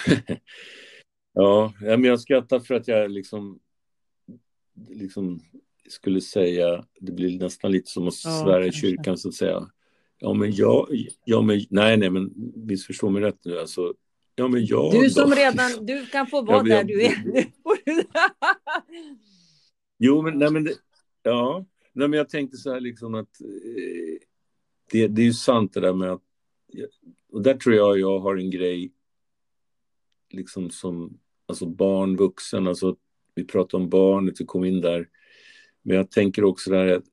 ja, 1.33 1.73
men 1.81 2.05
jag 2.05 2.21
skrattar 2.21 2.61
för 2.61 2.75
att 2.75 2.89
jag 2.89 3.11
liksom, 3.11 3.59
liksom 4.89 5.41
skulle 5.89 6.21
säga, 6.21 6.85
det 7.01 7.13
blir 7.13 7.39
nästan 7.39 7.73
lite 7.73 7.91
som 7.91 8.09
att 8.09 8.15
svära 8.15 8.67
i 8.67 8.73
kyrkan 8.73 9.19
så 9.19 9.29
att 9.29 9.35
säga. 9.35 9.71
Ja 10.19 10.35
men 10.35 10.53
jag, 10.53 10.89
ja 11.25 11.43
men, 11.43 11.61
nej 11.71 11.97
nej 11.97 12.11
men 12.11 12.33
missförstå 12.55 13.11
mig 13.11 13.23
rätt 13.23 13.45
nu 13.45 13.59
alltså. 13.59 13.95
Ja 14.35 14.49
men 14.49 14.67
jag 14.67 14.93
Du 14.93 15.11
som 15.11 15.31
då. 15.31 15.37
redan, 15.37 15.87
du 15.87 16.07
kan 16.07 16.27
få 16.27 16.43
vara 16.43 16.57
ja, 16.57 16.63
där 16.63 16.85
du 16.85 17.03
är 17.03 17.23
nu. 17.25 17.45
jo 19.99 20.23
men, 20.23 20.39
nej 20.39 20.51
men, 20.51 20.65
det, 20.65 20.75
ja, 21.23 21.65
nej 21.93 22.09
men 22.09 22.17
jag 22.17 22.29
tänkte 22.29 22.57
så 22.57 22.73
här 22.73 22.81
liksom 22.81 23.15
att 23.15 23.41
eh, 23.41 24.19
det, 24.93 25.09
det 25.09 25.23
är 25.23 25.27
ju 25.27 25.33
sant 25.33 25.73
det 25.75 25.81
där 25.81 25.93
med 25.93 26.11
att 26.11 26.23
och 27.33 27.43
där 27.43 27.55
tror 27.55 27.75
jag 27.75 27.99
jag 27.99 28.19
har 28.19 28.37
en 28.37 28.51
grej 28.51 28.93
liksom 30.31 30.71
som 30.71 31.19
alltså 31.47 31.67
barn, 31.67 32.17
vuxen, 32.17 32.67
alltså 32.67 32.97
vi 33.35 33.45
pratar 33.45 33.79
om 33.79 33.89
barnet, 33.89 34.41
vi 34.41 34.45
kom 34.45 34.65
in 34.65 34.81
där. 34.81 35.09
Men 35.83 35.97
jag 35.97 36.11
tänker 36.11 36.45
också 36.45 36.71
där 36.71 36.87
att, 36.87 37.05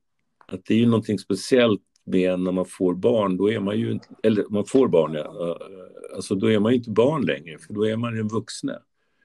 att 0.48 0.66
det 0.66 0.74
är 0.74 0.78
ju 0.78 0.86
någonting 0.86 1.20
speciellt 1.20 1.82
med 2.04 2.40
när 2.40 2.52
man 2.52 2.66
får 2.66 2.96
barn, 2.96 3.38
då 3.38 3.52
är 3.52 3.60
man 3.60 3.80
ju 3.80 3.92
inte, 3.92 4.08
eller 4.24 4.46
man 4.50 4.66
får 4.66 4.88
barn, 4.88 5.14
ja, 5.14 5.50
eh, 5.50 6.16
alltså 6.16 6.36
då 6.36 6.52
är 6.52 6.60
man 6.60 6.72
ju 6.72 6.78
inte 6.78 6.92
barn 6.92 7.26
längre, 7.26 7.58
för 7.60 7.74
då 7.74 7.88
är 7.88 7.98
man 7.98 8.20
en 8.20 8.28
vuxne. 8.28 8.80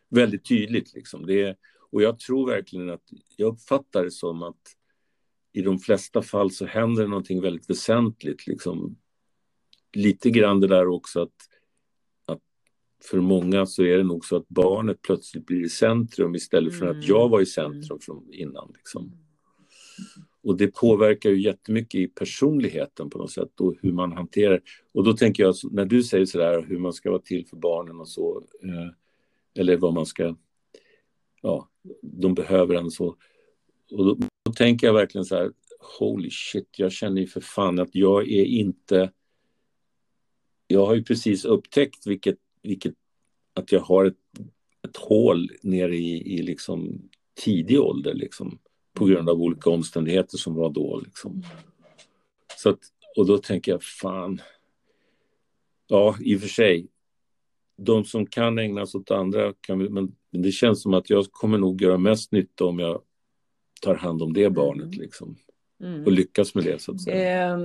Väldigt 0.08 0.48
tydligt 0.48 0.94
liksom. 0.94 1.26
Det 1.26 1.42
är, 1.42 1.56
och 1.90 2.02
jag 2.02 2.18
tror 2.18 2.50
verkligen 2.50 2.90
att, 2.90 3.02
jag 3.36 3.52
uppfattar 3.52 4.04
det 4.04 4.10
som 4.10 4.42
att 4.42 4.60
i 5.52 5.62
de 5.62 5.78
flesta 5.78 6.22
fall 6.22 6.50
så 6.50 6.66
händer 6.66 7.06
någonting 7.06 7.40
väldigt 7.40 7.70
väsentligt 7.70 8.46
liksom 8.46 8.96
lite 9.92 10.30
grann 10.30 10.60
det 10.60 10.66
där 10.66 10.88
också 10.88 11.22
att, 11.22 11.34
att 12.26 12.40
för 13.10 13.20
många 13.20 13.66
så 13.66 13.82
är 13.82 13.96
det 13.96 14.04
nog 14.04 14.24
så 14.24 14.36
att 14.36 14.48
barnet 14.48 15.02
plötsligt 15.02 15.46
blir 15.46 15.64
i 15.64 15.68
centrum 15.68 16.34
istället 16.34 16.78
för 16.78 16.86
att 16.86 17.04
jag 17.08 17.28
var 17.28 17.38
i 17.38 17.46
mm. 17.58 17.82
centrum 17.82 17.98
från 18.00 18.32
innan. 18.32 18.72
Liksom. 18.76 19.12
Och 20.42 20.56
det 20.56 20.68
påverkar 20.68 21.30
ju 21.30 21.42
jättemycket 21.42 22.00
i 22.00 22.08
personligheten 22.08 23.10
på 23.10 23.18
något 23.18 23.30
sätt 23.30 23.60
och 23.60 23.74
hur 23.82 23.92
man 23.92 24.12
hanterar. 24.12 24.60
Och 24.94 25.04
då 25.04 25.12
tänker 25.12 25.42
jag, 25.42 25.54
när 25.70 25.84
du 25.84 26.02
säger 26.02 26.26
sådär 26.26 26.66
hur 26.68 26.78
man 26.78 26.92
ska 26.92 27.10
vara 27.10 27.22
till 27.22 27.46
för 27.46 27.56
barnen 27.56 28.00
och 28.00 28.08
så, 28.08 28.42
eh, 28.62 28.90
eller 29.60 29.76
vad 29.76 29.94
man 29.94 30.06
ska, 30.06 30.36
ja, 31.42 31.68
de 32.02 32.34
behöver 32.34 32.74
en 32.74 32.90
så. 32.90 33.16
Och 33.92 34.04
då, 34.04 34.14
då 34.44 34.52
tänker 34.52 34.86
jag 34.86 34.94
verkligen 34.94 35.24
så 35.24 35.36
här, 35.36 35.52
holy 35.98 36.30
shit, 36.30 36.68
jag 36.76 36.92
känner 36.92 37.20
ju 37.20 37.26
för 37.26 37.40
fan 37.40 37.78
att 37.78 37.94
jag 37.94 38.22
är 38.28 38.44
inte 38.44 39.12
jag 40.72 40.86
har 40.86 40.94
ju 40.94 41.04
precis 41.04 41.44
upptäckt 41.44 42.06
vilket, 42.06 42.38
vilket, 42.62 42.94
att 43.54 43.72
jag 43.72 43.80
har 43.80 44.04
ett, 44.04 44.16
ett 44.88 44.96
hål 44.96 45.50
nere 45.62 45.96
i, 45.96 46.38
i 46.38 46.42
liksom 46.42 47.08
tidig 47.44 47.80
ålder 47.80 48.14
liksom, 48.14 48.58
på 48.94 49.04
grund 49.04 49.28
av 49.28 49.42
olika 49.42 49.70
omständigheter 49.70 50.38
som 50.38 50.54
var 50.54 50.70
då. 50.70 51.00
Liksom. 51.04 51.42
Så 52.56 52.70
att, 52.70 52.78
och 53.16 53.26
då 53.26 53.38
tänker 53.38 53.72
jag, 53.72 53.82
fan, 53.82 54.40
ja 55.86 56.16
i 56.20 56.36
och 56.36 56.40
för 56.40 56.48
sig, 56.48 56.88
de 57.76 58.04
som 58.04 58.26
kan 58.26 58.58
ägna 58.58 58.86
sig 58.86 58.98
åt 58.98 59.10
andra 59.10 59.54
kan 59.60 59.78
vi, 59.78 59.88
men 59.88 60.16
det 60.30 60.52
känns 60.52 60.82
som 60.82 60.94
att 60.94 61.10
jag 61.10 61.32
kommer 61.32 61.58
nog 61.58 61.82
göra 61.82 61.98
mest 61.98 62.32
nytta 62.32 62.64
om 62.64 62.78
jag 62.78 63.02
tar 63.82 63.94
hand 63.94 64.22
om 64.22 64.32
det 64.32 64.50
barnet. 64.50 64.96
Liksom. 64.96 65.36
Mm. 65.82 66.04
Och 66.04 66.12
lyckas 66.12 66.54
med 66.54 66.64
det 66.64 66.82
så 66.82 66.92
att 66.92 67.00
säga. 67.00 67.48
Eh, 67.48 67.58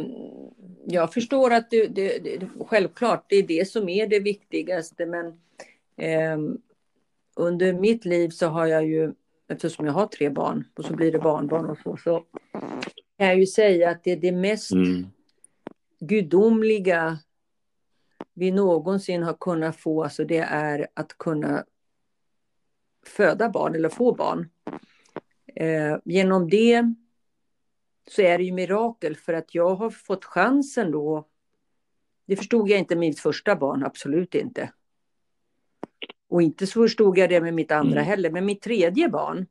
jag 0.85 1.13
förstår 1.13 1.53
att 1.53 1.69
det, 1.69 1.87
det, 1.87 2.19
det, 2.19 2.49
självklart, 2.67 3.25
det 3.29 3.35
är 3.35 3.43
det 3.43 3.67
som 3.67 3.89
är 3.89 4.07
det 4.07 4.19
viktigaste. 4.19 5.05
Men 5.05 5.25
eh, 5.97 6.37
under 7.35 7.73
mitt 7.73 8.05
liv 8.05 8.29
så 8.29 8.47
har 8.47 8.65
jag 8.65 8.85
ju, 8.87 9.13
eftersom 9.47 9.85
jag 9.85 9.93
har 9.93 10.07
tre 10.07 10.29
barn 10.29 10.63
och 10.77 10.85
så 10.85 10.93
blir 10.93 11.11
det 11.11 11.19
barnbarn 11.19 11.65
och 11.65 11.77
så, 11.83 11.97
så 11.97 12.23
kan 13.17 13.27
jag 13.27 13.39
ju 13.39 13.45
säga 13.45 13.89
att 13.89 14.03
det 14.03 14.11
är 14.11 14.17
det 14.17 14.31
mest 14.31 14.71
mm. 14.71 15.07
gudomliga 15.99 17.19
vi 18.33 18.51
någonsin 18.51 19.23
har 19.23 19.33
kunnat 19.33 19.75
få, 19.75 20.03
alltså 20.03 20.25
det 20.25 20.37
är 20.37 20.87
att 20.93 21.17
kunna 21.17 21.65
föda 23.05 23.49
barn 23.49 23.75
eller 23.75 23.89
få 23.89 24.15
barn. 24.15 24.49
Eh, 25.55 25.97
genom 26.05 26.49
det 26.49 26.93
så 28.07 28.21
är 28.21 28.37
det 28.37 28.43
ju 28.43 28.51
mirakel 28.51 29.15
för 29.15 29.33
att 29.33 29.55
jag 29.55 29.75
har 29.75 29.89
fått 29.89 30.25
chansen 30.25 30.91
då. 30.91 31.27
Det 32.25 32.35
förstod 32.35 32.69
jag 32.69 32.79
inte 32.79 32.95
med 32.95 32.99
mitt 33.07 33.19
första 33.19 33.55
barn, 33.55 33.83
absolut 33.83 34.35
inte. 34.35 34.71
Och 36.29 36.41
inte 36.41 36.67
så 36.67 36.81
förstod 36.81 37.17
jag 37.17 37.29
det 37.29 37.41
med 37.41 37.53
mitt 37.53 37.71
andra 37.71 37.99
mm. 37.99 38.05
heller, 38.05 38.29
men 38.29 38.45
mitt 38.45 38.61
tredje 38.61 39.09
barn. 39.09 39.45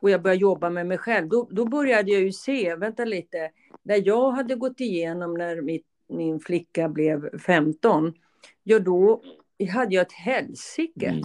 Och 0.00 0.10
jag 0.10 0.22
började 0.22 0.40
jobba 0.40 0.70
med 0.70 0.86
mig 0.86 0.98
själv. 0.98 1.28
Då, 1.28 1.48
då 1.50 1.64
började 1.64 2.10
jag 2.12 2.20
ju 2.20 2.32
se, 2.32 2.76
vänta 2.76 3.04
lite, 3.04 3.50
där 3.82 4.02
jag 4.06 4.30
hade 4.30 4.54
gått 4.54 4.80
igenom 4.80 5.34
när 5.34 5.60
mitt, 5.60 5.86
min 6.08 6.40
flicka 6.40 6.88
blev 6.88 7.38
15, 7.38 8.14
ja 8.62 8.78
då 8.78 9.22
hade 9.72 9.94
jag 9.94 10.02
ett 10.02 10.12
helsike. 10.12 11.08
Mm. 11.08 11.24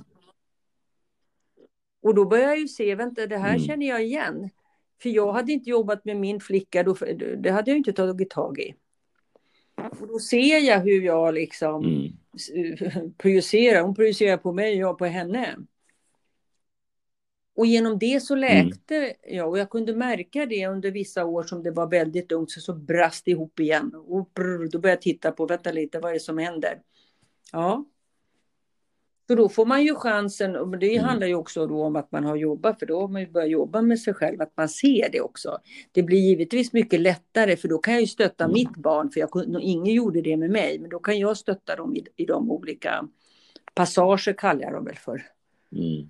Och 2.01 2.15
då 2.15 2.25
började 2.25 2.51
jag 2.51 2.59
ju 2.59 2.67
se, 2.67 2.95
vänta 2.95 3.27
det 3.27 3.37
här 3.37 3.55
mm. 3.55 3.59
känner 3.59 3.87
jag 3.87 4.03
igen. 4.03 4.49
För 5.01 5.09
jag 5.09 5.33
hade 5.33 5.51
inte 5.51 5.69
jobbat 5.69 6.05
med 6.05 6.17
min 6.17 6.39
flicka, 6.39 6.83
då, 6.83 6.95
det 7.37 7.51
hade 7.51 7.71
jag 7.71 7.77
inte 7.77 7.93
tagit 7.93 8.29
tag 8.29 8.59
i. 8.59 8.75
Och 9.99 10.07
då 10.07 10.19
ser 10.19 10.59
jag 10.59 10.79
hur 10.79 11.01
jag 11.01 11.33
liksom 11.33 11.83
mm. 11.85 13.13
projicerar. 13.17 13.81
Hon 13.81 13.95
projicerar 13.95 14.37
på 14.37 14.53
mig 14.53 14.73
och 14.73 14.89
jag 14.89 14.97
på 14.97 15.05
henne. 15.05 15.55
och 17.55 17.65
genom 17.65 17.99
det 17.99 18.23
så 18.23 18.35
läkte 18.35 18.95
mm. 18.97 19.15
jag 19.27 19.49
och 19.49 19.59
jag 19.59 19.69
kunde 19.69 19.95
märka 19.95 20.45
det 20.45 20.67
under 20.67 20.91
vissa 20.91 21.25
år 21.25 21.43
som 21.43 21.63
det 21.63 21.71
var 21.71 21.87
väldigt 21.87 22.31
ungt 22.31 22.51
så, 22.51 22.61
så 22.61 22.73
brast 22.73 23.25
det 23.25 23.31
ihop 23.31 23.59
igen. 23.59 23.95
Och 23.95 24.31
brr, 24.33 24.69
då 24.71 24.79
började 24.79 24.95
jag 24.95 25.01
titta 25.01 25.31
på, 25.31 25.45
vänta 25.45 25.71
lite, 25.71 25.99
vad 25.99 26.09
är 26.09 26.13
det 26.13 26.19
som 26.19 26.37
händer? 26.37 26.81
Ja. 27.51 27.85
För 29.29 29.35
då 29.35 29.49
får 29.49 29.65
man 29.65 29.83
ju 29.83 29.95
chansen, 29.95 30.55
och 30.55 30.77
det 30.77 30.95
mm. 30.95 31.05
handlar 31.05 31.27
ju 31.27 31.35
också 31.35 31.67
då 31.67 31.83
om 31.83 31.95
att 31.95 32.11
man 32.11 32.23
har 32.23 32.35
jobbat, 32.35 32.79
för 32.79 32.85
då 32.85 33.01
har 33.01 33.07
man 33.07 33.21
ju 33.21 33.27
börjat 33.27 33.49
jobba 33.49 33.81
med 33.81 33.99
sig 33.99 34.13
själv, 34.13 34.41
att 34.41 34.57
man 34.57 34.69
ser 34.69 35.09
det 35.11 35.21
också. 35.21 35.59
Det 35.91 36.03
blir 36.03 36.19
givetvis 36.19 36.73
mycket 36.73 36.99
lättare, 36.99 37.55
för 37.55 37.67
då 37.67 37.77
kan 37.77 37.93
jag 37.93 38.01
ju 38.01 38.07
stötta 38.07 38.43
mm. 38.43 38.53
mitt 38.53 38.75
barn, 38.75 39.09
för 39.11 39.19
jag, 39.19 39.29
ingen 39.61 39.93
gjorde 39.93 40.21
det 40.21 40.37
med 40.37 40.49
mig, 40.49 40.79
men 40.79 40.89
då 40.89 40.99
kan 40.99 41.19
jag 41.19 41.37
stötta 41.37 41.75
dem 41.75 41.95
i, 41.95 42.05
i 42.15 42.25
de 42.25 42.51
olika 42.51 43.07
passager, 43.73 44.33
kallar 44.33 44.61
jag 44.61 44.73
dem 44.73 44.85
väl 44.85 44.95
för. 44.95 45.21
Mm 45.71 46.09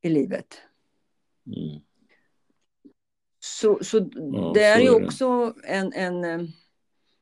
i 0.00 0.08
livet. 0.08 0.60
Mm. 1.46 1.80
Så, 3.40 3.78
så 3.82 4.08
ja, 4.14 4.50
det 4.54 4.64
är 4.64 4.80
ju 4.80 5.04
också 5.04 5.54
en, 5.64 5.92
en 5.92 6.24
eh, 6.24 6.48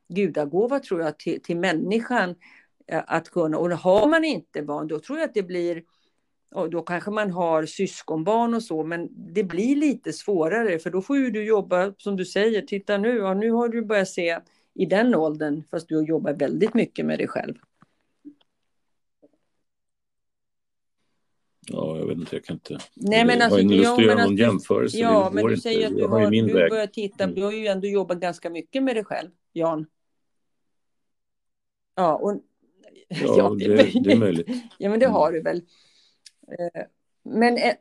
gudagåva 0.08 0.80
tror 0.80 1.00
jag 1.00 1.18
till, 1.18 1.42
till 1.42 1.56
människan 1.56 2.34
att 2.88 3.30
kunna, 3.30 3.58
och 3.58 3.70
har 3.70 4.08
man 4.08 4.24
inte 4.24 4.62
barn 4.62 4.88
då 4.88 4.98
tror 4.98 5.18
jag 5.18 5.28
att 5.28 5.34
det 5.34 5.42
blir, 5.42 5.82
och 6.54 6.70
då 6.70 6.82
kanske 6.82 7.10
man 7.10 7.30
har 7.30 7.66
syskonbarn 7.66 8.54
och 8.54 8.62
så, 8.62 8.84
men 8.84 9.08
det 9.34 9.44
blir 9.44 9.76
lite 9.76 10.12
svårare 10.12 10.78
för 10.78 10.90
då 10.90 11.02
får 11.02 11.16
ju 11.16 11.30
du 11.30 11.44
jobba 11.44 11.94
som 11.98 12.16
du 12.16 12.24
säger, 12.24 12.62
titta 12.62 12.98
nu, 12.98 13.16
ja, 13.16 13.34
nu 13.34 13.50
har 13.50 13.68
du 13.68 13.82
börjat 13.82 14.08
se 14.08 14.38
i 14.74 14.86
den 14.86 15.14
åldern, 15.14 15.62
fast 15.70 15.88
du 15.88 16.04
jobbar 16.04 16.32
väldigt 16.32 16.74
mycket 16.74 17.06
med 17.06 17.18
dig 17.18 17.28
själv. 17.28 17.54
Ja, 21.68 21.98
jag 21.98 22.06
vet 22.06 22.18
inte, 22.18 22.36
jag 22.36 22.44
kan 22.44 22.54
inte. 22.56 22.78
Nej, 22.94 23.24
men 23.24 23.42
alltså, 23.42 23.62
lust 23.62 23.88
att 23.88 24.04
göra 24.04 24.24
någon 24.24 24.36
jämförelse. 24.36 24.98
Ja, 24.98 25.30
men 25.32 25.46
du 25.46 25.56
säger 25.56 25.86
att 25.86 25.96
du 25.96 26.06
har, 26.06 26.30
du 26.30 26.68
börjar 26.68 26.86
titta, 26.86 27.24
mm. 27.24 27.36
du 27.36 27.42
har 27.42 27.52
ju 27.52 27.66
ändå 27.66 27.86
jobbat 27.86 28.18
ganska 28.18 28.50
mycket 28.50 28.82
med 28.82 28.96
dig 28.96 29.04
själv, 29.04 29.30
Jan. 29.52 29.86
Ja, 31.94 32.14
och, 32.14 32.42
ja, 33.08 33.34
ja 33.38 33.56
det, 33.58 33.92
det, 34.04 34.12
är 34.12 34.16
möjligt. 34.16 34.48
Ja, 34.78 34.90
men 34.90 35.00
det 35.00 35.06
har 35.06 35.32
du 35.32 35.42
väl. 35.42 35.56
Eh, 36.48 36.82
men, 37.22 37.56
ja, 37.56 37.72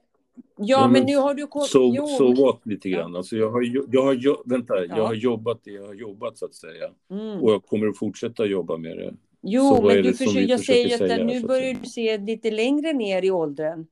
ja 0.58 0.88
men, 0.88 1.06
nu 1.06 1.18
har 1.18 1.34
du... 1.34 1.48
Så, 1.68 1.94
jo, 1.96 2.08
så 2.08 2.34
what 2.34 2.62
lite 2.64 2.90
grann. 2.90 3.16
Alltså, 3.16 3.36
jag, 3.36 3.52
har, 3.52 3.62
jag, 3.92 4.02
har, 4.02 4.50
vänta, 4.50 4.86
ja. 4.86 4.98
jag 4.98 5.06
har 5.06 5.14
jobbat 5.14 5.60
det 5.64 5.72
jag 5.72 5.86
har 5.86 5.94
jobbat, 5.94 6.38
så 6.38 6.46
att 6.46 6.56
säga. 6.56 6.90
Mm. 7.12 7.44
Och 7.44 7.52
jag 7.52 7.66
kommer 7.66 7.88
att 7.88 7.98
fortsätta 7.98 8.46
jobba 8.46 8.78
med 8.78 8.98
det. 8.98 9.14
Jo, 9.42 9.88
men 9.88 10.04
du 10.04 10.14
försöker, 10.14 10.50
jag 10.50 10.60
säger 10.60 10.94
att 10.94 11.10
säga, 11.10 11.26
nu 11.26 11.42
börjar 11.42 11.74
du 11.74 11.90
se 11.90 12.18
lite 12.18 12.52
längre 12.52 12.94
ner 12.94 13.26
i 13.26 13.32
åldern. 13.32 13.86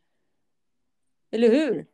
Eller 1.32 1.50
hur? 1.50 1.86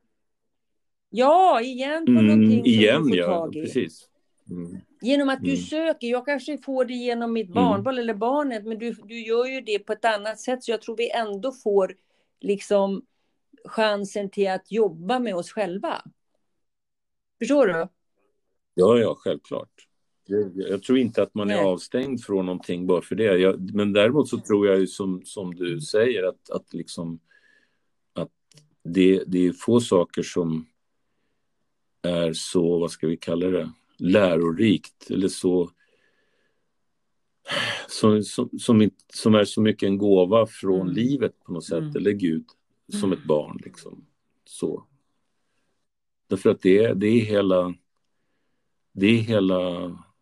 Ja, 1.10 1.62
igen 1.62 2.06
på 2.06 2.12
mm, 2.12 2.28
någonting 2.28 2.66
igen, 2.66 2.96
som 2.96 3.12
du 3.12 3.18
får 3.18 3.18
ja, 3.18 3.40
tag 3.40 3.56
i. 3.56 3.62
Precis. 3.62 4.10
Mm. 4.50 4.78
Genom 5.02 5.30
att 5.30 5.44
du 5.44 5.52
mm. 5.52 5.62
söker. 5.62 6.08
Jag 6.08 6.26
kanske 6.26 6.58
får 6.58 6.86
det 6.86 6.94
genom 6.94 7.34
mitt 7.34 7.50
mm. 7.50 7.56
barnbarn 7.56 7.98
eller 7.98 8.14
barnet, 8.14 8.66
men 8.66 8.80
du, 8.80 8.92
du 8.92 9.22
gör 9.22 9.46
ju 9.46 9.62
det 9.62 9.80
på 9.80 9.94
ett 9.94 10.06
annat 10.06 10.40
sätt. 10.40 10.64
Så 10.64 10.72
jag 10.72 10.82
tror 10.82 10.98
vi 10.98 11.12
ändå 11.12 11.52
får 11.52 11.96
liksom 12.40 13.02
chansen 13.66 14.30
till 14.30 14.50
att 14.50 14.72
jobba 14.72 15.20
med 15.20 15.36
oss 15.36 15.52
själva. 15.52 16.02
Förstår 17.40 17.68
du? 17.68 17.88
Ja, 18.74 18.98
ja, 18.98 19.16
självklart. 19.16 19.90
Jag 20.56 20.84
tror 20.84 20.98
inte 20.98 21.24
att 21.24 21.36
man 21.36 21.48
Nej. 21.48 21.58
är 21.58 21.64
avstängd 21.64 22.24
från 22.24 22.46
någonting 22.46 22.88
bara 22.88 23.02
för 23.02 23.16
det. 23.16 23.38
Jag, 23.38 23.76
men 23.76 23.94
däremot 23.94 24.30
så 24.30 24.40
tror 24.40 24.68
jag 24.68 24.80
ju 24.80 24.88
som, 24.88 25.22
som 25.26 25.56
du 25.56 25.82
säger 25.82 26.24
att, 26.24 26.50
att, 26.50 26.74
liksom, 26.74 27.20
att 28.14 28.32
det, 28.84 29.24
det 29.28 29.48
är 29.48 29.54
få 29.54 29.80
saker 29.80 30.24
som 30.24 30.66
är 32.02 32.34
så, 32.34 32.80
vad 32.80 32.92
ska 32.92 33.08
vi 33.08 33.18
kalla 33.18 33.48
det, 33.48 33.72
lärorikt 34.00 35.12
eller 35.12 35.28
så 35.28 35.72
som, 37.88 38.24
som, 38.24 38.50
som, 38.60 38.90
som 39.14 39.36
är 39.36 39.46
så 39.46 39.62
mycket 39.62 39.88
en 39.88 39.98
gåva 39.98 40.46
från 40.46 40.82
mm. 40.82 40.94
livet 40.94 41.44
på 41.44 41.52
något 41.52 41.66
sätt, 41.66 41.80
mm. 41.80 41.96
eller 41.96 42.12
Gud, 42.12 42.46
som 43.00 43.14
ett 43.14 43.24
barn. 43.24 43.60
Liksom. 43.66 44.06
Så. 44.46 44.86
Därför 46.28 46.50
att 46.50 46.62
det, 46.62 46.94
det 46.94 47.08
är 47.08 47.26
hela 47.26 47.74
det 48.92 49.08
är 49.08 49.22
hela 49.22 49.60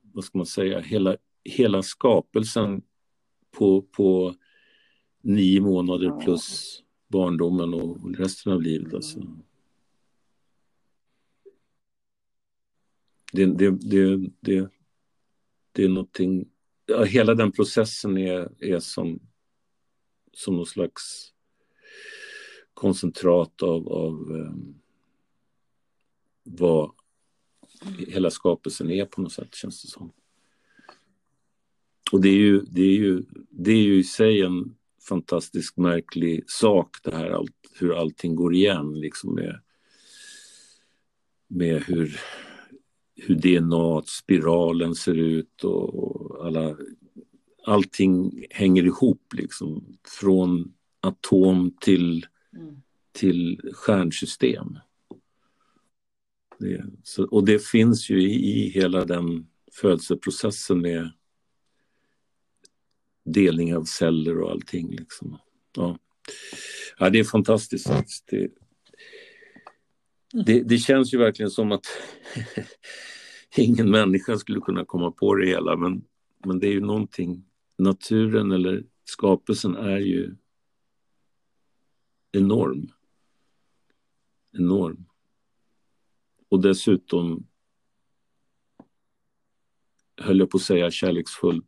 vad 0.01 0.23
ska 0.23 0.37
man 0.37 0.45
säga, 0.45 0.79
hela, 0.79 1.17
hela 1.43 1.83
skapelsen 1.83 2.81
på, 3.57 3.81
på 3.81 4.35
nio 5.21 5.61
månader 5.61 6.21
plus 6.21 6.79
barndomen 7.07 7.73
och 7.73 8.15
resten 8.17 8.53
av 8.53 8.61
livet. 8.61 8.93
Alltså. 8.93 9.19
Det, 13.33 13.45
det, 13.45 13.71
det, 13.71 14.29
det, 14.39 14.69
det 15.71 15.83
är 15.83 15.89
någonting, 15.89 16.49
ja, 16.85 17.03
hela 17.03 17.35
den 17.35 17.51
processen 17.51 18.17
är, 18.17 18.63
är 18.63 18.79
som, 18.79 19.19
som 20.33 20.55
någon 20.55 20.65
slags 20.65 21.33
koncentrat 22.73 23.61
av, 23.61 23.87
av 23.87 24.31
um, 24.31 24.81
vad 26.43 26.91
hela 28.07 28.31
skapelsen 28.31 28.91
är 28.91 29.05
på 29.05 29.21
något 29.21 29.31
sätt, 29.31 29.55
känns 29.55 29.81
det 29.81 29.87
som. 29.87 30.11
Och 32.11 32.21
det 32.21 32.29
är 32.29 32.37
ju, 32.37 32.59
det 32.59 32.81
är 32.81 32.97
ju, 32.97 33.23
det 33.49 33.71
är 33.71 33.83
ju 33.83 33.99
i 33.99 34.03
sig 34.03 34.41
en 34.41 34.75
fantastiskt 35.09 35.77
märklig 35.77 36.43
sak 36.47 36.97
det 37.03 37.15
här 37.15 37.29
allt, 37.29 37.71
hur 37.79 37.99
allting 37.99 38.35
går 38.35 38.55
igen 38.55 38.99
liksom 38.99 39.35
med, 39.35 39.61
med 41.47 41.83
hur, 41.83 42.19
hur 43.17 43.35
DNA-spiralen 43.35 44.95
ser 44.95 45.15
ut 45.15 45.63
och 45.63 46.45
alla, 46.45 46.77
allting 47.65 48.45
hänger 48.49 48.83
ihop 48.83 49.33
liksom 49.33 49.97
från 50.19 50.73
atom 50.99 51.77
till, 51.81 52.25
mm. 52.53 52.75
till 53.11 53.61
stjärnsystem. 53.73 54.79
Det, 56.59 56.85
så, 57.03 57.23
och 57.23 57.45
det 57.45 57.65
finns 57.65 58.09
ju 58.09 58.21
i, 58.21 58.33
i 58.33 58.69
hela 58.69 59.05
den 59.05 59.47
födelseprocessen 59.71 60.81
med 60.81 61.11
delning 63.25 63.75
av 63.75 63.83
celler 63.83 64.39
och 64.41 64.51
allting. 64.51 64.95
Liksom. 64.95 65.37
Ja. 65.75 65.97
ja, 66.99 67.09
det 67.09 67.19
är 67.19 67.23
fantastiskt. 67.23 67.89
Det, 68.29 68.51
det, 70.33 70.61
det 70.61 70.77
känns 70.77 71.13
ju 71.13 71.17
verkligen 71.17 71.51
som 71.51 71.71
att 71.71 71.85
ingen 73.57 73.91
människa 73.91 74.37
skulle 74.37 74.59
kunna 74.59 74.85
komma 74.85 75.11
på 75.11 75.35
det 75.35 75.47
hela, 75.47 75.77
men, 75.77 76.03
men 76.45 76.59
det 76.59 76.67
är 76.67 76.71
ju 76.71 76.81
någonting. 76.81 77.43
Naturen 77.77 78.51
eller 78.51 78.83
skapelsen 79.03 79.75
är 79.75 79.97
ju 79.97 80.35
enorm. 82.31 82.91
Enorm. 84.57 85.05
Och 86.49 86.61
dessutom 86.61 87.47
höll 90.17 90.39
jag 90.39 90.49
på 90.49 90.57
att 90.57 90.63
säga 90.63 90.91
kärleksfull. 90.91 91.61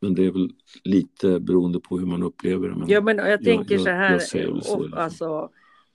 Men 0.00 0.14
det 0.14 0.26
är 0.26 0.30
väl 0.30 0.50
lite 0.84 1.40
beroende 1.40 1.80
på 1.80 1.98
hur 1.98 2.06
man 2.06 2.22
upplever 2.22 2.68
det. 2.68 2.74
Men 2.74 2.88
ja, 2.88 3.00
men 3.00 3.16
jag 3.16 3.44
tänker 3.44 3.74
jag, 3.74 3.82
så 3.82 3.90
här, 3.90 4.12
jag 4.12 4.22
så, 4.22 4.54
liksom. 4.54 4.94
alltså, 4.94 5.50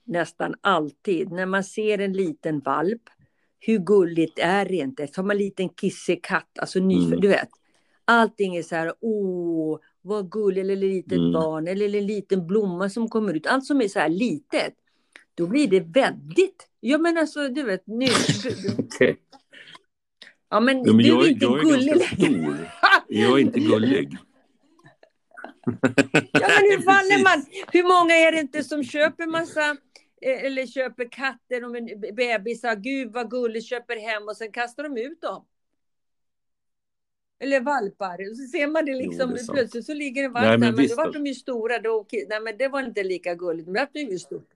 nästan 0.09 0.55
alltid, 0.61 1.31
när 1.31 1.45
man 1.45 1.63
ser 1.63 1.99
en 1.99 2.13
liten 2.13 2.59
valp, 2.59 3.01
hur 3.59 3.77
gulligt 3.77 4.39
är 4.39 4.65
det 4.65 4.75
inte? 4.75 5.07
Som 5.07 5.31
en 5.31 5.37
liten 5.37 5.69
kissekatt, 5.69 6.59
alltså 6.59 6.79
ny, 6.79 7.05
mm. 7.05 7.19
du 7.19 7.27
vet. 7.27 7.49
Allting 8.05 8.55
är 8.55 8.63
så 8.63 8.75
här, 8.75 8.93
åh, 8.99 9.79
vad 10.01 10.31
gulligt, 10.31 10.63
eller 10.63 10.75
litet 10.75 11.17
mm. 11.17 11.31
barn, 11.31 11.67
eller 11.67 11.95
en 11.95 12.07
liten 12.07 12.47
blomma 12.47 12.89
som 12.89 13.09
kommer 13.09 13.33
ut. 13.33 13.47
Allt 13.47 13.65
som 13.65 13.81
är 13.81 13.87
så 13.87 13.99
här 13.99 14.09
litet, 14.09 14.73
då 15.35 15.47
blir 15.47 15.67
det 15.67 15.79
väldigt 15.79 16.69
Ja 16.79 16.97
men 16.97 17.17
alltså 17.17 17.47
du 17.47 17.63
vet 17.63 17.87
nu. 17.87 18.05
okay. 18.77 19.15
Ja 20.49 20.59
men, 20.59 20.77
ja, 20.77 20.93
men 20.93 20.97
du 20.97 21.07
jag, 21.07 21.25
är 21.25 21.29
inte 21.29 21.45
jag 21.45 21.61
gullig 21.61 21.95
längre. 21.95 22.05
Stor. 22.05 22.69
Jag 23.07 23.31
är 23.31 23.37
inte 23.37 23.59
gullig. 23.59 24.17
ja 26.31 26.47
men 26.47 26.65
hur 26.69 26.81
faller 26.81 27.23
man? 27.23 27.45
Hur 27.71 27.83
många 27.83 28.13
är 28.15 28.31
det 28.31 28.39
inte 28.39 28.63
som 28.63 28.83
köper 28.83 29.27
massa 29.27 29.77
eller 30.21 30.65
köper 30.65 31.11
katter 31.11 31.63
och 31.63 31.71
bebisar, 32.15 32.75
gud 32.75 33.11
vad 33.13 33.29
gulligt, 33.29 33.65
köper 33.65 33.95
hem 33.95 34.23
och 34.23 34.37
sen 34.37 34.51
kastar 34.51 34.83
de 34.83 34.97
ut 34.97 35.21
dem. 35.21 35.45
Eller 37.39 37.61
valpar, 37.61 38.35
så 38.35 38.57
ser 38.57 38.67
man 38.67 38.85
det 38.85 38.95
liksom, 38.95 39.29
jo, 39.29 39.35
det 39.35 39.53
plötsligt 39.53 39.85
så 39.85 39.93
ligger 39.93 40.23
en 40.23 40.31
valp 40.31 40.45
där, 40.45 40.57
men, 40.57 40.75
men 40.75 40.87
då 40.87 40.95
var 40.95 41.13
de 41.13 41.25
ju 41.25 41.33
stora, 41.33 41.79
då, 41.79 42.05
nej 42.29 42.41
men 42.41 42.57
det 42.57 42.67
var 42.67 42.83
inte 42.83 43.03
lika 43.03 43.35
gulligt, 43.35 43.67
men 43.67 43.73
det 43.73 43.89
blev 43.93 44.11
ju 44.11 44.19
stort. 44.19 44.49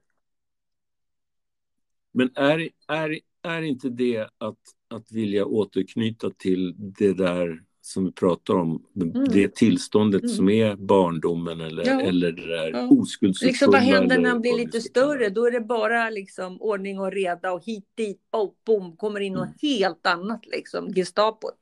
Men 2.11 2.31
är, 2.35 2.69
är, 2.87 3.19
är 3.41 3.61
inte 3.61 3.89
det 3.89 4.29
att, 4.37 4.59
att 4.87 5.11
vilja 5.11 5.45
återknyta 5.45 6.29
till 6.29 6.75
det 6.77 7.13
där 7.13 7.63
som 7.85 8.05
vi 8.05 8.11
pratar 8.11 8.53
om, 8.53 8.85
mm. 8.95 9.25
det 9.29 9.55
tillståndet 9.55 10.21
mm. 10.21 10.35
som 10.35 10.49
är 10.49 10.75
barndomen 10.75 11.61
eller, 11.61 11.87
ja. 11.87 12.01
eller 12.01 12.31
det 12.31 12.47
där 12.47 12.71
ja. 12.71 12.87
oskuldsfulla. 12.89 13.49
Liksom, 13.49 13.71
vad 13.71 13.81
händer 13.81 14.17
när 14.17 14.29
han 14.29 14.41
blir 14.41 14.57
lite 14.57 14.81
större? 14.81 15.29
Då 15.29 15.45
är 15.47 15.51
det 15.51 15.61
bara 15.61 16.09
liksom 16.09 16.61
ordning 16.61 16.99
och 16.99 17.11
reda 17.11 17.51
och 17.51 17.65
hit 17.65 17.85
dit, 17.95 18.21
bom, 18.31 18.53
bom, 18.65 18.97
kommer 18.97 19.19
in 19.19 19.33
något 19.33 19.43
mm. 19.43 19.55
helt 19.61 20.07
annat 20.07 20.45
liksom, 20.45 20.93
Gestapot. 20.93 21.53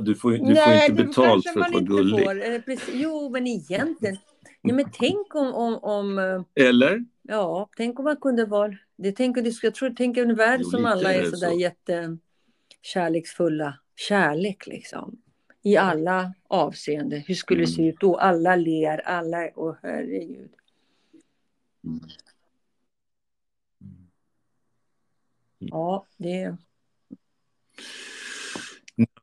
Du 0.00 0.14
får, 0.14 0.30
du 0.30 0.38
Nej, 0.38 0.80
får 0.80 0.90
inte 0.90 1.04
betalt 1.04 1.44
för 1.44 1.60
att 1.60 1.72
vara 1.72 1.82
gullig. 1.82 2.24
Får. 2.24 2.74
Jo, 2.92 3.30
men 3.30 3.46
egentligen. 3.46 4.16
Ja, 4.64 4.74
men 4.74 4.84
tänk 4.92 5.34
om, 5.34 5.54
om, 5.54 5.78
om... 5.78 6.18
Eh, 6.18 6.66
eller? 6.68 7.04
Ja, 7.22 7.70
tänk 7.76 7.98
om 7.98 8.04
man 8.04 8.16
kunde 8.16 8.44
vara... 8.44 8.72
Det 8.96 9.12
tänker, 9.12 9.52
jag 9.62 9.74
tror, 9.74 9.94
tänk 9.96 10.16
en 10.16 10.34
värld 10.34 10.60
jo, 10.62 10.70
som 10.70 10.86
alla 10.86 11.14
är 11.14 11.24
sådär 11.24 11.50
så. 11.50 12.18
Jättekärleksfulla. 12.82 13.78
Kärlek 13.96 14.66
liksom. 14.66 15.18
I 15.62 15.76
alla 15.76 16.34
avseenden. 16.48 17.20
Hur 17.20 17.34
skulle 17.34 17.60
det 17.60 17.66
se 17.66 17.82
mm. 17.82 17.94
ut 17.94 18.00
då? 18.00 18.16
Alla 18.16 18.56
ler, 18.56 18.98
alla... 18.98 19.50
Åh, 19.54 19.70
oh, 19.70 19.76
herregud. 19.82 20.50
Mm. 21.84 22.00
Ja, 25.58 26.06
det... 26.16 26.56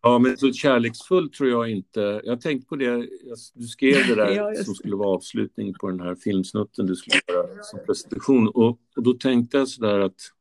Ja, 0.01 0.19
men 0.19 0.37
så 0.37 0.53
kärleksfull 0.53 1.31
tror 1.31 1.49
jag 1.49 1.69
inte. 1.69 2.21
Jag 2.23 2.41
tänkte 2.41 2.67
på 2.67 2.75
det, 2.75 3.07
du 3.53 3.67
skrev 3.67 4.07
det 4.07 4.15
där 4.15 4.31
ja, 4.35 4.63
som 4.63 4.75
skulle 4.75 4.95
vara 4.95 5.15
avslutning 5.15 5.73
på 5.73 5.89
den 5.89 5.99
här 5.99 6.15
filmsnutten 6.15 6.85
du 6.85 6.95
skulle 6.95 7.21
göra 7.27 7.63
som 7.63 7.79
presentation. 7.85 8.47
Och, 8.47 8.79
och 8.95 9.03
då 9.03 9.13
tänkte 9.13 9.57
jag 9.57 9.67
sådär 9.67 9.99
att 9.99 10.31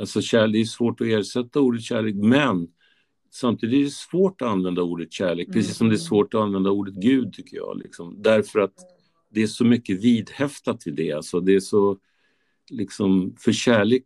alltså 0.00 0.22
kärlek, 0.22 0.52
det 0.52 0.60
är 0.60 0.64
svårt 0.64 1.00
att 1.00 1.06
ersätta 1.06 1.60
ordet 1.60 1.82
kärlek, 1.82 2.14
men 2.14 2.68
samtidigt 3.30 3.80
är 3.80 3.84
det 3.84 3.90
svårt 3.90 4.42
att 4.42 4.48
använda 4.48 4.82
ordet 4.82 5.12
kärlek, 5.12 5.52
precis 5.52 5.76
som 5.76 5.88
det 5.88 5.94
är 5.94 5.98
mm. 5.98 6.06
svårt 6.06 6.34
att 6.34 6.40
använda 6.40 6.70
ordet 6.70 6.94
Gud 6.94 7.32
tycker 7.32 7.56
jag. 7.56 7.78
Liksom. 7.78 8.22
Därför 8.22 8.58
att 8.58 8.74
det 9.30 9.42
är 9.42 9.46
så 9.46 9.64
mycket 9.64 10.04
vidhäftat 10.04 10.86
i 10.86 10.90
det. 10.90 11.12
Alltså, 11.12 11.40
det 11.40 11.54
är 11.54 11.60
så, 11.60 11.98
liksom, 12.70 13.36
för 13.38 13.52
kärlek, 13.52 14.04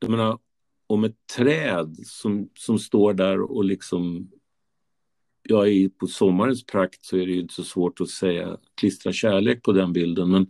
jag 0.00 0.10
menar, 0.10 0.38
om 0.86 1.04
ett 1.04 1.26
träd 1.36 1.96
som, 2.04 2.48
som 2.54 2.78
står 2.78 3.14
där 3.14 3.40
och 3.40 3.64
liksom 3.64 4.30
ja, 5.42 5.64
på 5.98 6.06
sommarens 6.06 6.66
prakt 6.66 7.04
så 7.04 7.16
är 7.16 7.26
det 7.26 7.32
ju 7.32 7.40
inte 7.40 7.54
så 7.54 7.64
svårt 7.64 8.00
att 8.00 8.08
säga 8.08 8.56
klistra 8.74 9.12
kärlek 9.12 9.62
på 9.62 9.72
den 9.72 9.92
bilden 9.92 10.30
men 10.30 10.46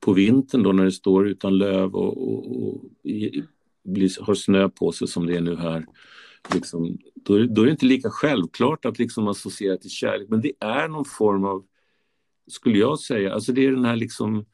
på 0.00 0.12
vintern 0.12 0.62
då 0.62 0.72
när 0.72 0.84
det 0.84 0.92
står 0.92 1.28
utan 1.28 1.58
löv 1.58 1.94
och, 1.94 2.28
och, 2.28 2.62
och 2.62 2.84
i, 3.02 3.42
blir, 3.84 4.24
har 4.24 4.34
snö 4.34 4.68
på 4.68 4.92
sig 4.92 5.08
som 5.08 5.26
det 5.26 5.36
är 5.36 5.40
nu 5.40 5.56
här 5.56 5.86
liksom, 6.54 6.98
då, 7.14 7.38
då, 7.38 7.62
är 7.62 7.64
det 7.64 7.70
inte 7.70 7.86
lika 7.86 8.10
självklart 8.10 8.84
att 8.84 8.98
liksom 8.98 9.28
associera 9.28 9.76
till 9.76 9.90
kärlek 9.90 10.28
men 10.28 10.40
det 10.40 10.52
är 10.60 10.88
någon 10.88 11.04
form 11.04 11.44
av 11.44 11.66
skulle 12.46 12.78
jag 12.78 12.98
säga, 12.98 13.34
alltså 13.34 13.52
det 13.52 13.66
är 13.66 13.70
den 13.70 13.84
här 13.84 13.96
liksom 13.96 14.44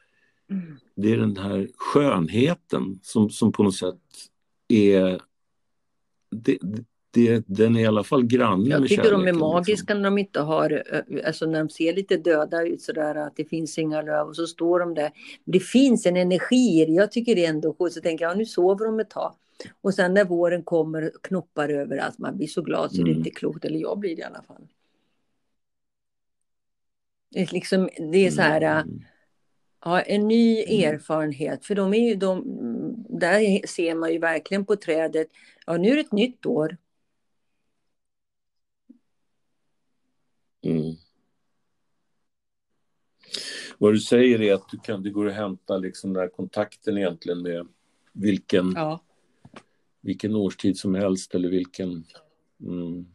mm. 0.50 0.76
det 0.96 1.12
är 1.12 1.16
den 1.16 1.36
här 1.36 1.68
skönheten 1.76 2.98
som, 3.02 3.30
som 3.30 3.52
på 3.52 3.62
något 3.62 3.76
sätt 3.76 4.00
är... 4.68 5.20
Det, 6.30 6.58
det, 7.14 7.44
den 7.46 7.76
är 7.76 7.80
i 7.80 7.86
alla 7.86 8.04
fall 8.04 8.24
granne 8.24 8.70
Jag 8.70 8.80
med 8.80 8.88
tycker 8.88 9.10
de 9.10 9.22
är 9.22 9.24
liksom. 9.24 9.40
magiska 9.40 9.72
liksom. 9.72 10.02
när 10.02 10.10
de 10.10 10.18
inte 10.18 10.40
har, 10.40 10.82
alltså 11.26 11.46
när 11.46 11.58
de 11.58 11.68
ser 11.68 11.94
lite 11.94 12.16
döda 12.16 12.62
ut 12.62 12.82
sådär 12.82 13.14
att 13.14 13.36
det 13.36 13.44
finns 13.44 13.78
inga 13.78 14.02
löv 14.02 14.28
och 14.28 14.36
så 14.36 14.46
står 14.46 14.80
de 14.80 14.94
där. 14.94 15.10
Det 15.44 15.60
finns 15.60 16.06
en 16.06 16.16
energi 16.16 16.84
Jag 16.88 17.12
tycker 17.12 17.34
det 17.34 17.44
är 17.44 17.50
ändå 17.50 17.72
coolt. 17.72 17.92
Så 17.92 18.00
tänker 18.00 18.24
jag, 18.24 18.32
ja, 18.32 18.38
nu 18.38 18.46
sover 18.46 18.86
de 18.86 19.00
ett 19.00 19.10
tag. 19.10 19.34
Och 19.82 19.94
sen 19.94 20.14
när 20.14 20.24
våren 20.24 20.62
kommer 20.62 21.12
knoppar 21.22 21.68
överallt, 21.68 22.18
man 22.18 22.36
blir 22.36 22.46
så 22.46 22.62
glad 22.62 22.90
så 22.90 22.96
mm. 22.96 23.04
det 23.04 23.10
är 23.10 23.18
inte 23.18 23.30
klokt, 23.30 23.64
eller 23.64 23.78
jag 23.78 23.98
blir 23.98 24.16
det 24.16 24.22
i 24.22 24.24
alla 24.24 24.42
fall. 24.42 24.68
Det 27.30 27.40
är, 27.42 27.52
liksom, 27.52 27.88
det 28.12 28.26
är 28.26 28.30
så 28.30 28.42
här, 28.42 28.60
mm. 28.60 29.02
ja, 29.84 30.00
en 30.00 30.28
ny 30.28 30.64
mm. 30.64 30.94
erfarenhet, 30.94 31.64
för 31.64 31.74
de 31.74 31.94
är 31.94 32.08
ju 32.08 32.14
de, 32.14 32.42
där 33.08 33.66
ser 33.66 33.94
man 33.94 34.12
ju 34.12 34.18
verkligen 34.18 34.64
på 34.64 34.76
trädet, 34.76 35.28
ja 35.66 35.76
nu 35.76 35.88
är 35.88 35.94
det 35.94 36.00
ett 36.00 36.12
nytt 36.12 36.46
år. 36.46 36.76
Mm. 40.64 40.94
Vad 43.78 43.92
du 43.92 44.00
säger 44.00 44.42
är 44.42 44.54
att 44.54 44.68
du 44.68 44.78
kan, 44.78 45.02
det 45.02 45.10
går 45.10 45.28
att 45.28 45.34
hämta 45.34 45.76
liksom 45.76 46.12
den 46.12 46.20
här 46.20 46.28
kontakten 46.28 46.98
egentligen 46.98 47.42
med 47.42 47.66
vilken, 48.12 48.72
ja. 48.76 49.00
vilken 50.00 50.34
årstid 50.34 50.78
som 50.78 50.94
helst 50.94 51.34
eller 51.34 51.48
vilken... 51.48 52.04
Mm. 52.60 53.06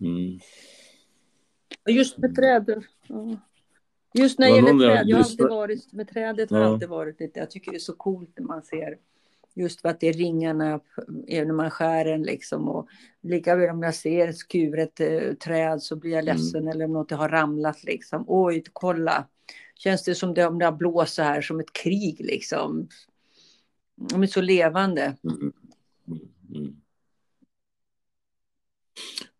Mm. 0.00 0.40
Just 1.88 2.18
med 2.18 2.36
trädet. 2.36 2.84
Ja. 3.06 3.36
Just 4.14 4.38
när 4.38 4.50
det 4.50 4.56
gäller 4.56 4.78
träd, 4.78 5.08
jag 5.08 5.16
har 5.16 5.24
alltid 5.24 5.48
varit 5.48 5.92
med 5.92 6.08
trädet, 6.08 6.50
har 6.50 6.60
alltid 6.60 6.88
varit 6.88 7.20
lite, 7.20 7.40
jag 7.40 7.50
tycker 7.50 7.70
det 7.70 7.76
är 7.76 7.78
så 7.78 7.92
coolt 7.92 8.38
när 8.38 8.46
man 8.46 8.62
ser 8.62 8.98
just 9.54 9.80
för 9.80 9.88
att 9.88 10.00
det 10.00 10.08
är 10.08 10.12
ringarna 10.12 10.80
även 11.28 11.48
när 11.48 11.54
man 11.54 11.70
skär 11.70 12.04
den 12.04 12.22
liksom 12.22 12.68
och 12.68 12.88
lika 13.22 13.56
väl 13.56 13.70
om 13.70 13.82
jag 13.82 13.94
ser 13.94 14.28
ett 14.28 14.38
skuret 14.38 15.00
eh, 15.00 15.32
träd 15.34 15.82
så 15.82 15.96
blir 15.96 16.10
jag 16.10 16.22
mm. 16.22 16.36
ledsen 16.36 16.60
mm. 16.60 16.72
eller 16.72 16.84
om 16.84 16.92
något 16.92 17.10
har 17.10 17.28
ramlat 17.28 17.84
liksom. 17.84 18.24
Oj, 18.26 18.62
kolla. 18.72 19.26
Känns 19.74 20.04
det 20.04 20.14
som 20.14 20.34
det, 20.34 20.46
om 20.46 20.58
det 20.58 20.64
har 20.64 20.72
blåst 20.72 21.14
så 21.14 21.22
här 21.22 21.40
som 21.40 21.60
ett 21.60 21.72
krig 21.72 22.20
liksom. 22.20 22.88
De 23.94 24.22
är 24.22 24.26
så 24.26 24.40
levande. 24.40 25.16
Mm. 25.24 25.52
Mm. 26.08 26.28
mm. 26.54 26.76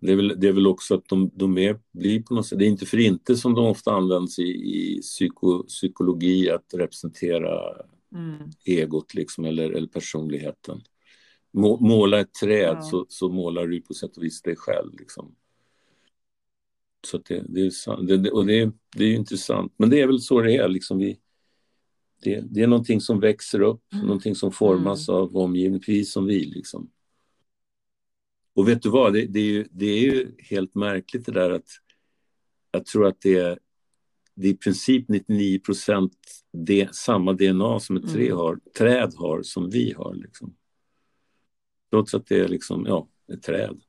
Det 0.02 0.12
är, 0.12 0.16
väl, 0.16 0.40
det 0.40 0.48
är 0.48 0.52
väl 0.52 0.66
också 0.66 0.94
att 0.94 1.08
de, 1.08 1.30
de 1.34 1.58
är, 1.58 1.78
blir 1.92 2.22
på 2.22 2.34
något 2.34 2.46
sätt, 2.46 2.58
det 2.58 2.64
är 2.64 2.68
inte 2.68 2.86
för 2.86 2.98
inte 2.98 3.36
som 3.36 3.54
de 3.54 3.66
ofta 3.66 3.92
används 3.92 4.38
i, 4.38 4.42
i 4.42 5.00
psyko, 5.02 5.62
psykologi 5.62 6.50
att 6.50 6.74
representera 6.74 7.76
mm. 8.14 8.50
egot 8.64 9.14
liksom, 9.14 9.44
eller, 9.44 9.70
eller 9.70 9.88
personligheten. 9.88 10.80
Må, 11.52 11.80
måla 11.80 12.20
ett 12.20 12.34
träd 12.34 12.76
ja. 12.76 12.82
så, 12.82 13.06
så 13.08 13.28
målar 13.28 13.66
du 13.66 13.80
på 13.80 13.94
sätt 13.94 14.16
och 14.16 14.22
vis 14.22 14.42
dig 14.42 14.56
själv. 14.56 14.98
Liksom. 14.98 15.34
Så 17.06 17.18
det, 17.18 17.44
det, 17.48 17.60
är, 17.60 18.16
det, 18.16 18.30
och 18.30 18.46
det, 18.46 18.72
det 18.96 19.04
är 19.04 19.14
intressant, 19.14 19.74
men 19.76 19.90
det 19.90 20.00
är 20.00 20.06
väl 20.06 20.20
så 20.20 20.40
det 20.40 20.56
är. 20.56 20.68
Liksom 20.68 20.98
vi, 20.98 21.20
det, 22.22 22.44
det 22.50 22.62
är 22.62 22.66
någonting 22.66 23.00
som 23.00 23.20
växer 23.20 23.60
upp, 23.60 23.92
mm. 23.92 24.06
någonting 24.06 24.34
som 24.34 24.52
formas 24.52 25.08
mm. 25.08 25.20
av 25.20 25.36
omgivningen, 25.36 25.80
precis 25.80 26.12
som 26.12 26.26
vi. 26.26 26.44
Liksom. 26.44 26.90
Och 28.54 28.68
vet 28.68 28.82
du 28.82 28.90
vad, 28.90 29.12
det, 29.12 29.26
det, 29.26 29.40
är 29.40 29.44
ju, 29.44 29.66
det 29.70 29.86
är 29.86 30.00
ju 30.00 30.34
helt 30.38 30.74
märkligt 30.74 31.26
det 31.26 31.32
där 31.32 31.50
att 31.50 31.68
jag 32.70 32.86
tror 32.86 33.06
att 33.06 33.20
det 33.20 33.34
är, 33.34 33.58
det 34.40 34.48
är 34.48 34.52
i 34.52 34.56
princip 34.56 35.08
99 35.08 35.58
procent 35.58 36.12
samma 36.92 37.32
DNA 37.32 37.80
som 37.80 37.96
ett 37.96 38.14
mm. 38.14 38.36
har, 38.36 38.58
träd 38.78 39.14
har 39.16 39.42
som 39.42 39.70
vi 39.70 39.94
har. 39.96 40.14
Liksom. 40.14 40.54
Trots 41.90 42.14
att 42.14 42.26
det 42.26 42.40
är 42.40 42.48
liksom, 42.48 42.86
ja, 42.86 43.08
ett 43.32 43.42
träd. 43.42 43.80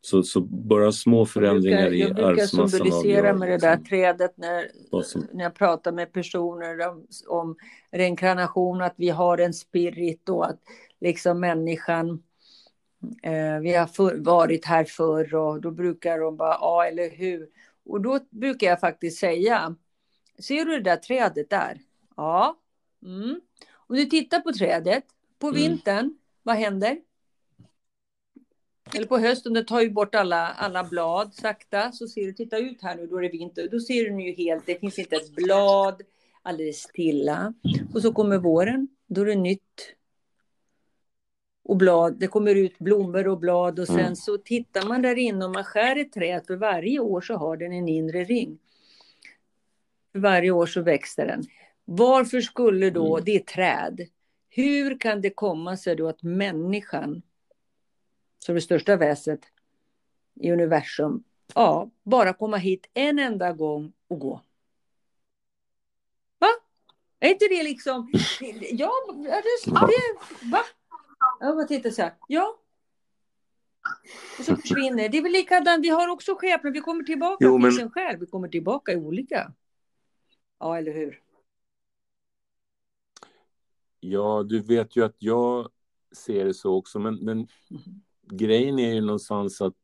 Så, 0.00 0.22
så 0.22 0.40
bara 0.40 0.92
små 0.92 1.26
förändringar 1.26 1.90
jag 1.90 1.90
brukar, 1.90 2.20
i 2.20 2.24
arvsmassan. 2.24 2.60
Jag 2.60 2.70
brukar 2.70 2.84
symbolisera 2.84 3.34
med 3.34 3.48
det 3.48 3.58
där 3.58 3.76
liksom. 3.76 3.88
trädet 3.88 4.36
när, 4.36 4.70
när 5.34 5.44
jag 5.44 5.54
pratar 5.54 5.92
med 5.92 6.12
personer 6.12 6.88
om, 6.88 7.06
om 7.28 7.56
reinkarnation, 7.90 8.80
att 8.80 8.94
vi 8.96 9.08
har 9.08 9.38
en 9.38 9.54
spirit 9.54 10.28
och 10.28 10.46
att 10.46 10.60
liksom 11.00 11.40
människan, 11.40 12.22
vi 13.62 13.74
har 13.74 13.86
för, 13.86 14.16
varit 14.16 14.64
här 14.64 14.84
förr 14.84 15.34
och 15.34 15.60
då 15.60 15.70
brukar 15.70 16.18
de 16.18 16.36
bara, 16.36 16.54
ja 16.60 16.84
eller 16.84 17.10
hur. 17.10 17.48
Och 17.84 18.00
då 18.00 18.20
brukar 18.30 18.66
jag 18.66 18.80
faktiskt 18.80 19.18
säga, 19.18 19.76
ser 20.38 20.64
du 20.64 20.70
det 20.70 20.90
där 20.90 20.96
trädet 20.96 21.50
där? 21.50 21.80
Ja. 22.16 22.58
Mm. 23.02 23.40
Om 23.72 23.96
du 23.96 24.04
tittar 24.04 24.40
på 24.40 24.52
trädet, 24.52 25.04
på 25.38 25.46
mm. 25.46 25.60
vintern, 25.60 25.98
mm. 25.98 26.18
vad 26.42 26.56
händer? 26.56 26.98
Eller 28.94 29.06
på 29.06 29.18
hösten, 29.18 29.52
det 29.52 29.64
tar 29.64 29.80
ju 29.80 29.90
bort 29.90 30.14
alla, 30.14 30.48
alla 30.48 30.84
blad 30.84 31.34
sakta. 31.34 31.92
Så 31.92 32.08
ser 32.08 32.26
du, 32.26 32.32
titta 32.32 32.58
ut 32.58 32.82
här 32.82 32.96
nu, 32.96 33.06
då 33.06 33.16
är 33.16 33.22
det 33.22 33.28
vinter. 33.28 33.68
Då 33.70 33.80
ser 33.80 34.10
du 34.10 34.22
ju 34.22 34.32
helt, 34.32 34.66
det 34.66 34.80
finns 34.80 34.98
inte 34.98 35.16
ett 35.16 35.34
blad, 35.34 36.02
alldeles 36.42 36.76
stilla. 36.76 37.54
Och 37.94 38.02
så 38.02 38.12
kommer 38.12 38.38
våren, 38.38 38.88
då 39.06 39.20
är 39.20 39.26
det 39.26 39.34
nytt 39.34 39.94
och 41.68 41.76
blad. 41.76 42.16
Det 42.18 42.26
kommer 42.26 42.54
ut 42.54 42.78
blommor 42.78 43.28
och 43.28 43.38
blad 43.38 43.78
och 43.78 43.86
sen 43.86 44.00
mm. 44.00 44.16
så 44.16 44.38
tittar 44.38 44.88
man 44.88 45.02
där 45.02 45.18
inne 45.18 45.44
och 45.44 45.50
man 45.50 45.64
skär 45.64 45.96
ett 45.96 46.12
träd 46.12 46.46
för 46.46 46.56
varje 46.56 46.98
år 46.98 47.20
så 47.20 47.34
har 47.34 47.56
den 47.56 47.72
en 47.72 47.88
inre 47.88 48.24
ring. 48.24 48.58
För 50.12 50.18
varje 50.18 50.50
år 50.50 50.66
så 50.66 50.82
växer 50.82 51.26
den. 51.26 51.44
Varför 51.84 52.40
skulle 52.40 52.90
då, 52.90 53.16
mm. 53.16 53.24
det 53.24 53.36
är 53.36 53.38
träd, 53.40 54.08
hur 54.48 54.98
kan 54.98 55.20
det 55.20 55.30
komma 55.30 55.76
sig 55.76 55.96
då 55.96 56.08
att 56.08 56.22
människan, 56.22 57.22
som 58.38 58.54
det 58.54 58.60
största 58.60 58.96
väset 58.96 59.40
i 60.40 60.52
universum, 60.52 61.24
ja, 61.54 61.90
bara 62.02 62.32
komma 62.32 62.56
hit 62.56 62.90
en 62.94 63.18
enda 63.18 63.52
gång 63.52 63.92
och 64.08 64.18
gå? 64.18 64.40
Va? 66.38 66.48
Är 67.20 67.30
inte 67.30 67.48
det 67.48 67.62
liksom... 67.62 68.12
Ja, 68.70 68.92
det, 69.14 69.42
det, 69.68 70.50
va? 70.52 70.64
Jag 71.40 71.56
bara 71.56 71.66
tittar 71.66 71.90
så 71.90 72.02
här. 72.02 72.14
Ja. 72.28 72.58
Och 74.38 74.44
så 74.44 74.56
försvinner 74.56 75.08
det. 75.08 75.18
är 75.18 75.22
väl 75.22 75.32
likadant, 75.32 75.84
vi 75.84 75.88
har 75.88 76.08
också 76.08 76.34
skepnader, 76.34 76.74
vi 76.74 76.80
kommer 76.80 77.04
tillbaka, 77.04 77.44
jo, 77.44 77.58
men... 77.58 77.80
en 77.80 77.90
själv, 77.90 78.20
vi 78.20 78.26
kommer 78.26 78.48
tillbaka 78.48 78.92
i 78.92 78.96
olika. 78.96 79.52
Ja, 80.58 80.78
eller 80.78 80.92
hur? 80.92 81.22
Ja, 84.00 84.42
du 84.42 84.60
vet 84.60 84.96
ju 84.96 85.04
att 85.04 85.16
jag 85.18 85.68
ser 86.12 86.44
det 86.44 86.54
så 86.54 86.74
också, 86.74 86.98
men, 86.98 87.14
men 87.14 87.36
mm. 87.38 87.82
grejen 88.22 88.78
är 88.78 88.94
ju 88.94 89.00
någonstans 89.00 89.60
att 89.60 89.74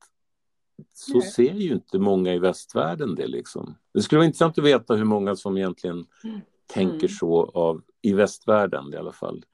så 0.92 1.18
Nej. 1.18 1.30
ser 1.30 1.54
ju 1.54 1.72
inte 1.72 1.98
många 1.98 2.34
i 2.34 2.38
västvärlden 2.38 3.14
det 3.14 3.26
liksom. 3.26 3.74
Det 3.94 4.02
skulle 4.02 4.18
vara 4.18 4.26
intressant 4.26 4.58
att 4.58 4.64
veta 4.64 4.94
hur 4.94 5.04
många 5.04 5.36
som 5.36 5.56
egentligen 5.56 6.06
mm. 6.24 6.40
tänker 6.66 7.06
mm. 7.06 7.08
så 7.08 7.44
av, 7.44 7.82
i 8.02 8.12
västvärlden 8.12 8.94
i 8.94 8.96
alla 8.96 9.12
fall. 9.12 9.44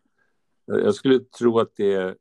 Jag 0.78 0.94
skulle 0.94 1.18
tro 1.18 1.58
att 1.58 1.76
det 1.76 1.94
är 1.94 2.16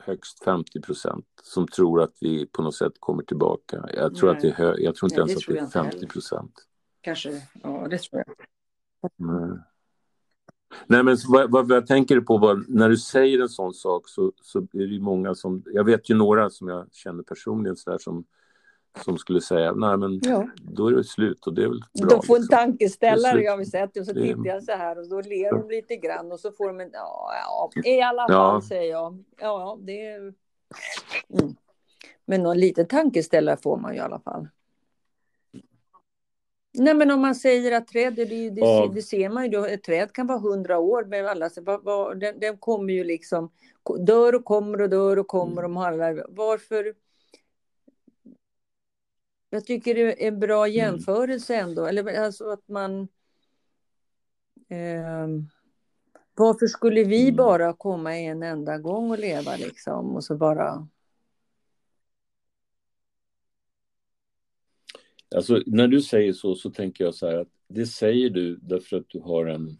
högst 0.00 0.44
50 0.44 0.80
procent 0.80 1.26
som 1.42 1.68
tror 1.68 2.02
att 2.02 2.14
vi 2.20 2.46
på 2.46 2.62
något 2.62 2.74
sätt 2.74 2.92
kommer 3.00 3.22
tillbaka. 3.22 3.84
Jag 3.94 4.14
tror, 4.14 4.30
att 4.30 4.40
det 4.40 4.48
är 4.48 4.52
hö- 4.52 4.76
jag 4.78 4.94
tror 4.94 5.12
inte 5.12 5.24
Nej, 5.24 5.30
ens 5.30 5.48
att 5.48 5.54
det 5.54 5.78
är 5.78 5.90
50 5.90 6.06
procent. 6.06 6.52
Kanske, 7.00 7.42
ja 7.62 7.86
det 7.90 7.98
tror 7.98 8.24
jag. 8.26 8.36
Nej. 9.16 9.58
Nej, 10.86 11.02
men 11.02 11.16
vad, 11.28 11.50
vad, 11.50 11.70
jag 11.70 11.86
tänker 11.86 12.20
på 12.20 12.38
var, 12.38 12.64
när 12.68 12.88
du 12.88 12.96
säger 12.96 13.40
en 13.40 13.48
sån 13.48 13.74
sak 13.74 14.08
så, 14.08 14.32
så 14.42 14.58
är 14.58 14.86
det 14.86 15.00
många 15.00 15.34
som, 15.34 15.62
jag 15.66 15.84
vet 15.84 16.10
ju 16.10 16.14
några 16.14 16.50
som 16.50 16.68
jag 16.68 16.86
känner 16.92 17.22
personligen 17.22 17.76
så 17.76 17.90
där, 17.90 17.98
som, 17.98 18.24
som 19.04 19.18
skulle 19.18 19.40
säga, 19.40 19.72
nej 19.72 19.96
men 19.96 20.20
ja. 20.22 20.48
då 20.56 20.86
är 20.86 20.92
det 20.92 21.04
slut 21.04 21.46
och 21.46 21.54
det 21.54 21.62
är 21.62 21.68
väl 21.68 21.82
bra. 22.00 22.08
De 22.08 22.22
får 22.26 22.36
en 22.36 22.42
liksom. 22.42 22.56
tankeställare, 22.56 23.42
jag 23.42 23.56
har 23.56 23.64
sett 23.64 23.94
det, 23.94 24.00
och 24.00 24.06
så 24.06 24.14
tittar 24.14 24.46
jag 24.46 24.62
så 24.62 24.72
här 24.72 24.98
och 24.98 25.08
då 25.08 25.20
ler 25.20 25.52
de 25.52 25.70
lite 25.70 25.96
grann 25.96 26.32
och 26.32 26.40
så 26.40 26.52
får 26.52 26.66
de 26.66 26.80
en, 26.80 26.90
ja, 26.92 27.30
ja 27.74 27.82
i 27.84 28.00
alla 28.00 28.28
fall 28.28 28.54
ja. 28.54 28.62
säger 28.68 28.90
jag. 28.90 29.24
Ja, 29.40 29.78
det 29.80 30.06
är... 30.06 30.18
Mm. 30.18 30.34
Men 32.26 32.42
någon 32.42 32.58
liten 32.58 32.86
tankeställare 32.86 33.56
får 33.56 33.76
man 33.76 33.92
ju 33.92 33.98
i 33.98 34.02
alla 34.02 34.20
fall. 34.20 34.48
Nej, 36.72 36.94
men 36.94 37.10
om 37.10 37.20
man 37.20 37.34
säger 37.34 37.72
att 37.72 37.86
träd, 37.86 38.14
det, 38.14 38.24
det, 38.24 38.50
det, 38.50 38.90
det 38.94 39.02
ser 39.02 39.28
man 39.28 39.44
ju, 39.44 39.50
då, 39.50 39.64
ett 39.64 39.82
träd 39.82 40.12
kan 40.12 40.26
vara 40.26 40.38
hundra 40.38 40.78
år, 40.78 41.04
men 41.04 41.26
alla, 41.26 41.50
vad, 41.56 41.84
vad, 41.84 42.20
den, 42.20 42.40
den 42.40 42.58
kommer 42.58 42.92
ju 42.92 43.04
liksom, 43.04 43.50
dör 43.98 44.34
och 44.34 44.44
kommer 44.44 44.80
och 44.80 44.90
dör 44.90 45.18
och 45.18 45.26
kommer 45.26 45.62
mm. 45.62 45.76
och 45.76 45.86
alla, 45.86 46.24
varför? 46.28 46.94
Jag 49.50 49.66
tycker 49.66 49.94
det 49.94 50.24
är 50.24 50.28
en 50.28 50.40
bra 50.40 50.66
mm. 50.66 50.76
jämförelse 50.76 51.56
ändå, 51.56 51.86
eller 51.86 52.20
alltså 52.20 52.50
att 52.50 52.68
man... 52.68 53.08
Eh, 54.68 55.28
varför 56.34 56.66
skulle 56.66 57.04
vi 57.04 57.22
mm. 57.22 57.36
bara 57.36 57.72
komma 57.72 58.16
en 58.16 58.42
enda 58.42 58.78
gång 58.78 59.10
och 59.10 59.18
leva 59.18 59.56
liksom 59.56 60.16
och 60.16 60.24
så 60.24 60.36
bara 60.36 60.88
Alltså, 65.34 65.62
när 65.66 65.88
du 65.88 66.02
säger 66.02 66.32
så, 66.32 66.54
så 66.54 66.70
tänker 66.70 67.04
jag 67.04 67.14
så 67.14 67.26
här 67.26 67.36
att 67.36 67.48
det 67.68 67.86
säger 67.86 68.30
du 68.30 68.56
därför 68.56 68.96
att 68.96 69.08
du 69.08 69.20
har 69.20 69.46
en 69.46 69.78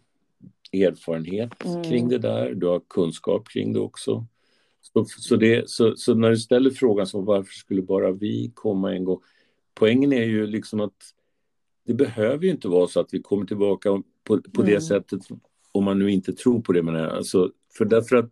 erfarenhet 0.73 1.65
mm. 1.65 1.83
kring 1.83 2.09
det 2.09 2.17
där, 2.17 2.53
du 2.53 2.67
har 2.67 2.81
kunskap 2.89 3.47
kring 3.49 3.73
det 3.73 3.79
också. 3.79 4.25
Så, 4.81 5.05
så, 5.05 5.35
det, 5.35 5.69
så, 5.69 5.95
så, 5.95 6.13
när 6.13 6.29
du 6.29 6.37
ställer 6.37 6.69
frågan 6.69 7.07
så 7.07 7.21
varför 7.21 7.53
skulle 7.53 7.81
bara 7.81 8.11
vi 8.11 8.51
komma 8.53 8.95
en 8.95 9.03
gång? 9.03 9.21
Poängen 9.79 10.13
är 10.13 10.23
ju 10.23 10.47
liksom 10.47 10.79
att 10.79 11.13
det 11.85 11.93
behöver 11.93 12.45
ju 12.45 12.51
inte 12.51 12.67
vara 12.67 12.87
så 12.87 12.99
att 12.99 13.13
vi 13.13 13.21
kommer 13.21 13.45
tillbaka 13.45 13.89
på, 14.23 14.41
på 14.41 14.61
mm. 14.61 14.73
det 14.73 14.81
sättet 14.81 15.21
om 15.71 15.83
man 15.83 15.99
nu 15.99 16.11
inte 16.11 16.33
tror 16.33 16.61
på 16.61 16.73
det. 16.73 16.83
Men 16.83 16.95
alltså, 16.95 17.51
för 17.77 17.85
därför 17.85 18.15
att 18.15 18.31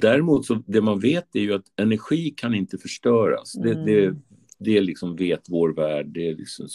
Däremot 0.00 0.46
så 0.46 0.62
det 0.66 0.80
man 0.80 1.00
vet 1.00 1.36
är 1.36 1.40
ju 1.40 1.54
att 1.54 1.80
energi 1.80 2.30
kan 2.36 2.54
inte 2.54 2.78
förstöras. 2.78 3.56
Mm. 3.56 3.68
Det, 3.68 3.84
det, 3.84 4.16
det 4.58 4.80
liksom 4.80 5.16
vet 5.16 5.48
vår 5.48 5.68
värld, 5.68 6.06
det 6.06 6.28
är 6.28 6.34
liksom 6.36 6.68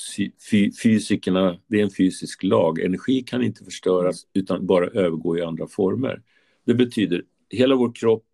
fy, 0.49 0.72
fysikerna, 0.84 1.59
det 1.68 1.80
är 1.80 1.84
en 1.84 1.91
fysisk 1.91 2.43
lag. 2.43 2.80
Energi 2.80 3.22
kan 3.22 3.43
inte 3.43 3.64
förstöras 3.64 4.28
utan 4.34 4.66
bara 4.66 4.88
övergå 4.88 5.38
i 5.38 5.41
andra 5.41 5.68
former. 5.68 6.22
Det 6.66 6.74
betyder 6.74 7.24
hela 7.49 7.76
vår 7.76 7.91
kropp 7.95 8.26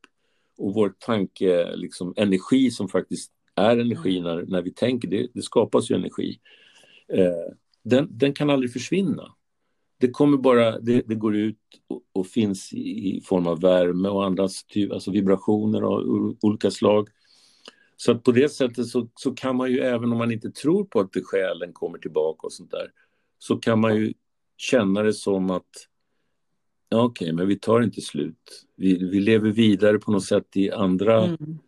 och 0.58 0.74
vår 0.74 0.94
tanke, 1.00 1.76
liksom 1.76 2.14
energi 2.18 2.72
som 2.72 2.90
faktiskt 2.90 3.32
är 3.58 3.78
energi 3.78 4.22
när, 4.22 4.46
när 4.48 4.62
vi 4.62 4.74
tänker, 4.74 5.08
det, 5.08 5.28
det 5.34 5.42
skapas 5.42 5.92
ju 5.92 5.96
energi. 5.96 6.40
Eh, 7.14 7.54
den, 7.84 8.08
den 8.12 8.34
kan 8.34 8.50
aldrig 8.50 8.74
försvinna. 8.74 9.34
Det 10.00 10.10
kommer 10.10 10.38
bara, 10.38 10.80
det, 10.80 11.02
det 11.08 11.16
går 11.16 11.36
ut 11.36 11.58
och, 11.88 12.02
och, 12.14 12.28
finns 12.28 12.74
i, 12.74 13.18
i 13.18 13.22
form 13.22 13.48
av 13.48 13.62
värme 13.62 14.10
och 14.10 14.26
andra 14.26 14.48
typ, 14.68 14.92
alltså 14.92 15.12
vibrationer 15.12 15.82
av 15.82 16.36
olika 16.42 16.72
slag. 16.72 17.10
Så 17.96 18.12
att 18.12 18.24
på 18.24 18.32
det 18.32 18.50
sättet 18.50 18.88
så, 18.88 19.10
så 19.16 19.34
kan 19.34 19.56
man 19.56 19.72
ju 19.72 19.80
även 19.80 20.12
om 20.12 20.18
man 20.18 20.32
inte 20.32 20.52
tror 20.52 20.86
på 20.86 21.00
att 21.00 21.12
själen 21.24 21.74
kommer 21.74 21.98
tillbaka 21.98 22.48
och 22.48 22.54
sånt 22.54 22.72
där 22.72 22.92
så 23.40 23.58
kan 23.58 23.80
man 23.80 23.96
ju 23.96 24.14
känna 24.58 25.04
det 25.04 25.14
som 25.14 25.50
att 25.50 25.88
ja, 26.90 27.04
okej, 27.04 27.26
okay, 27.26 27.36
men 27.36 27.48
vi 27.48 27.60
tar 27.60 27.82
inte 27.82 28.02
slut. 28.02 28.66
Vi, 28.76 29.10
vi 29.10 29.20
lever 29.20 29.50
vidare 29.50 30.00
på 30.00 30.12
något 30.12 30.26
sätt 30.26 30.58
i 30.58 30.72
andra 30.72 31.24
mm. 31.24 31.60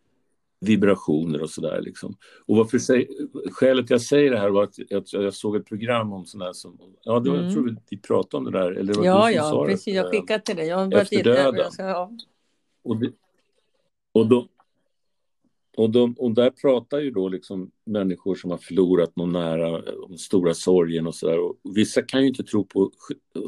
Vibrationer 0.61 1.41
och 1.41 1.49
sådär. 1.49 1.81
Liksom. 1.81 2.17
Och 2.45 2.55
varför 2.55 2.79
säg, 2.79 3.07
skälet 3.51 3.89
jag 3.89 4.01
säger 4.01 4.31
det 4.31 4.39
här 4.39 4.49
var 4.49 4.63
att 4.63 4.75
jag, 4.89 5.03
jag 5.11 5.33
såg 5.33 5.55
ett 5.55 5.65
program 5.65 6.13
om 6.13 6.25
sådana 6.25 6.45
här 6.45 6.53
som, 6.53 6.79
ja, 7.03 7.19
det 7.19 7.29
var, 7.29 7.37
mm. 7.37 7.45
jag 7.45 7.53
tror 7.53 7.77
vi 7.89 7.97
pratade 7.97 8.37
om 8.37 8.51
det 8.51 8.59
där. 8.59 8.71
Eller 8.71 8.93
det 8.93 9.05
ja, 9.05 9.31
ja, 9.31 9.65
precis, 9.65 9.85
det, 9.85 9.91
jag 9.91 10.11
skickade 10.11 10.43
till 10.43 10.55
dig. 10.55 10.67
Jag 10.67 10.93
efter 10.93 11.23
döden. 11.23 11.71
Ja. 11.77 12.11
Och, 12.83 12.97
det, 12.97 13.11
och 14.11 14.27
då, 14.27 14.47
och, 15.79 15.89
de, 15.89 16.13
och 16.13 16.31
där 16.31 16.49
pratar 16.49 16.99
ju 16.99 17.11
då 17.11 17.29
liksom 17.29 17.71
människor 17.85 18.35
som 18.35 18.51
har 18.51 18.57
förlorat 18.57 19.15
någon 19.15 19.31
nära, 19.31 19.93
om 20.05 20.17
stora 20.17 20.53
sorgen 20.53 21.07
och 21.07 21.15
sådär. 21.15 21.37
Vissa 21.75 22.01
kan 22.01 22.21
ju 22.21 22.27
inte 22.27 22.43
tro 22.43 22.65
på 22.65 22.91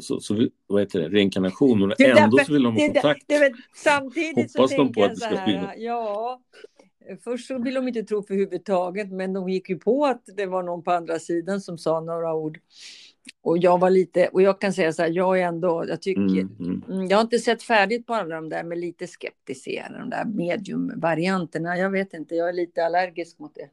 så, 0.00 0.20
så, 0.20 0.48
vad 0.66 0.80
heter 0.80 1.00
det, 1.00 1.08
reinkarnation, 1.08 1.82
och 1.82 2.00
ändå 2.00 2.38
så 2.38 2.52
vill 2.52 2.62
de 2.62 2.76
ha 2.76 2.86
kontakt. 2.86 3.24
Det, 3.26 3.38
det, 3.38 3.52
samtidigt 3.74 4.56
Hoppas 4.56 4.70
så 4.70 4.76
de 4.76 4.92
på 4.92 5.04
att 5.04 5.10
det 5.10 5.16
ska 5.16 5.28
här, 5.28 5.74
ja, 5.78 6.40
Först 7.24 7.46
så 7.46 7.58
vill 7.58 7.74
de 7.74 7.88
inte 7.88 8.02
tro 8.02 8.22
för 8.22 8.34
huvudtaget, 8.34 9.10
men 9.10 9.32
de 9.32 9.48
gick 9.48 9.68
ju 9.68 9.78
på 9.78 10.06
att 10.06 10.22
det 10.36 10.46
var 10.46 10.62
någon 10.62 10.82
på 10.82 10.92
andra 10.92 11.18
sidan 11.18 11.60
som 11.60 11.78
sa 11.78 12.00
några 12.00 12.34
ord. 12.34 12.60
Och 13.40 13.58
jag 13.58 13.80
var 13.80 13.90
lite, 13.90 14.28
och 14.28 14.42
jag 14.42 14.60
kan 14.60 14.72
säga 14.72 14.92
så 14.92 15.02
här, 15.02 15.10
jag 15.10 15.40
är 15.40 15.46
ändå, 15.46 15.84
jag 15.88 16.02
tycker, 16.02 16.20
mm, 16.20 16.56
mm. 16.60 16.82
mm 16.88 17.08
jag 17.08 17.16
har 17.16 17.22
inte 17.22 17.38
sett 17.38 17.62
färdigt 17.62 18.06
på 18.06 18.14
alla 18.14 18.34
de 18.34 18.48
där, 18.48 18.64
men 18.64 18.80
lite 18.80 19.06
skeptisk 19.06 19.66
är 19.66 19.98
de 19.98 20.10
där 20.10 20.24
mediumvarianterna. 20.24 21.78
Jag 21.78 21.90
vet 21.90 22.14
inte, 22.14 22.34
jag 22.34 22.48
är 22.48 22.52
lite 22.52 22.86
allergisk 22.86 23.38
mot 23.38 23.54
det. 23.54 23.70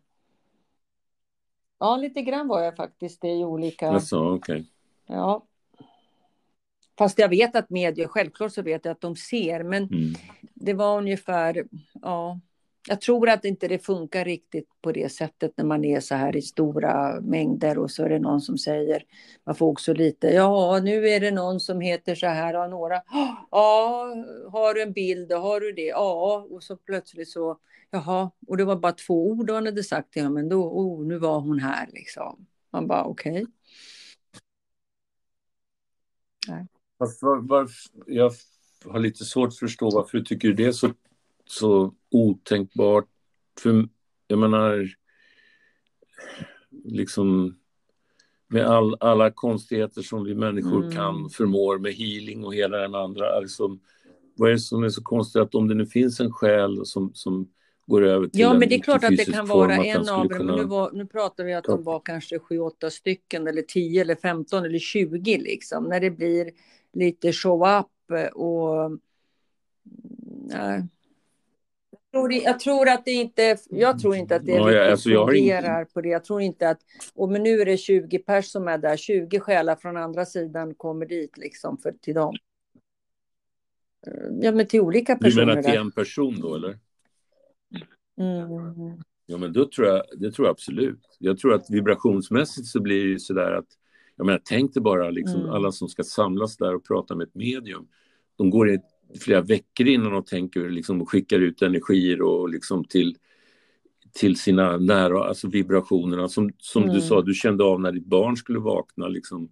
Ja, 1.80 1.97
lite 1.97 2.21
grann 2.21 2.47
var 2.47 2.61
jag 2.61 2.75
faktiskt 2.75 3.21
det 3.21 3.32
i 3.32 3.45
olika... 3.45 3.89
Alltså, 3.89 4.19
okay. 4.19 4.63
Ja. 5.07 5.45
Fast 6.97 7.19
jag 7.19 7.30
vet 7.30 7.55
att 7.55 7.69
medier, 7.69 8.07
självklart 8.07 8.53
så 8.53 8.61
vet 8.61 8.86
jag 8.86 8.91
att 8.91 9.01
de 9.01 9.15
ser, 9.15 9.63
men 9.63 9.84
mm. 9.84 10.13
det 10.53 10.73
var 10.73 10.97
ungefär, 10.97 11.67
ja, 12.01 12.39
jag 12.89 13.01
tror 13.01 13.29
att 13.29 13.45
inte 13.45 13.67
det 13.67 13.79
funkar 13.79 14.25
riktigt 14.25 14.69
på 14.81 14.91
det 14.91 15.09
sättet 15.11 15.53
när 15.57 15.65
man 15.65 15.85
är 15.85 15.99
så 15.99 16.15
här 16.15 16.35
i 16.35 16.41
stora 16.41 17.21
mängder 17.21 17.77
och 17.77 17.91
så 17.91 18.03
är 18.03 18.09
det 18.09 18.19
någon 18.19 18.41
som 18.41 18.57
säger, 18.57 19.03
man 19.43 19.55
får 19.55 19.67
också 19.67 19.93
lite, 19.93 20.27
ja 20.27 20.79
nu 20.83 21.09
är 21.09 21.19
det 21.19 21.31
någon 21.31 21.59
som 21.59 21.81
heter 21.81 22.15
så 22.15 22.27
här, 22.27 22.53
ja 22.53 22.67
några, 22.67 23.01
ja 23.51 24.13
har 24.51 24.73
du 24.73 24.81
en 24.81 24.93
bild, 24.93 25.31
har 25.31 25.59
du 25.59 25.71
det, 25.71 25.85
ja 25.85 26.47
och 26.51 26.63
så 26.63 26.75
plötsligt 26.75 27.29
så, 27.29 27.57
jaha, 27.91 28.31
och 28.47 28.57
det 28.57 28.65
var 28.65 28.75
bara 28.75 28.91
två 28.91 29.27
ord 29.27 29.49
han 29.49 29.65
hade 29.65 29.83
sagt 29.83 30.13
till 30.13 30.21
honom, 30.21 30.33
men 30.33 30.49
då, 30.49 30.63
oh, 30.63 31.05
nu 31.05 31.17
var 31.17 31.39
hon 31.39 31.59
här 31.59 31.89
liksom. 31.93 32.45
Man 32.71 32.87
bara 32.87 33.03
okej. 33.03 33.45
Okay. 36.47 36.65
Jag 38.05 38.31
har 38.85 38.99
lite 38.99 39.25
svårt 39.25 39.47
att 39.47 39.57
förstå 39.57 39.89
varför 39.89 40.17
du 40.17 40.23
tycker 40.23 40.53
det 40.53 40.65
är 40.65 40.71
så 40.71 40.93
så 41.51 41.93
otänkbart. 42.11 43.05
För 43.59 43.87
jag 44.27 44.39
menar, 44.39 44.89
liksom 46.83 47.55
med 48.47 48.65
all, 48.65 48.95
alla 48.99 49.31
konstigheter 49.31 50.01
som 50.01 50.23
vi 50.23 50.35
människor 50.35 50.83
mm. 50.83 50.91
kan 50.91 51.29
förmår 51.29 51.77
med 51.79 51.93
healing 51.93 52.45
och 52.45 52.55
hela 52.55 52.77
den 52.77 52.95
andra. 52.95 53.29
Alltså, 53.29 53.77
vad 54.35 54.49
är 54.49 54.53
det 54.53 54.59
som 54.59 54.83
är 54.83 54.89
så 54.89 55.03
konstigt 55.03 55.41
att 55.41 55.55
om 55.55 55.67
det 55.67 55.75
nu 55.75 55.85
finns 55.85 56.19
en 56.19 56.31
själ 56.31 56.85
som, 56.85 57.11
som 57.13 57.49
går 57.85 58.05
över 58.05 58.27
till 58.27 58.39
Ja, 58.39 58.53
men 58.53 58.69
det 58.69 58.75
är 58.75 58.79
klart 58.79 59.03
att 59.03 59.17
det 59.17 59.25
kan 59.25 59.47
vara 59.47 59.75
en 59.75 60.09
av 60.09 60.29
dem. 60.29 60.47
Nu, 60.47 60.97
nu 60.97 61.05
pratar 61.05 61.43
vi 61.43 61.53
att 61.53 61.63
de 61.63 61.83
var 61.83 61.99
kanske 61.99 62.39
sju, 62.39 62.59
åtta 62.59 62.89
stycken 62.89 63.47
eller 63.47 63.61
tio 63.61 64.01
eller 64.01 64.15
femton 64.15 64.65
eller 64.65 64.79
tjugo 64.79 65.37
liksom. 65.37 65.83
När 65.83 65.99
det 65.99 66.11
blir 66.11 66.51
lite 66.93 67.33
show 67.33 67.79
up 67.79 68.33
och... 68.33 68.99
Nej 70.47 70.83
tror, 72.12 72.34
jag 72.34 72.60
tror 72.60 72.89
att 72.89 73.05
det 73.05 73.12
inte, 73.12 73.57
jag 73.70 73.99
tror 73.99 74.16
inte 74.16 74.36
att 74.36 74.45
det 74.45 74.51
Ja, 74.51 74.91
alltså, 74.91 75.10
jag 75.10 75.36
ingen- 75.36 75.57
fungerar 75.62 75.86
på 75.86 76.01
det. 76.01 76.10
Jag 76.10 76.24
tror 76.24 76.41
inte 76.41 76.70
att, 76.70 76.80
och 77.16 77.30
men 77.32 77.43
nu 77.43 77.62
är 77.62 77.66
det 77.66 77.78
20 77.78 78.20
pers 78.20 78.45
som 78.45 78.68
är 78.68 78.78
där, 78.78 78.97
20 78.97 79.39
själar 79.39 79.76
från 79.76 79.97
andra 79.97 80.26
sidan 80.26 80.76
kommer 80.76 81.05
dit 81.05 81.38
liksom 81.38 81.78
för, 81.78 81.91
till 81.91 82.14
dem. 82.14 82.36
Eh, 84.07 84.14
Ja, 84.41 84.51
men 84.51 84.68
till 84.68 84.82
olika 84.82 85.14
Du 85.16 85.20
personer 85.20 85.45
menar 85.45 85.62
till 85.62 85.72
där. 85.72 85.80
en 85.80 85.91
person 85.91 86.39
då, 86.41 86.55
eller? 86.55 86.78
Mm. 88.20 88.97
Ja, 89.26 89.38
men 89.38 89.53
då 89.53 89.66
tror 89.70 89.88
jag, 89.88 90.03
det 90.18 90.32
tror 90.32 90.47
jag 90.47 90.51
absolut. 90.51 90.99
Jag 91.20 91.38
tror 91.38 91.53
att 91.53 91.70
vibrationsmässigt 91.70 92.68
så 92.68 92.82
blir 92.82 93.03
det 93.03 93.10
ju 93.10 93.20
sådär 93.20 93.51
att, 93.51 93.68
jag 94.16 94.26
menar, 94.26 94.41
tänk 94.45 94.74
dig 94.74 94.84
bara 94.84 95.10
liksom 95.10 95.39
Mm. 95.41 95.51
alla 95.51 95.72
som 95.72 95.88
ska 95.89 96.03
samlas 96.03 96.57
där 96.57 96.76
och 96.76 96.86
prata 96.88 97.16
med 97.16 97.28
ett 97.28 97.36
medium. 97.36 97.88
De 98.36 98.49
går 98.49 98.70
i 98.70 98.80
flera 99.20 99.41
veckor 99.41 99.88
innan 99.88 100.12
de 100.12 100.24
tänker 100.26 100.70
liksom 100.70 101.01
och 101.01 101.10
skickar 101.10 101.39
ut 101.39 101.62
energier 101.62 102.22
och 102.22 102.49
liksom 102.49 102.84
till, 102.84 103.18
till 104.14 104.36
sina 104.36 104.78
nära, 104.78 105.24
alltså 105.24 105.47
vibrationerna. 105.47 106.30
Som, 106.30 106.51
som 106.57 106.82
du 106.84 106.89
Mm. 106.89 107.01
sa, 107.01 107.22
du 107.22 107.34
kände 107.34 107.64
av 107.64 107.82
när 107.82 107.91
ditt 107.91 108.05
barn 108.05 108.38
skulle 108.38 108.60
vakna. 108.60 109.07
Liksom, 109.07 109.49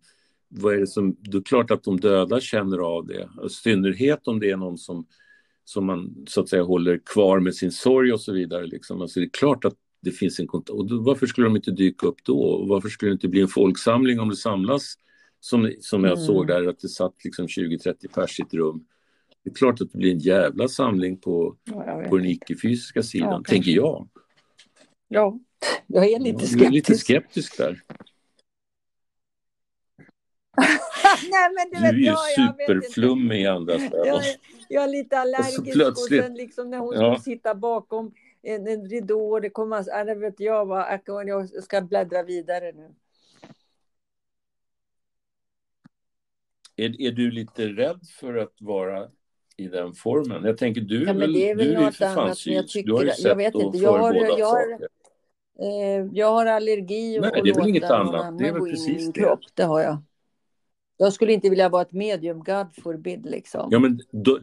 vad 0.50 0.74
är 0.74 0.78
det 0.80 0.88
som, 0.88 1.16
det 1.20 1.38
är 1.38 1.42
klart 1.42 1.72
att 1.72 1.84
de 1.84 2.00
döda 2.00 2.40
känner 2.40 2.78
av 2.78 3.08
det. 3.08 3.30
I 3.46 3.50
synnerhet 3.50 4.28
om 4.28 4.40
det 4.40 4.50
är 4.52 4.58
någon 4.58 4.78
som, 4.78 5.06
som 5.64 5.86
man 5.86 6.26
så 6.28 6.42
att 6.42 6.50
säga 6.50 6.64
håller 6.64 7.00
kvar 7.06 7.40
med 7.40 7.56
sin 7.56 7.72
sorg 7.72 8.14
och 8.14 8.22
så 8.22 8.34
vidare. 8.34 8.68
Liksom. 8.68 9.02
Alltså 9.02 9.20
det 9.20 9.26
är 9.26 9.30
klart 9.30 9.66
att 9.66 9.76
det 10.02 10.12
finns 10.12 10.40
en 10.40 10.48
kontakt. 10.48 10.70
Och 10.70 10.86
då, 10.88 11.00
varför 11.02 11.28
skulle 11.28 11.48
de 11.48 11.56
inte 11.56 11.72
dyka 11.72 12.08
upp 12.08 12.24
då? 12.24 12.40
Och 12.40 12.68
varför 12.68 12.90
skulle 12.90 13.12
det 13.12 13.14
inte 13.14 13.28
bli 13.28 13.42
en 13.42 13.48
folksamling 13.48 14.20
om 14.20 14.30
det 14.30 14.36
samlas? 14.36 14.96
Som, 15.40 15.72
som 15.80 16.04
jag 16.04 16.14
Mm. 16.14 16.26
såg 16.26 16.48
där, 16.48 16.68
att 16.68 16.80
det 16.80 16.88
satt 16.90 17.14
liksom 17.24 17.48
20-30 17.48 18.08
pers 18.16 18.40
i 18.40 18.44
ett 18.44 18.54
rum. 18.54 18.86
Det 19.48 19.52
är 19.52 19.56
klart 19.56 19.82
att 19.82 19.92
det 19.92 19.98
blir 19.98 20.12
en 20.12 20.20
jävla 20.20 20.68
samling 20.68 21.18
på, 21.18 21.56
Ja, 21.64 21.98
vet. 21.98 22.10
på 22.10 22.18
den 22.18 22.26
icke-fysiska 22.26 23.04
sidan, 23.04 23.30
Ja, 23.32 23.44
tänker 23.48 23.72
jag. 23.72 24.08
ja, 25.08 25.40
jag 25.88 26.06
är 26.12 26.20
lite 26.20 26.30
Jag 26.30 26.42
är 26.44 26.48
skeptisk. 26.48 26.72
lite 26.72 26.96
skeptisk 26.96 27.58
där. 27.58 27.82
Nej, 31.32 31.50
men 31.56 31.82
Du 31.82 31.88
är 31.88 31.94
ju 31.94 32.06
jag, 32.06 32.16
jag 32.38 32.58
vet 32.58 32.70
inte. 32.70 32.82
superflummig 32.88 33.42
i 33.42 33.46
andras 33.48 33.82
ögon. 33.82 34.06
Jag, 34.08 34.28
är- 34.28 34.36
jag 34.70 34.84
är 34.84 34.88
lite 34.88 35.18
allergisk 35.20 35.60
och, 35.60 35.66
plötsligt- 35.66 36.24
sen 36.24 36.34
liksom 36.34 36.70
när 36.70 36.78
hon 36.78 36.94
Ja. 36.96 37.00
skulle 37.20 37.36
sitta 37.36 37.56
bakom 37.56 38.14
en, 38.42 38.68
en 38.68 38.90
ridå 38.90 39.32
och 39.32 39.42
det 39.42 39.50
kom 39.50 39.70
massa, 39.70 39.92
ja, 39.92 40.04
det 40.04 40.16
vet 40.16 40.40
jag 40.40 40.66
vad, 40.66 41.00
jag 41.06 41.64
ska 41.64 41.82
bläddra 41.82 42.24
vidare 42.24 42.72
nu. 42.72 42.96
Är, 46.76 47.02
är 47.02 47.12
du 47.12 47.32
lite 47.32 47.68
rädd 47.68 48.00
för 48.20 48.36
att 48.36 48.54
vara 48.60 49.10
i 49.58 49.68
den 49.68 49.94
formen? 49.94 50.44
Jag 50.44 50.58
tänker, 50.58 50.82
du, 50.82 51.04
Ja, 51.04 51.14
men 51.14 51.34
det 51.34 51.50
är 51.50 51.56
väl 51.56 51.68
du 51.68 51.74
är 51.76 51.92
för 51.92 52.06
fan 52.06 52.28
jag 52.28 52.38
synsk. 52.38 52.86
Du 52.86 52.94
har 52.94 53.02
ju 53.04 53.08
tycker- 53.10 53.16
sett 53.22 53.26
jag 53.30 53.36
vet 53.36 53.56
och 53.56 53.62
inte, 53.62 53.78
jag 53.78 53.98
har- 53.98 54.14
jag 54.40 54.46
har-. 54.48 54.88
Eh, 55.60 56.08
jag 56.14 56.32
har 56.32 56.46
allergi 56.46 57.18
och, 57.20 57.22
Nej, 57.22 57.42
det 57.44 57.50
är 57.50 57.56
väl 57.56 57.68
inget 57.68 57.84
annat. 57.92 58.38
Det 58.40 58.48
är 58.48 58.54
väl 58.54 58.62
precis 58.62 59.06
det. 59.14 59.20
kropp. 59.22 59.40
Det 59.54 59.64
har 59.64 59.82
jag. 59.82 59.98
Jag 60.98 61.14
skulle 61.14 61.34
inte 61.34 61.50
vilja 61.50 61.70
vara 61.70 61.82
ett 61.82 61.92
medium, 61.92 62.40
God 62.44 62.68
forbid 62.84 63.26
liksom. 63.26 63.68
Ja, 63.72 63.80
men 63.80 64.00
då... 64.12 64.40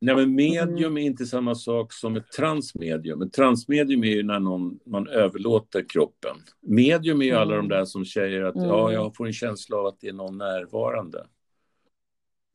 Nej, 0.00 0.14
men 0.14 0.24
Mm. 0.24 0.34
medium 0.34 0.98
är 0.98 1.02
inte 1.02 1.26
samma 1.26 1.54
sak 1.54 1.92
som 1.92 2.16
ett 2.16 2.32
transmedium. 2.32 3.22
Ett 3.22 3.32
transmedium 3.32 4.04
är 4.04 4.08
ju 4.08 4.22
när 4.22 4.40
någon, 4.40 4.78
man 4.86 5.08
överlåter 5.08 5.84
kroppen. 5.88 6.36
Medium 6.60 7.22
är 7.22 7.26
ju 7.26 7.32
alla 7.32 7.54
Mm. 7.54 7.68
de 7.68 7.74
där 7.74 7.84
som 7.84 8.04
säger 8.04 8.42
att 8.42 8.54
Mm. 8.56 8.68
ja, 8.68 8.92
jag 8.92 9.16
får 9.16 9.26
en 9.26 9.32
känsla 9.32 9.76
av 9.76 9.86
att 9.86 10.00
det 10.00 10.08
är 10.08 10.12
någon 10.12 10.38
närvarande. 10.38 11.26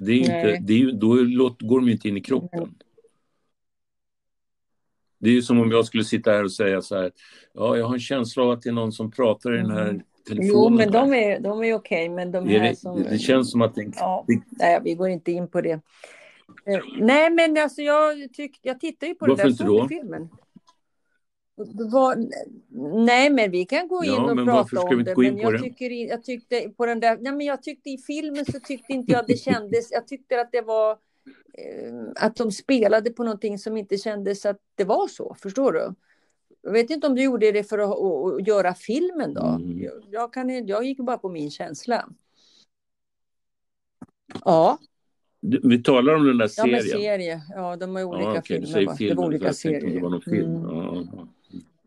Det 0.07 0.13
är 0.13 0.19
inte, 0.19 0.57
det 0.61 0.81
är 0.81 0.91
då 1.37 1.55
går 1.59 1.79
de 1.79 1.89
inte 1.89 2.07
in 2.07 2.17
i 2.17 2.21
kroppen. 2.21 2.75
Det 5.19 5.29
är 5.29 5.33
ju 5.33 5.41
som 5.41 5.59
om 5.59 5.71
jag 5.71 5.85
skulle 5.85 6.03
sitta 6.03 6.31
här 6.31 6.43
och 6.43 6.51
säga 6.51 6.81
så 6.81 6.95
här, 6.95 7.11
ja, 7.53 7.77
jag 7.77 7.85
har 7.85 7.93
en 7.93 7.99
känsla 7.99 8.43
av 8.43 8.51
att 8.51 8.61
det 8.61 8.69
är 8.69 8.73
någon 8.73 8.91
som 8.91 9.11
pratar 9.11 9.53
i 9.53 9.57
den 9.57 9.71
här 9.71 9.89
Mm. 9.89 10.01
telefonen. 10.27 10.51
Jo, 10.53 10.69
men 10.69 10.91
de 10.91 11.13
är, 11.13 11.39
de 11.39 11.63
är 11.63 11.73
okej, 11.73 12.09
men 12.09 12.31
de 12.31 12.49
Är 12.49 12.59
här 12.59 12.69
det, 12.69 12.75
som... 12.75 13.03
det 13.03 13.19
känns 13.19 13.51
som 13.51 13.61
att 13.61 13.75
det, 13.75 13.91
Ja, 13.95 14.25
nej, 14.49 14.81
vi 14.83 14.93
går 14.93 15.09
inte 15.09 15.31
in 15.31 15.47
på 15.47 15.61
det. 15.61 15.71
Eh, 15.71 16.79
nej, 16.99 17.29
men 17.29 17.57
alltså 17.57 17.81
jag, 17.81 18.33
tyck, 18.33 18.59
jag 18.61 18.79
tittar 18.79 19.07
ju 19.07 19.15
på 19.15 19.25
Varför 19.25 19.43
den 19.43 19.51
inte 19.51 19.63
där 19.63 19.69
då? 19.69 19.79
såg 19.79 19.89
du 19.89 19.95
filmen. 19.95 20.29
Var, 21.91 22.29
nej, 23.05 23.29
men 23.29 23.51
vi 23.51 23.65
kan 23.65 23.87
gå 23.87 24.03
in 24.03 24.11
Ja, 24.11 24.31
och 24.31 24.45
prata 24.45 24.81
om 24.81 25.03
det. 25.03 25.17
Men 25.17 25.37
jag, 25.37 25.63
tycker, 25.63 25.89
jag 25.89 26.23
tyckte 26.23 26.69
på 26.69 26.85
den 26.85 26.99
där, 26.99 27.17
nej, 27.21 27.33
men 27.33 27.45
jag 27.45 27.63
tyckte 27.63 27.89
i 27.89 27.97
filmen 27.97 28.45
så 28.45 28.59
tyckte 28.59 28.93
inte 28.93 29.11
jag 29.11 29.27
det 29.27 29.37
kändes, 29.39 29.91
jag 29.91 30.07
tyckte 30.07 30.41
att 30.41 30.51
det 30.51 30.61
var 30.61 30.91
eh, 30.91 30.97
att 32.15 32.35
de 32.35 32.51
spelade 32.51 33.09
på 33.09 33.23
någonting 33.23 33.59
som 33.59 33.77
inte 33.77 33.97
kändes 33.97 34.45
att 34.45 34.59
det 34.75 34.83
var 34.83 35.07
så, 35.07 35.35
förstår 35.39 35.71
du? 35.71 35.93
Jag 36.61 36.71
vet 36.71 36.89
inte 36.89 37.07
om 37.07 37.15
du 37.15 37.23
gjorde 37.23 37.51
det 37.51 37.63
för 37.63 37.79
att, 37.79 37.89
att, 37.89 38.41
att 38.41 38.47
göra 38.47 38.73
filmen 38.73 39.33
då. 39.33 39.45
Mm. 39.45 39.89
Jag, 40.11 40.33
kan, 40.33 40.67
jag 40.67 40.85
gick 40.85 40.97
bara 40.97 41.17
på 41.17 41.29
min 41.29 41.51
känsla. 41.51 42.09
Ja, 44.45 44.77
vi 45.39 45.83
talar 45.83 46.13
om 46.13 46.25
den 46.25 46.37
där 46.37 46.45
ja 46.45 46.49
serien. 46.49 46.73
men 46.73 46.83
serie. 46.83 47.41
Ja, 47.55 47.75
de 47.75 47.95
har 47.95 48.03
olika 48.03 48.29
Ja, 48.29 48.35
du 48.35 48.41
filmer. 48.41 48.67
filmen, 48.95 48.95
det 48.97 49.13
var 49.13 49.25
olika 49.25 49.53
serier. 49.53 49.93
Det 49.93 49.99
var 49.99 50.09
någon 50.09 50.21
film. 50.21 50.55
Mm. 50.55 50.69
Ja, 50.69 51.03
ja. 51.13 51.27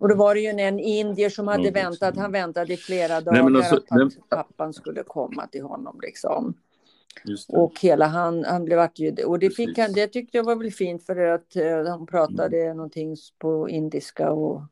Och 0.01 0.09
då 0.09 0.15
var 0.15 0.35
det 0.35 0.41
ju 0.41 0.49
en, 0.49 0.79
indier 0.79 1.31
som 1.31 1.49
hade 1.49 1.63
det- 1.63 1.71
väntat. 1.71 2.17
Han 2.17 2.33
väntade 2.33 2.73
i 2.73 2.77
flera 2.77 3.21
dagar 3.21 3.43
Nej, 3.51 3.57
alltså, 3.63 3.77
att, 3.77 3.91
men- 3.91 4.11
pappan 4.29 4.73
skulle 4.73 5.03
komma 5.03 5.47
till 5.47 5.63
honom. 5.63 6.01
Liksom. 6.03 6.55
Och 7.49 7.81
hela 7.81 8.07
han, 8.07 8.45
han 8.45 8.65
blev 8.65 8.89
ju, 8.95 9.25
och 9.25 9.39
det, 9.39 9.51
fick 9.51 9.79
han, 9.79 9.93
det 9.93 10.07
tyckte 10.07 10.37
jag 10.37 10.45
var 10.45 10.57
väl 10.57 10.71
fint 10.73 11.07
för 11.07 11.17
att 11.17 11.57
eh, 11.57 11.85
han 11.87 12.07
pratade 12.07 12.63
Mm. 12.65 12.77
någonting 12.77 13.17
på 13.39 13.69
indiska 13.69 14.31
och 14.33 14.63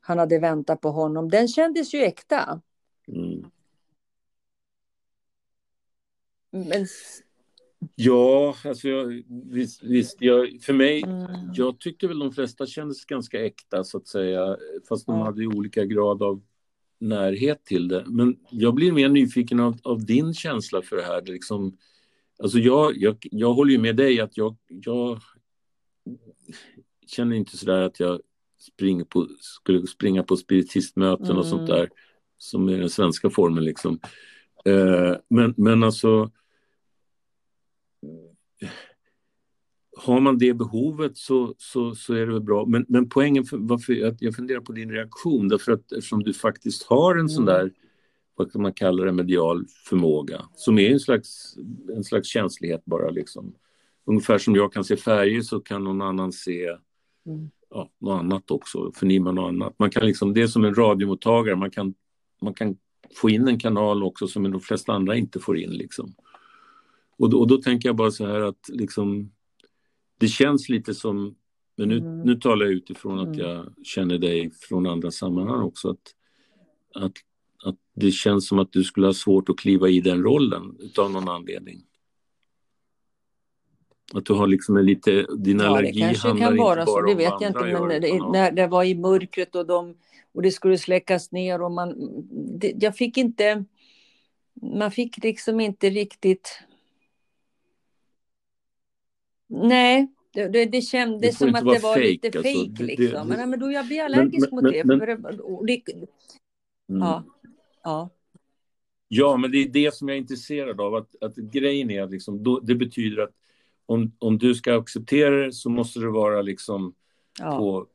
han 0.00 0.18
hade 0.18 0.38
väntat 0.38 0.80
på 0.80 0.90
honom. 0.90 1.30
Den 1.30 1.48
kändes 1.48 1.94
ju 1.94 2.02
äkta. 2.02 2.60
Mm. 3.08 3.44
Men, 6.50 6.86
Ja, 7.94 8.54
alltså 8.64 8.88
jag, 8.88 9.22
visst, 9.50 9.82
visst 9.82 10.16
jag, 10.20 10.58
för 10.62 10.72
mig, 10.72 11.02
mm, 11.02 11.26
jag 11.54 11.78
tyckte 11.80 12.08
väl 12.08 12.18
de 12.18 12.32
flesta 12.32 12.66
kändes 12.66 13.04
ganska 13.04 13.44
äkta 13.44 13.84
så 13.84 13.98
att 13.98 14.06
säga, 14.08 14.56
fast 14.88 15.06
de 15.06 15.18
Ja. 15.18 15.24
hade 15.24 15.46
olika 15.46 15.84
grad 15.84 16.22
av 16.22 16.40
närhet 17.00 17.64
till 17.64 17.88
det. 17.88 18.04
Men 18.06 18.36
jag 18.50 18.74
blir 18.74 18.92
mer 18.92 19.08
nyfiken 19.08 19.60
av, 19.60 19.78
av 19.82 20.04
din 20.06 20.34
känsla 20.34 20.82
för 20.82 20.96
det 20.96 21.02
här. 21.02 21.22
Det 21.22 21.32
Liksom, 21.32 21.76
alltså 22.38 22.58
jag, 22.58 22.96
jag, 22.96 23.16
jag 23.30 23.52
håller 23.54 23.72
ju 23.72 23.78
med 23.78 23.96
dig 23.96 24.20
att 24.20 24.36
jag, 24.36 24.56
jag 24.68 25.18
känner 27.06 27.36
inte 27.36 27.56
sådär 27.58 27.82
att 27.82 28.00
jag 28.00 28.20
springer 28.58 29.04
på, 29.04 29.28
skulle 29.40 29.86
springa 29.86 30.22
på 30.22 30.36
spiritistmöten 30.36 31.24
och 31.26 31.30
Mm. 31.30 31.44
sånt 31.44 31.66
där, 31.66 31.90
som 32.38 32.68
är 32.68 32.78
den 32.78 32.90
svenska 32.90 33.30
formen 33.30 33.64
liksom. 33.64 34.00
Eh, 34.64 35.16
men, 35.28 35.54
men 35.56 35.82
alltså 35.82 36.30
har 39.98 40.20
man 40.20 40.38
det 40.38 40.54
behovet 40.54 41.16
så, 41.16 41.54
så, 41.58 41.94
så 41.94 42.14
är 42.14 42.26
det 42.26 42.32
väl 42.32 42.40
bra. 42.40 42.66
Men, 42.66 42.84
men 42.88 43.08
poängen, 43.08 43.44
för, 43.44 43.56
varför 43.56 44.16
jag 44.20 44.36
funderar 44.36 44.60
på 44.60 44.72
din 44.72 44.90
reaktion, 44.90 45.48
därför 45.48 45.72
att 45.72 45.92
eftersom 45.92 46.22
du 46.22 46.34
faktiskt 46.34 46.82
har 46.82 47.16
en 47.16 47.28
sån 47.28 47.48
Mm. 47.48 47.54
där, 47.54 47.72
vad 48.36 48.52
kan 48.52 48.62
man 48.62 48.72
kalla 48.72 49.04
det, 49.04 49.12
medial 49.12 49.64
förmåga, 49.88 50.42
som 50.54 50.78
är 50.78 50.90
en 50.90 51.00
slags, 51.00 51.56
en 51.96 52.04
slags 52.04 52.28
känslighet 52.28 52.84
bara 52.84 53.10
liksom. 53.10 53.54
Ungefär 54.04 54.38
som 54.38 54.54
jag 54.54 54.72
kan 54.72 54.84
se 54.84 54.96
färger 54.96 55.40
så 55.40 55.60
kan 55.60 55.84
någon 55.84 56.02
annan 56.02 56.32
se 56.32 56.76
Mm. 57.26 57.50
ja, 57.70 57.90
något 57.98 58.20
annat 58.20 58.50
också, 58.50 58.92
förnimma 58.94 59.32
något 59.32 59.48
annat. 59.48 59.78
Man 59.78 59.90
kan 59.90 60.06
liksom, 60.06 60.34
det 60.34 60.42
är 60.42 60.46
som 60.46 60.64
en 60.64 60.74
radiomottagare, 60.74 61.56
man 61.56 61.70
kan, 61.70 61.94
man 62.42 62.54
kan 62.54 62.76
få 63.14 63.30
in 63.30 63.48
en 63.48 63.58
kanal 63.58 64.02
också 64.02 64.26
som 64.26 64.50
de 64.50 64.60
flesta 64.60 64.92
andra 64.92 65.16
inte 65.16 65.40
får 65.40 65.58
in. 65.58 65.70
Liksom. 65.70 66.14
Och, 67.18 67.30
då, 67.30 67.38
och 67.38 67.48
då 67.48 67.56
tänker 67.56 67.88
jag 67.88 67.96
bara 67.96 68.10
så 68.10 68.26
här 68.26 68.40
att 68.40 68.68
liksom, 68.68 69.30
det 70.18 70.28
känns 70.28 70.68
lite 70.68 70.94
som, 70.94 71.34
men 71.76 71.88
nu, 71.88 71.98
Mm. 71.98 72.20
nu 72.20 72.34
talar 72.34 72.66
jag 72.66 72.72
utifrån 72.74 73.18
att 73.18 73.26
Mm. 73.36 73.38
jag 73.38 73.72
känner 73.82 74.18
dig 74.18 74.50
från 74.60 74.86
andra 74.86 75.10
sammanhang 75.10 75.62
också, 75.62 75.90
att, 75.90 76.14
att, 76.94 77.12
att 77.64 77.76
det 77.94 78.10
känns 78.10 78.48
som 78.48 78.58
att 78.58 78.72
du 78.72 78.84
skulle 78.84 79.06
ha 79.06 79.14
svårt 79.14 79.48
att 79.48 79.58
kliva 79.58 79.88
i 79.88 80.00
den 80.00 80.22
rollen 80.22 80.76
utav 80.80 81.10
någon 81.10 81.28
anledning. 81.28 81.82
Att 84.14 84.24
du 84.24 84.32
har 84.32 84.46
liksom 84.46 84.76
en 84.76 84.86
lite, 84.86 85.26
din 85.38 85.58
ja, 85.58 85.64
det 85.64 85.68
allergi 85.70 86.00
handlar 86.02 86.20
kan 86.46 86.52
inte 86.52 86.62
vara 86.62 86.86
så, 86.86 86.92
bara 86.92 87.06
det 87.06 87.14
vet 87.14 87.32
jag 87.40 87.50
inte. 87.50 87.86
Men 87.86 88.00
det, 88.00 88.20
om- 88.20 88.32
när 88.32 88.52
det 88.52 88.66
var 88.66 88.84
i 88.84 88.94
mörkret 88.94 89.54
och, 89.54 89.66
de, 89.66 89.94
och 90.32 90.42
det 90.42 90.50
skulle 90.50 90.78
släckas 90.78 91.32
ner 91.32 91.62
och 91.62 91.70
man... 91.72 91.94
Det, 92.58 92.74
jag 92.80 92.96
fick 92.96 93.16
inte... 93.16 93.64
Man 94.62 94.90
fick 94.90 95.24
liksom 95.24 95.60
inte 95.60 95.90
riktigt... 95.90 96.60
Nej, 99.48 100.08
det, 100.32 100.48
det, 100.48 100.64
det 100.64 100.80
kändes 100.80 101.38
som 101.38 101.54
att 101.54 101.60
det 101.60 101.78
var 101.78 101.94
fake, 101.94 102.00
lite 102.00 102.26
alltså. 102.26 102.42
fejk 102.42 102.70
det- 102.78 102.84
liksom. 102.84 103.28
men, 103.28 103.50
men 103.50 103.60
då 103.60 103.70
jag 103.70 103.86
blir 103.86 104.02
allergisk 104.02 104.50
men- 104.50 104.54
mot 104.54 104.62
men- 104.62 104.72
det. 104.72 104.84
men- 104.84 106.08
Mm. 106.90 107.00
ja, 107.02 107.24
ja. 107.84 108.10
Ja, 109.08 109.36
men 109.36 109.50
det 109.50 109.58
är 109.58 109.68
det 109.68 109.94
som 109.94 110.08
jag 110.08 110.14
är 110.16 110.20
intresserad 110.20 110.80
av. 110.80 110.94
Att, 110.94 111.22
att 111.22 111.36
grejen 111.36 111.90
är 111.90 112.02
att 112.02 112.10
liksom, 112.10 112.42
då, 112.42 112.60
det 112.60 112.74
betyder 112.74 113.22
att 113.22 113.30
om, 113.86 114.12
om 114.18 114.38
du 114.38 114.54
ska 114.54 114.78
acceptera 114.78 115.46
det 115.46 115.52
så 115.52 115.70
måste 115.70 116.00
det 116.00 116.10
vara 116.10 116.42
liksom 116.42 116.94
ja. 117.38 117.58
på, 117.58 117.86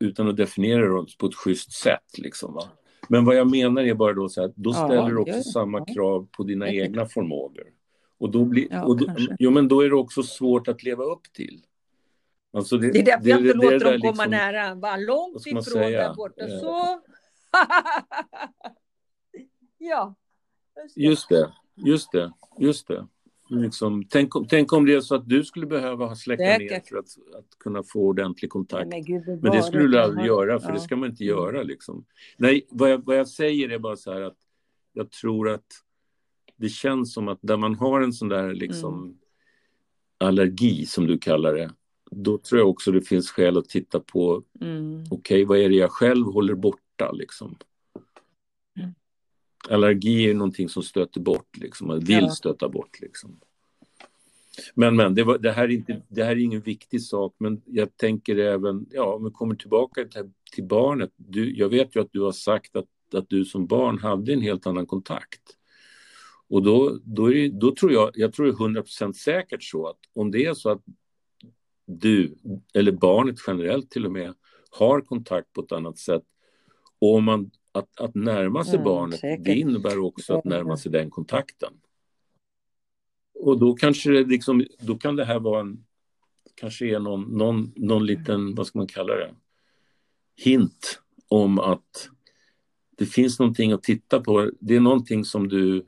utan 0.00 0.28
att 0.28 0.36
definiera 0.36 1.02
det 1.02 1.18
på 1.18 1.26
ett 1.26 1.34
schysst 1.34 1.72
sätt. 1.72 2.18
Liksom, 2.18 2.54
va? 2.54 2.62
Men 3.08 3.24
vad 3.24 3.36
jag 3.36 3.50
menar 3.50 3.82
är 3.82 3.94
bara 3.94 4.12
då 4.12 4.28
så 4.28 4.44
att 4.44 4.56
då 4.56 4.72
ställer 4.72 4.94
ja, 4.94 5.08
du 5.08 5.16
också 5.16 5.42
samma 5.42 5.84
krav 5.84 6.28
på 6.36 6.42
dina 6.42 6.70
egna 6.70 7.06
förmågor. 7.06 7.64
Och 8.20 8.30
då, 8.30 8.44
blir, 8.44 8.66
ja, 8.70 8.84
och 8.84 8.96
då, 8.96 9.06
jo, 9.38 9.50
men 9.50 9.68
då 9.68 9.80
är 9.80 9.88
det 9.88 9.96
också 9.96 10.22
svårt 10.22 10.68
att 10.68 10.82
leva 10.82 11.04
upp 11.04 11.32
till. 11.32 11.64
Alltså 12.52 12.78
det, 12.78 12.92
det 12.92 12.98
är 12.98 13.04
därför 13.04 13.24
det, 13.24 13.30
jag 13.30 13.40
inte 13.40 13.52
det, 13.52 13.72
låter 13.72 13.92
dem 13.92 14.00
komma 14.00 14.10
liksom, 14.10 14.30
nära. 14.30 14.76
Bara 14.76 14.96
långt 14.96 15.46
ifrån 15.46 15.62
säga? 15.62 16.08
där 16.08 16.14
borta. 16.14 16.44
Eh. 16.44 16.60
Så. 16.60 17.00
ja. 19.78 20.14
Just 20.96 21.28
det. 21.28 21.52
Just 21.74 22.12
det. 22.12 22.32
Just 22.58 22.88
det. 22.88 23.06
Liksom, 23.50 24.04
tänk, 24.08 24.32
tänk 24.48 24.72
om 24.72 24.86
det 24.86 24.94
är 24.94 25.00
så 25.00 25.14
att 25.14 25.28
du 25.28 25.44
skulle 25.44 25.66
behöva 25.66 26.14
släcka 26.14 26.44
Säkert. 26.44 26.70
ner 26.70 26.80
för 26.88 26.96
att, 26.96 27.38
att 27.38 27.58
kunna 27.58 27.82
få 27.82 28.00
ordentlig 28.00 28.50
kontakt. 28.50 28.88
Men, 28.88 29.04
Gud, 29.04 29.26
det 29.26 29.38
men 29.42 29.52
det 29.52 29.62
skulle 29.62 29.88
du 29.88 30.00
aldrig 30.00 30.26
göra, 30.26 30.60
för 30.60 30.68
ja. 30.68 30.74
det 30.74 30.80
ska 30.80 30.96
man 30.96 31.10
inte 31.10 31.24
göra. 31.24 31.62
Liksom. 31.62 32.04
Nej, 32.36 32.66
vad 32.70 32.90
jag, 32.90 33.04
vad 33.04 33.16
jag 33.18 33.28
säger 33.28 33.68
är 33.68 33.78
bara 33.78 33.96
så 33.96 34.12
här 34.12 34.20
att 34.20 34.38
jag 34.92 35.10
tror 35.10 35.50
att 35.50 35.66
det 36.60 36.68
känns 36.68 37.14
som 37.14 37.28
att 37.28 37.38
där 37.42 37.56
man 37.56 37.74
har 37.74 38.00
en 38.00 38.12
sån 38.12 38.28
där 38.28 38.54
liksom 38.54 39.02
mm. 39.02 39.16
allergi, 40.18 40.86
som 40.86 41.06
du 41.06 41.18
kallar 41.18 41.54
det, 41.54 41.70
då 42.10 42.38
tror 42.38 42.58
jag 42.60 42.68
också 42.68 42.92
det 42.92 43.02
finns 43.02 43.30
skäl 43.30 43.58
att 43.58 43.68
titta 43.68 44.00
på, 44.00 44.42
mm. 44.60 45.04
okej, 45.10 45.16
okay, 45.16 45.44
vad 45.44 45.58
är 45.58 45.68
det 45.68 45.74
jag 45.74 45.90
själv 45.90 46.26
håller 46.26 46.54
borta 46.54 47.12
liksom? 47.12 47.56
Mm. 48.78 48.94
Allergi 49.68 50.30
är 50.30 50.34
någonting 50.34 50.68
som 50.68 50.82
stöter 50.82 51.20
bort, 51.20 51.56
liksom, 51.56 51.86
man 51.86 52.00
vill 52.00 52.22
ja. 52.22 52.30
stöta 52.30 52.68
bort. 52.68 53.00
Liksom. 53.00 53.40
Men, 54.74 54.96
men 54.96 55.14
det, 55.14 55.24
var, 55.24 55.38
det, 55.38 55.52
här 55.52 55.64
är 55.64 55.68
inte, 55.68 56.02
det 56.08 56.24
här 56.24 56.30
är 56.30 56.36
ingen 56.36 56.60
viktig 56.60 57.02
sak, 57.02 57.34
men 57.38 57.62
jag 57.66 57.96
tänker 57.96 58.36
även, 58.36 58.86
ja, 58.90 59.14
om 59.14 59.24
vi 59.24 59.30
kommer 59.30 59.54
tillbaka 59.54 60.04
till, 60.04 60.30
till 60.54 60.64
barnet. 60.64 61.10
Du, 61.16 61.56
jag 61.56 61.68
vet 61.68 61.96
ju 61.96 62.00
att 62.00 62.12
du 62.12 62.20
har 62.20 62.32
sagt 62.32 62.76
att, 62.76 63.14
att 63.14 63.28
du 63.28 63.44
som 63.44 63.66
barn 63.66 63.98
hade 63.98 64.32
en 64.32 64.40
helt 64.40 64.66
annan 64.66 64.86
kontakt. 64.86 65.56
Och 66.50 66.62
då, 66.62 66.98
då, 67.04 67.32
är, 67.32 67.48
då 67.48 67.74
tror 67.74 67.92
jag, 67.92 68.10
jag 68.14 68.32
tror 68.32 68.46
det 68.46 68.52
är 68.52 68.82
100% 68.82 69.12
säkert 69.12 69.62
så 69.62 69.86
att 69.86 69.98
om 70.14 70.30
det 70.30 70.44
är 70.44 70.54
så 70.54 70.70
att 70.70 70.82
du, 71.86 72.36
eller 72.74 72.92
barnet 72.92 73.36
generellt 73.46 73.90
till 73.90 74.06
och 74.06 74.12
med, 74.12 74.34
har 74.70 75.00
kontakt 75.00 75.52
på 75.52 75.60
ett 75.60 75.72
annat 75.72 75.98
sätt. 75.98 76.22
Och 76.98 77.14
om 77.14 77.24
man, 77.24 77.50
att, 77.72 78.00
att 78.00 78.14
närma 78.14 78.64
sig 78.64 78.74
mm, 78.74 78.84
barnet, 78.84 79.20
säkert. 79.20 79.44
det 79.44 79.54
innebär 79.54 79.98
också 79.98 80.34
att 80.34 80.44
närma 80.44 80.76
sig 80.76 80.92
den 80.92 81.10
kontakten. 81.10 81.72
Och 83.34 83.58
då 83.58 83.74
kanske 83.74 84.10
det 84.10 84.24
liksom, 84.24 84.66
då 84.80 84.98
kan 84.98 85.16
det 85.16 85.24
här 85.24 85.40
vara 85.40 85.60
en, 85.60 85.84
kanske 86.54 86.86
är 86.86 86.98
någon, 86.98 87.38
någon, 87.38 87.72
någon 87.76 88.06
liten, 88.06 88.54
vad 88.54 88.66
ska 88.66 88.78
man 88.78 88.88
kalla 88.88 89.14
det, 89.14 89.34
hint 90.36 91.00
om 91.28 91.58
att 91.58 92.10
det 92.96 93.06
finns 93.06 93.38
någonting 93.38 93.72
att 93.72 93.82
titta 93.82 94.20
på. 94.20 94.50
Det 94.60 94.76
är 94.76 94.80
någonting 94.80 95.24
som 95.24 95.48
du 95.48 95.86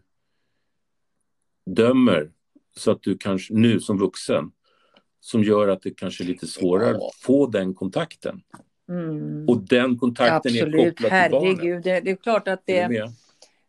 dömer 1.66 2.30
så 2.76 2.90
att 2.90 3.02
du 3.02 3.18
kanske 3.18 3.54
nu 3.54 3.80
som 3.80 3.98
vuxen 3.98 4.50
som 5.20 5.44
gör 5.44 5.68
att 5.68 5.82
det 5.82 5.90
kanske 5.90 6.24
är 6.24 6.26
lite 6.26 6.46
svårare 6.46 6.96
att 6.96 7.14
få 7.20 7.46
den 7.46 7.74
kontakten. 7.74 8.42
Mm. 8.88 9.48
Och 9.48 9.58
den 9.58 9.98
kontakten 9.98 10.36
Absolut. 10.36 10.74
är 10.74 10.90
kopplad 10.90 11.12
Herregud, 11.12 11.58
till 11.58 11.70
barnet. 11.70 11.84
Det, 11.84 12.00
det 12.00 12.10
är 12.10 12.16
klart 12.16 12.48
att 12.48 12.62
det, 12.64 13.10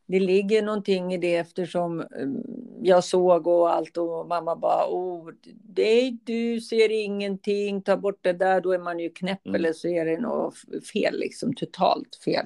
det, 0.07 0.19
ligger 0.19 0.61
någonting 0.61 1.13
i 1.13 1.17
det 1.17 1.35
eftersom 1.35 2.01
mm, 2.01 2.43
jag 2.81 3.03
såg 3.03 3.47
och 3.47 3.73
allt 3.73 3.97
och 3.97 4.27
mamma 4.27 4.55
bara 4.55 4.85
oh, 4.89 5.29
det, 5.63 6.17
du 6.23 6.61
ser 6.61 6.91
ingenting, 6.91 7.81
ta 7.81 7.97
bort 7.97 8.19
det 8.21 8.33
där, 8.33 8.61
då 8.61 8.71
är 8.71 8.79
man 8.79 8.99
ju 8.99 9.09
knäpp 9.09 9.45
mm. 9.45 9.55
eller 9.55 9.73
så 9.73 9.87
är 9.87 10.05
det 10.05 10.17
något 10.17 10.55
fel, 10.93 11.19
liksom 11.19 11.53
totalt 11.53 12.15
fel. 12.25 12.45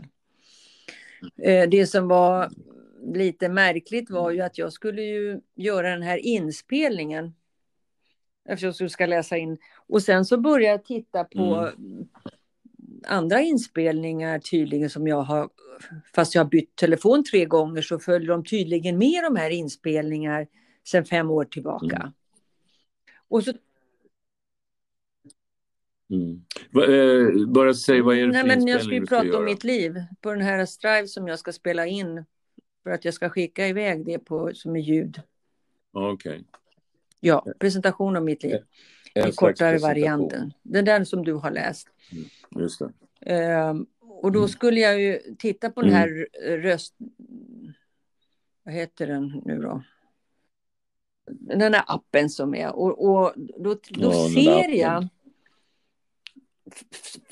Mm. 1.37 1.69
Det 1.69 1.87
som 1.87 2.07
var 2.07 2.49
lite 3.15 3.49
märkligt 3.49 4.09
var 4.09 4.31
ju 4.31 4.41
att 4.41 4.57
jag 4.57 4.73
skulle 4.73 5.01
ju 5.01 5.39
göra 5.55 5.89
den 5.89 6.01
här 6.01 6.17
inspelningen 6.17 7.33
eftersom 8.49 8.85
du 8.85 8.89
ska 8.89 9.05
läsa 9.05 9.37
in. 9.37 9.57
Och 9.87 10.03
sen 10.03 10.25
så 10.25 10.37
började 10.37 10.71
jag 10.71 10.85
titta 10.85 11.23
på 11.23 11.55
mm. 11.55 12.07
andra 13.07 13.41
inspelningar 13.41 14.39
tydligen 14.39 14.89
som 14.89 15.07
jag 15.07 15.21
har, 15.21 15.49
fast 16.15 16.35
jag 16.35 16.43
har 16.43 16.49
bytt 16.49 16.75
telefon 16.75 17.23
tre 17.23 17.45
gånger 17.45 17.81
så 17.81 17.99
följer 17.99 18.29
de 18.29 18.43
tydligen 18.43 18.97
med 18.97 19.23
de 19.23 19.35
här 19.35 19.49
inspelningar 19.49 20.47
sedan 20.83 21.05
fem 21.05 21.31
år 21.31 21.45
tillbaka. 21.45 21.95
Mm. 21.95 22.11
Och 23.27 23.43
så 23.43 23.53
Mm. 26.09 26.41
Eh, 26.89 27.47
bara 27.47 27.73
säg 27.73 28.01
vad 28.01 28.17
är 28.17 28.21
det 28.21 28.27
Nej, 28.27 28.41
för 28.41 28.47
men 28.47 28.67
Jag 28.67 28.81
ska 28.81 28.93
ju 28.93 29.05
prata 29.05 29.37
om 29.37 29.45
mitt 29.45 29.63
liv 29.63 29.95
på 30.21 30.31
den 30.31 30.41
här 30.41 30.65
Strive 30.65 31.07
som 31.07 31.27
jag 31.27 31.39
ska 31.39 31.51
spela 31.51 31.85
in 31.85 32.25
för 32.87 32.93
att 32.93 33.05
jag 33.05 33.13
ska 33.13 33.29
skicka 33.29 33.67
iväg 33.67 34.05
det 34.05 34.19
på, 34.19 34.51
som 34.53 34.75
är 34.75 34.79
ljud. 34.79 35.21
Okej. 35.91 36.31
Okay. 36.31 36.43
Ja, 37.19 37.45
presentation 37.59 38.15
av 38.15 38.23
mitt 38.23 38.43
liv. 38.43 38.63
En 39.13 39.29
I 39.29 39.31
kortare 39.31 39.77
varianten. 39.77 40.53
Den 40.63 40.85
där 40.85 41.03
som 41.03 41.23
du 41.23 41.33
har 41.33 41.51
läst. 41.51 41.87
Mm, 42.11 42.63
just 42.63 42.79
det. 42.79 42.91
Ehm, 43.21 43.85
och 43.99 44.31
då 44.31 44.39
mm. 44.39 44.49
skulle 44.49 44.79
jag 44.79 45.01
ju 45.01 45.19
titta 45.39 45.69
på 45.69 45.81
den 45.81 45.89
mm. 45.89 45.99
här 45.99 46.27
röst... 46.57 46.95
Vad 48.63 48.73
heter 48.73 49.07
den 49.07 49.41
nu 49.45 49.61
då? 49.61 49.83
Den 51.31 51.73
här 51.73 51.83
appen 51.87 52.29
som 52.29 52.55
är. 52.55 52.75
Och, 52.75 53.09
och 53.09 53.33
då, 53.35 53.77
då 53.89 54.11
ja, 54.13 54.29
ser 54.33 54.69
jag 54.69 55.07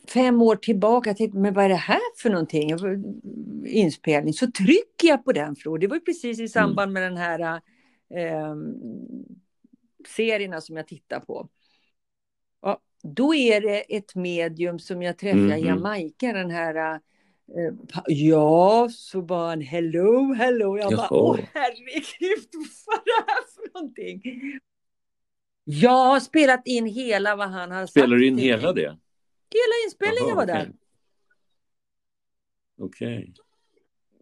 fem 0.08 0.42
år 0.42 0.56
tillbaka, 0.56 1.10
jag 1.10 1.18
tänkte, 1.18 1.38
men 1.38 1.54
vad 1.54 1.66
är 1.66 1.70
det 1.70 1.76
här 1.76 2.18
för 2.18 2.30
någonting? 2.30 2.72
Inspelning. 3.66 4.34
Så 4.34 4.52
trycker 4.52 5.08
jag 5.08 5.26
på 5.26 5.32
den, 5.32 5.56
Flo. 5.56 5.78
Det 5.78 5.88
var 5.88 6.00
precis 6.00 6.40
i 6.40 6.48
samband 6.48 6.92
med 6.92 7.04
den 7.04 7.18
här 7.18 7.40
eh, 8.10 8.56
serierna 10.08 10.62
som 10.62 10.78
jag 10.78 10.88
tittar 10.88 11.20
på. 11.20 11.50
Ja, 12.62 12.82
då 13.04 13.36
är 13.36 13.62
det 13.62 13.96
ett 13.98 14.16
medium 14.16 14.80
som 14.80 15.02
jag 15.02 15.18
träffade 15.18 15.44
mm 15.44 15.64
i 15.64 15.68
Jamaica, 15.68 16.34
den 16.34 16.52
här 16.52 16.94
eh, 16.96 17.00
Ja, 18.08 18.90
så 18.92 19.22
var 19.22 19.48
han 19.48 19.62
hello, 19.62 20.34
hello. 20.34 20.78
Jag 20.78 20.96
bara, 20.96 21.14
åh 21.14 21.40
herregud, 21.54 22.50
vad 22.86 22.98
är 22.98 23.06
det 23.06 23.26
här 23.28 23.44
för 23.56 23.74
någonting? 23.74 24.22
Jag 25.64 26.06
har 26.06 26.20
spelat 26.20 26.62
in 26.68 26.86
hela 26.86 27.36
vad 27.36 27.50
han 27.50 27.72
har 27.72 27.82
sagt. 27.82 27.92
Spelar 27.92 28.18
du 28.18 28.28
in 28.28 28.38
hela 28.38 28.74
det? 28.74 28.98
Hela 29.56 29.86
inspelningen 29.86 30.30
Aha, 30.30 30.36
var 30.36 30.46
där. 30.46 30.74
Okej. 32.78 33.18
Okay. 33.18 33.34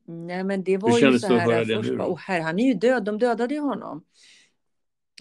Nej, 0.05 0.43
men 0.43 0.63
det 0.63 0.77
var 0.77 0.89
Hur 0.89 1.11
ju 1.11 1.19
så 1.19 1.35
här. 1.35 1.65
Först, 1.65 1.91
åh, 1.99 2.17
här, 2.17 2.41
han 2.41 2.59
är 2.59 2.67
ju 2.67 2.73
död, 2.73 3.03
de 3.03 3.19
dödade 3.19 3.53
ju 3.53 3.59
honom. 3.59 4.03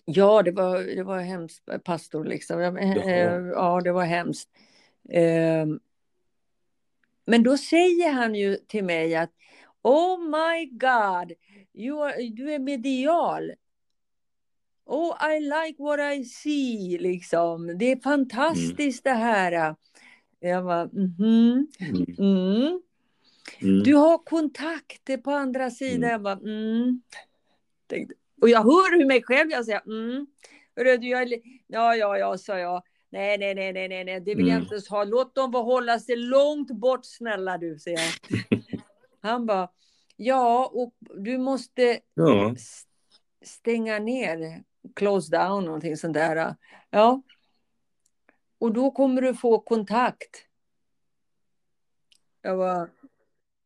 Ja, 0.05 0.43
det 0.43 0.53
var, 0.53 0.83
det 0.97 1.03
var 1.03 1.21
hemskt, 1.21 1.63
pastor 1.85 2.25
liksom. 2.25 2.61
Ja, 2.61 2.79
ja 3.41 3.81
det 3.85 3.93
var 3.93 4.05
hemskt. 4.05 4.49
Ehm, 5.11 5.81
men 7.25 7.43
då 7.43 7.57
säger 7.57 8.13
han 8.13 8.35
ju 8.35 8.57
till 8.57 8.85
mig 8.85 9.17
att 9.17 9.31
Oh 9.83 10.21
my 10.21 10.67
God, 10.67 11.33
you 11.75 12.03
are, 12.05 12.23
du 12.23 12.53
är 12.53 12.59
medial. 12.59 13.53
Oh, 14.85 15.35
I 15.35 15.41
like 15.41 15.83
what 15.83 16.01
I 16.01 16.25
see, 16.25 16.99
liksom. 16.99 17.79
Det 17.79 17.93
är 17.93 18.01
fantastiskt 18.01 19.07
mm. 19.07 19.19
det 19.19 19.25
här. 19.25 19.77
Jag 20.45 20.62
var, 20.62 20.82
mm 20.82 21.09
-hmm. 21.18 21.66
mm. 22.18 22.80
Mm. 23.61 23.82
Du 23.82 23.95
har 23.95 24.18
kontakter 24.18 25.16
på 25.16 25.30
andra 25.30 25.70
sidan. 25.70 25.95
Mm. 25.97 26.11
Jag 26.11 26.22
bara, 26.22 26.38
mm. 26.38 27.03
Och 28.40 28.49
jag 28.49 28.59
hör 28.59 28.99
hur 28.99 29.07
mig 29.07 29.22
själv, 29.22 29.51
jag 29.51 29.64
säger 29.64 29.82
mm. 29.86 30.26
du, 30.74 31.09
jag, 31.09 31.28
ja, 31.66 31.97
ja, 31.97 32.18
ja, 32.18 32.38
sa 32.38 32.59
jag. 32.59 32.82
Nej, 33.11 33.38
nej, 33.38 33.55
nej, 33.55 33.72
nej, 33.72 34.05
nej, 34.05 34.20
det 34.20 34.34
vill 34.34 34.49
mm. 34.49 34.49
jag 34.49 34.62
inte 34.62 34.90
ha. 34.90 35.05
Låt 35.05 35.34
dem 35.34 35.55
hålla 35.55 35.99
sig 35.99 36.16
långt 36.16 36.70
bort, 36.70 37.01
snälla 37.05 37.59
du, 37.59 37.78
säger 37.78 38.01
jag. 38.01 38.59
Han 39.22 39.47
bara, 39.47 39.68
ja, 40.16 40.70
och 40.74 40.95
du 41.24 41.38
måste 41.38 42.01
ja. 42.14 42.55
stänga 43.45 43.99
ner, 43.99 44.62
close 44.95 45.36
down, 45.36 45.64
någonting 45.64 45.97
sånt 45.97 46.14
där. 46.14 46.55
Ja. 46.90 47.22
Och 48.63 48.73
då 48.73 48.91
kommer 48.91 49.23
du 49.23 49.35
få 49.35 49.59
kontakt. 49.59 50.31
Jag 52.43 52.59
bara, 52.59 52.89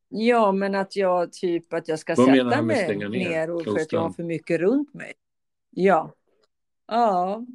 Ja, 0.09 0.53
men 0.53 0.75
att 0.75 0.97
jag 0.97 1.33
typ 1.33 1.73
att 1.73 1.89
jag 1.89 1.99
ska 1.99 2.15
Vad 2.15 2.27
sätta 2.27 2.63
mig 2.63 2.97
ner, 2.97 3.09
ner 3.09 3.51
och 3.51 3.65
för 3.65 3.81
att 3.81 3.93
jag 3.93 4.01
har 4.01 4.11
för 4.11 4.23
mycket 4.23 4.61
runt 4.61 4.95
mig. 4.95 5.13
Ja. 5.71 6.13
Ja. 6.87 7.47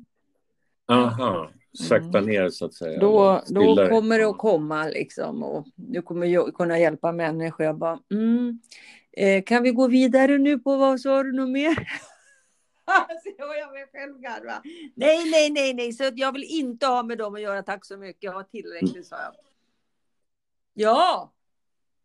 Aha, 0.88 1.52
sakta 1.89 2.18
mm. 2.18 2.26
ner 2.26 2.50
så 2.50 2.66
att 2.66 2.74
säga. 2.74 3.00
Då, 3.00 3.44
då 3.48 3.88
kommer 3.89 4.20
det 4.20 4.30
att 4.30 4.38
komma 4.38 4.88
liksom 4.88 5.44
och 5.44 5.68
du 5.76 6.02
kommer 6.02 6.52
kunna 6.52 6.80
hjälpa 6.80 7.12
människor. 7.12 7.66
Jag 7.66 7.78
bara, 7.78 8.00
mm. 8.12 8.60
eh, 9.12 9.44
kan 9.44 9.64
vi 9.64 9.72
gå 9.72 9.88
vidare 9.88 10.38
nu 10.38 10.60
på 10.60 10.78
vad 10.78 11.00
sa 11.00 11.24
du 11.24 11.32
något 11.32 11.50
mer? 11.50 11.88
så 13.24 13.30
jag 13.38 13.72
mig 13.72 13.88
själv 13.94 14.20
garva. 14.20 14.62
Nej, 14.96 15.32
nej, 15.32 15.50
nej, 15.50 15.74
nej, 15.74 15.94
så 15.94 16.12
jag 16.16 16.32
vill 16.32 16.44
inte 16.44 16.86
ha 16.86 17.04
med 17.04 17.18
dem 17.18 17.36
att 17.36 17.42
göra. 17.42 17.64
Tack 17.64 17.86
så 17.86 17.98
mycket, 17.98 18.24
jag 18.24 18.32
har 18.32 18.44
tillräckligt, 18.44 19.08
sa 19.08 19.16
jag. 19.16 19.34
Ja, 20.74 21.34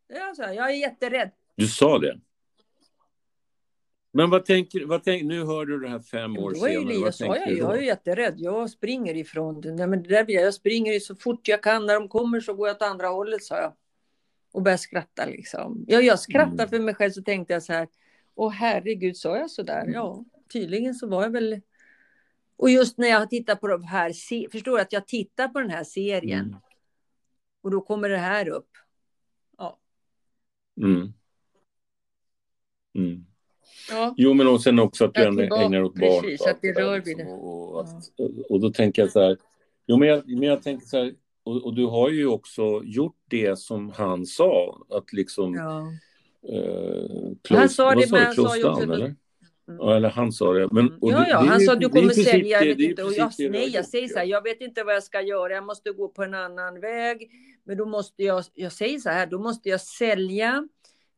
det 0.08 0.14
är 0.14 0.34
så. 0.34 0.42
Jag 0.42 0.70
är 0.70 0.74
jätterädd. 0.74 1.30
Du 1.54 1.66
sa 1.66 1.98
det? 1.98 2.20
Men 4.16 4.30
vad 4.30 4.44
tänker, 4.44 4.84
vad 4.84 5.04
tänker 5.04 5.26
nu 5.26 5.44
hör 5.44 5.66
du 5.66 5.80
det 5.80 5.88
här 5.88 5.98
fem 5.98 6.38
år 6.38 6.54
senare. 6.54 6.94
Jag, 6.94 7.14
sa 7.14 7.24
jag, 7.24 7.52
jag 7.52 7.78
är 7.78 7.82
jätterädd. 7.82 8.34
Jag 8.36 8.70
springer 8.70 9.14
ifrån 9.16 9.60
det. 9.60 9.72
Nej, 9.72 9.86
men 9.86 10.02
det 10.02 10.08
där, 10.08 10.30
jag 10.30 10.54
springer 10.54 11.00
så 11.00 11.16
fort 11.16 11.48
jag 11.48 11.62
kan. 11.62 11.86
När 11.86 11.94
de 11.94 12.08
kommer 12.08 12.40
så 12.40 12.54
går 12.54 12.68
jag 12.68 12.74
åt 12.76 12.82
andra 12.82 13.08
hållet, 13.08 13.42
sa 13.42 13.56
jag. 13.56 13.72
Och 14.52 14.62
började 14.62 14.78
skratta 14.78 15.26
liksom. 15.26 15.84
Ja, 15.88 16.00
jag 16.00 16.20
skrattade 16.20 16.62
mm. 16.62 16.68
för 16.68 16.78
mig 16.78 16.94
själv 16.94 17.10
så 17.10 17.22
tänkte 17.22 17.52
jag 17.52 17.62
så 17.62 17.72
här. 17.72 17.88
Åh 18.34 18.52
herregud, 18.52 19.16
sa 19.16 19.36
jag 19.36 19.50
så 19.50 19.62
där? 19.62 19.82
Mm. 19.82 19.92
Ja, 19.92 20.24
tydligen 20.48 20.94
så 20.94 21.06
var 21.06 21.22
jag 21.22 21.30
väl... 21.30 21.60
Och 22.56 22.70
just 22.70 22.98
när 22.98 23.08
jag 23.08 23.30
tittar 23.30 23.56
på 23.56 23.68
de 23.68 23.82
här, 23.84 24.12
förstår 24.50 24.76
du 24.76 24.80
att 24.80 24.92
jag 24.92 25.06
tittar 25.06 25.48
på 25.48 25.60
den 25.60 25.70
här 25.70 25.84
serien. 25.84 26.44
Mm. 26.44 26.56
Och 27.62 27.70
då 27.70 27.80
kommer 27.80 28.08
det 28.08 28.18
här 28.18 28.48
upp. 28.48 28.70
Ja. 29.58 29.78
Mm. 30.80 31.12
Mm. 32.94 33.26
Ja. 33.90 34.14
Jo, 34.16 34.34
men 34.34 34.46
och 34.46 34.62
sen 34.62 34.78
också 34.78 35.04
att 35.04 35.14
du 35.14 35.24
ändå 35.24 35.42
ägnar 35.42 35.82
åt 35.82 35.94
barn. 35.94 36.22
Precis, 36.22 36.46
att 36.46 36.58
det 36.62 36.72
rör 36.72 37.00
vid 37.00 37.16
det. 37.16 37.24
Och, 37.24 37.76
och, 37.76 37.86
ja. 38.16 38.28
och, 38.50 38.60
då 38.60 38.70
tänker 38.70 39.02
jag 39.02 39.10
så 39.10 39.20
här, 39.20 39.36
jo, 39.86 39.96
men 39.96 40.08
jag, 40.08 40.28
men 40.28 40.42
jag 40.42 40.62
tänker 40.62 40.86
så 40.86 40.96
här, 40.96 41.14
och, 41.42 41.64
och, 41.64 41.74
du 41.74 41.86
har 41.86 42.10
ju 42.10 42.26
också 42.26 42.82
gjort 42.84 43.16
det 43.28 43.58
som 43.58 43.90
han 43.90 44.26
sa, 44.26 44.86
att 44.90 45.12
liksom... 45.12 45.54
Ja. 45.54 45.92
Eh, 46.52 47.32
close, 47.42 47.60
han 47.60 47.68
sa 47.68 47.94
det, 47.94 48.10
men 48.10 48.22
han 48.22 48.34
sa 48.34 48.56
ju 48.56 48.64
också... 48.64 48.86
Down. 48.86 49.16
Ja, 49.66 49.96
eller 49.96 50.08
han 50.08 50.32
sa 50.32 50.52
det. 50.52 50.68
Men, 50.72 50.98
ja, 51.00 51.20
det, 51.20 51.28
ja, 51.30 51.38
han 51.38 51.60
sa 51.60 51.72
att 51.72 51.80
du 51.80 51.88
kommer 51.88 52.12
sälja, 52.12 52.64
jag 52.64 52.76
vet 52.76 52.78
inte. 52.78 53.04
Och 53.04 53.12
jag, 53.12 53.32
nej, 53.50 53.68
jag 53.68 53.84
säger 53.84 54.08
så 54.08 54.18
här, 54.18 54.26
jag 54.26 54.42
vet 54.42 54.60
inte 54.60 54.84
vad 54.84 54.94
jag 54.94 55.02
ska 55.02 55.20
göra, 55.20 55.52
jag 55.52 55.66
måste 55.66 55.90
gå 55.90 56.08
på 56.08 56.22
en 56.22 56.34
annan 56.34 56.80
väg. 56.80 57.30
Men 57.64 57.76
då 57.76 57.86
måste 57.86 58.22
jag, 58.22 58.44
jag 58.54 58.72
säger 58.72 58.98
så 58.98 59.10
här, 59.10 59.26
då 59.26 59.38
måste 59.38 59.68
jag 59.68 59.80
sälja 59.80 60.68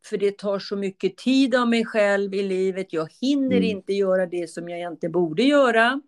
för 0.06 0.18
det 0.18 0.38
tar 0.38 0.58
så 0.58 0.76
mycket 0.76 1.16
tid 1.16 1.54
av 1.54 1.68
mig 1.68 1.84
själv 1.84 2.34
i 2.34 2.42
livet. 2.42 2.92
Jag 2.92 3.08
hinner 3.20 3.56
mm. 3.56 3.64
inte 3.64 3.92
göra 3.92 4.26
det 4.26 4.50
som 4.50 4.68
jag 4.68 4.78
egentligen 4.78 5.12
borde 5.12 5.42
göra. 5.42 6.00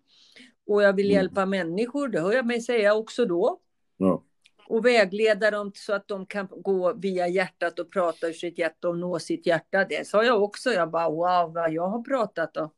Och 0.67 0.83
jag 0.83 0.93
vill 0.93 1.05
mm. 1.05 1.15
hjälpa 1.15 1.45
människor, 1.45 2.07
det 2.07 2.19
hör 2.19 2.33
jag 2.33 2.45
mig 2.45 2.61
säga 2.61 2.93
också 2.93 3.25
då. 3.25 3.59
Ja. 3.97 4.23
Och 4.67 4.85
vägleda 4.85 5.51
dem 5.51 5.71
så 5.75 5.93
att 5.93 6.07
de 6.07 6.25
kan 6.25 6.47
gå 6.51 6.93
via 6.93 7.27
hjärtat 7.27 7.79
och 7.79 7.91
prata 7.91 8.27
ur 8.27 8.33
sitt 8.33 8.57
hjärta 8.57 8.89
och 8.89 8.97
nå 8.97 9.19
sitt 9.19 9.45
hjärta. 9.45 9.85
Det 9.85 10.07
sa 10.07 10.23
jag 10.23 10.43
också. 10.43 10.69
Jag 10.69 10.91
bara 10.91 11.09
wow, 11.09 11.53
vad 11.53 11.73
jag 11.73 11.87
har 11.87 12.03
pratat 12.03 12.53
då. 12.53 12.71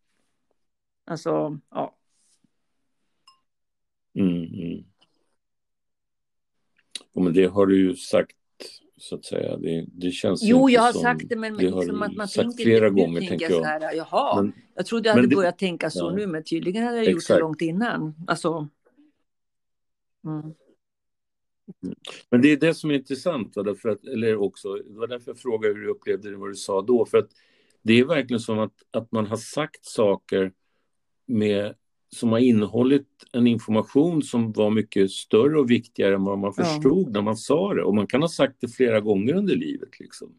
Alltså, 1.05 1.59
ja. 1.69 1.95
Mm, 4.15 4.43
mm. 4.43 4.83
men 7.13 7.33
det 7.33 7.45
har 7.45 7.65
du 7.65 7.87
ju 7.87 7.95
sagt 7.95 8.35
så 8.97 9.15
att 9.15 9.25
säga. 9.25 9.57
Det, 9.57 9.85
det 9.87 10.11
känns 10.11 10.43
jo, 10.43 10.69
jag 10.69 10.81
har 10.81 10.91
som, 10.91 11.01
sagt 11.01 11.29
det, 11.29 11.35
men 11.35 11.57
det 11.57 11.63
liksom 11.63 12.01
att 12.01 12.15
man 12.15 12.27
tänker 12.27 12.63
flera 12.63 12.87
inte, 12.87 13.01
gånger, 13.01 13.21
tänker 13.21 13.51
jag. 13.51 13.61
Så 13.61 13.63
här, 13.63 13.93
jaha, 13.93 14.41
men, 14.41 14.53
jag 14.75 14.85
trodde 14.85 15.09
jag 15.09 15.15
hade 15.15 15.27
det, 15.27 15.35
börjat 15.35 15.57
tänka 15.57 15.89
så 15.89 16.05
ja, 16.05 16.15
nu, 16.15 16.27
men 16.27 16.43
tydligen 16.43 16.83
hade 16.83 16.97
jag 16.97 17.07
exakt. 17.07 17.29
gjort 17.29 17.37
det 17.37 17.39
långt 17.39 17.61
innan. 17.61 18.15
Alltså, 18.27 18.67
mm. 20.25 20.53
Men 22.29 22.41
det 22.41 22.51
är 22.51 22.57
det 22.57 22.73
som 22.73 22.91
är 22.91 22.95
intressant, 22.95 23.55
va? 23.55 23.63
Därför 23.63 23.89
att, 23.89 24.05
eller 24.05 24.35
också, 24.35 24.73
det 24.73 24.99
var 24.99 25.07
därför 25.07 25.31
jag 25.31 25.39
frågade 25.39 25.73
hur 25.73 25.81
du 25.81 25.89
upplevde 25.89 26.29
det, 26.29 26.37
vad 26.37 26.49
du 26.49 26.55
sa 26.55 26.81
då, 26.81 27.05
för 27.05 27.17
att 27.17 27.29
det 27.81 27.99
är 27.99 28.05
verkligen 28.05 28.39
som 28.39 28.59
att, 28.59 28.73
att 28.91 29.11
man 29.11 29.25
har 29.25 29.37
sagt 29.37 29.85
saker 29.85 30.51
med 31.25 31.75
som 32.13 32.29
har 32.29 32.39
innehållit 32.39 33.07
en 33.31 33.47
information 33.47 34.23
som 34.23 34.51
var 34.51 34.69
mycket 34.69 35.11
större 35.11 35.59
och 35.59 35.71
viktigare 35.71 36.15
än 36.15 36.23
vad 36.23 36.39
man 36.39 36.53
förstod 36.53 37.07
ja. 37.07 37.11
när 37.11 37.21
man 37.21 37.37
sa 37.37 37.73
det. 37.73 37.83
Och 37.83 37.95
man 37.95 38.07
kan 38.07 38.21
ha 38.21 38.29
sagt 38.29 38.55
det 38.59 38.67
flera 38.67 38.99
gånger 38.99 39.33
under 39.33 39.55
livet. 39.55 39.99
Liksom. 39.99 40.35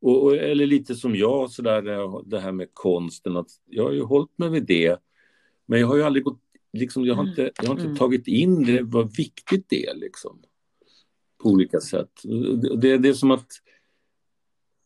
Och, 0.00 0.24
och, 0.24 0.36
eller 0.36 0.66
lite 0.66 0.94
som 0.94 1.16
jag, 1.16 1.50
så 1.50 1.62
där, 1.62 1.82
det 2.30 2.40
här 2.40 2.52
med 2.52 2.68
konsten. 2.72 3.36
Att 3.36 3.48
jag 3.66 3.84
har 3.84 3.92
ju 3.92 4.02
hållit 4.02 4.38
mig 4.38 4.50
vid 4.50 4.66
det. 4.66 5.00
Men 5.66 5.80
jag 5.80 5.86
har 5.86 5.96
ju 5.96 6.02
aldrig 6.02 6.24
gått, 6.24 6.40
liksom, 6.72 7.04
jag 7.04 7.14
har 7.14 7.28
inte, 7.28 7.50
jag 7.56 7.66
har 7.66 7.74
inte 7.74 7.84
mm. 7.84 7.96
tagit 7.96 8.26
in 8.26 8.64
det, 8.64 8.82
vad 8.82 9.16
viktigt 9.16 9.64
det 9.68 9.86
är. 9.86 9.94
Liksom, 9.94 10.42
på 11.42 11.48
olika 11.48 11.80
sätt. 11.80 12.10
Det, 12.80 12.98
det 12.98 13.08
är 13.08 13.12
som 13.12 13.30
att 13.30 13.48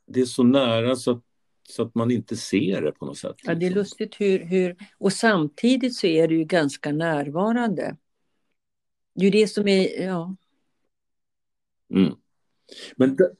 det 0.07 0.21
är 0.21 0.25
så 0.25 0.43
nära 0.43 0.97
så 0.97 1.11
att 1.11 1.25
så 1.69 1.83
att 1.83 1.95
man 1.95 2.11
inte 2.11 2.37
ser 2.37 2.83
det 2.83 2.93
på 2.93 3.07
något 3.07 3.19
sätt. 3.19 3.37
Ja, 3.43 3.55
det 3.55 3.67
är 3.67 3.71
liksom. 3.71 3.79
lustigt 3.79 4.21
hur, 4.21 4.39
hur... 4.45 4.77
Och 4.99 5.13
samtidigt 5.13 5.95
så 5.95 6.07
är 6.07 6.29
det 6.29 6.35
ju 6.35 6.45
ganska 6.45 6.93
närvarande. 6.93 7.97
Det 9.15 9.21
är 9.21 9.25
ju 9.25 9.31
det 9.31 9.49
som 9.49 9.69
är... 9.69 10.07
Ja. 10.07 10.37
Mm. 11.91 12.15
Men, 12.97 13.17
där, 13.17 13.31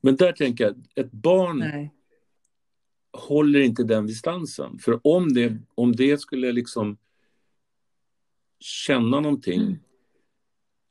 men 0.00 0.16
där 0.16 0.32
tänker 0.32 0.64
jag, 0.64 0.84
ett 0.94 1.12
barn 1.12 1.58
Nej. 1.58 1.94
håller 3.12 3.60
inte 3.60 3.84
den 3.84 4.06
distansen. 4.06 4.78
För 4.78 5.00
om 5.06 5.32
det, 5.32 5.56
om 5.74 5.96
det 5.96 6.20
skulle 6.20 6.52
liksom 6.52 6.96
känna 8.62 9.20
någonting 9.20 9.60
mm. 9.60 9.78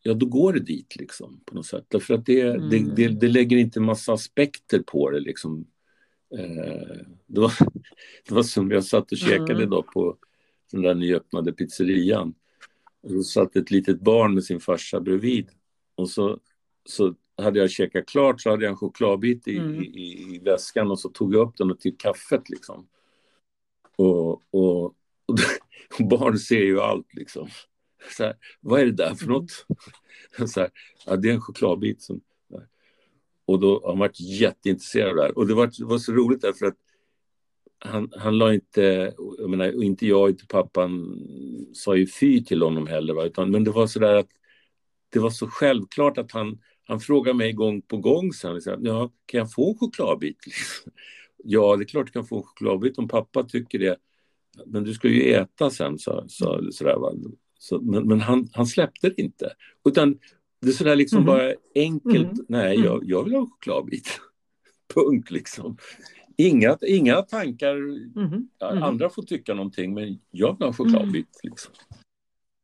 ja 0.04 0.14
då 0.14 0.26
går 0.26 0.54
det 0.54 0.60
dit 0.60 0.96
liksom 0.96 1.42
på 1.46 1.56
något 1.56 1.66
sätt. 1.66 1.86
Därför 1.88 2.14
att 2.14 2.26
det, 2.26 2.42
mm. 2.42 2.70
det, 2.70 2.96
det, 2.96 3.08
det, 3.08 3.28
lägger 3.28 3.58
inte 3.58 3.80
massa 3.80 4.14
aspekter 4.14 4.80
på 4.80 5.10
det 5.10 5.20
liksom. 5.20 5.66
Eh, 6.38 6.98
det, 7.28 7.42
var, 7.42 7.54
det 8.28 8.36
var 8.36 8.44
som 8.44 8.72
jag 8.72 8.84
satt 8.84 9.12
och 9.12 9.18
käkade 9.18 9.54
mm. 9.54 9.70
då 9.70 9.84
på 9.84 10.18
den 10.72 10.82
där 10.82 10.96
nyöppnade 10.96 11.54
pizzerian. 11.54 12.34
Och 13.02 13.14
då 13.14 13.24
satt 13.24 13.56
ett 13.56 13.72
litet 13.72 14.02
barn 14.02 14.34
med 14.34 14.44
sin 14.44 14.60
farsa 14.60 15.00
bredvid. 15.00 15.50
Och 15.96 16.10
så, 16.10 16.40
så 16.86 17.16
hade 17.38 17.60
jag 17.60 17.72
käkat 17.72 18.06
klart 18.06 18.42
så 18.42 18.50
hade 18.50 18.64
jag 18.64 18.72
en 18.72 18.78
chokladbit 18.78 19.48
i, 19.48 19.58
mm. 19.58 19.84
i, 19.84 20.36
i, 20.36 20.40
väskan 20.44 20.92
och 20.92 21.00
så 21.00 21.10
tog 21.10 21.36
jag 21.36 21.48
upp 21.48 21.58
den 21.58 21.72
och 21.72 21.80
till 21.80 21.98
kaffet 21.98 22.50
liksom. 22.50 22.88
Och, 23.96 24.32
och, 24.32 24.86
och 25.26 25.38
barn 26.10 26.40
ser 26.40 26.64
ju 26.64 26.80
allt 26.80 27.14
liksom. 27.14 27.50
Så 28.18 28.24
här, 28.24 28.36
vad 28.62 28.82
är 28.82 28.86
det 28.86 28.92
där 28.92 29.16
för 29.16 29.26
mm. 29.26 29.36
något? 29.36 29.52
Så 30.50 30.60
här, 30.60 30.70
ja, 31.06 31.16
det 31.16 31.30
är 31.30 31.34
en 31.34 31.42
chokladbit 31.42 32.02
som 32.02 32.22
och 33.52 33.60
då 33.60 33.82
har 33.84 33.90
han 33.90 34.00
varit 34.00 34.20
jätteintresserad 34.20 35.10
av 35.10 35.16
det 35.16 35.22
här. 35.22 35.38
Och 35.38 35.48
det 35.48 35.54
var, 35.54 35.72
det 35.78 35.86
var 35.86 35.98
så 35.98 36.12
roligt 36.12 36.42
därför 36.42 36.66
att 36.66 36.78
han, 37.80 38.12
han 38.16 38.38
la 38.38 38.54
inte, 38.54 39.14
jag 39.38 39.50
menar, 39.50 39.84
inte 39.84 40.08
jag, 40.08 40.30
inte 40.30 40.46
pappan 40.48 41.20
sa 41.74 41.96
ju 41.96 42.08
fy 42.08 42.44
till 42.44 42.62
honom 42.62 42.88
heller. 42.88 43.14
Va? 43.14 43.26
Utan, 43.26 43.52
men 43.52 43.64
det 43.64 43.72
var 43.72 43.88
så 43.88 44.00
där 44.00 44.16
att 44.16 44.30
det 45.10 45.20
var 45.20 45.30
så 45.30 45.48
självklart 45.48 46.18
att 46.18 46.32
han, 46.32 46.60
han 46.84 47.00
frågade 47.00 47.38
mig 47.38 47.54
gång 47.54 47.82
på 47.82 47.98
gång 47.98 48.34
sen, 48.34 48.56
liksom, 48.56 48.86
ja, 48.86 49.12
kan 49.26 49.38
jag 49.38 49.54
få 49.54 49.70
en 49.70 49.78
chokladbit? 49.78 50.38
ja, 51.44 51.76
det 51.76 51.84
är 51.84 51.88
klart 51.88 52.06
du 52.06 52.12
kan 52.12 52.26
få 52.26 52.38
en 52.38 52.44
chokladbit 52.44 52.98
om 52.98 53.08
pappa 53.08 53.44
tycker 53.44 53.80
det. 53.80 53.98
Men 54.66 54.84
du 54.84 54.94
ska 54.94 55.08
ju 55.08 55.34
äta 55.34 55.70
sen, 55.70 56.00
så, 56.00 56.26
så, 56.28 56.72
så 56.72 56.84
där? 56.84 56.98
Så, 57.60 57.82
men, 57.82 58.08
men 58.08 58.22
han, 58.22 58.50
han 58.54 58.66
släppte 58.66 59.10
det 59.10 59.22
inte. 59.22 59.54
Utan 59.86 60.20
det 60.62 60.68
är 60.68 60.72
sådär 60.72 60.96
liksom 60.96 61.18
mm. 61.18 61.26
bara 61.26 61.54
enkelt. 61.76 62.34
Mm. 62.34 62.46
Nej, 62.50 62.80
jag, 62.80 62.96
mm. 62.96 63.10
jag 63.10 63.24
vill 63.24 63.34
ha 63.34 63.42
en 63.42 63.48
chokladbit. 63.48 64.08
Punkt 64.94 65.32
liksom. 65.32 65.78
Inga, 66.38 66.78
inga 66.82 67.22
tankar. 67.22 67.76
Mm. 67.76 68.48
Andra 68.60 69.10
får 69.10 69.24
tycka 69.24 69.54
någonting, 69.54 69.94
men 69.94 70.20
jag 70.32 70.58
vill 70.58 70.62
ha 70.62 70.68
en 70.68 70.74
chokladbit. 70.74 71.40
Liksom. 71.44 71.74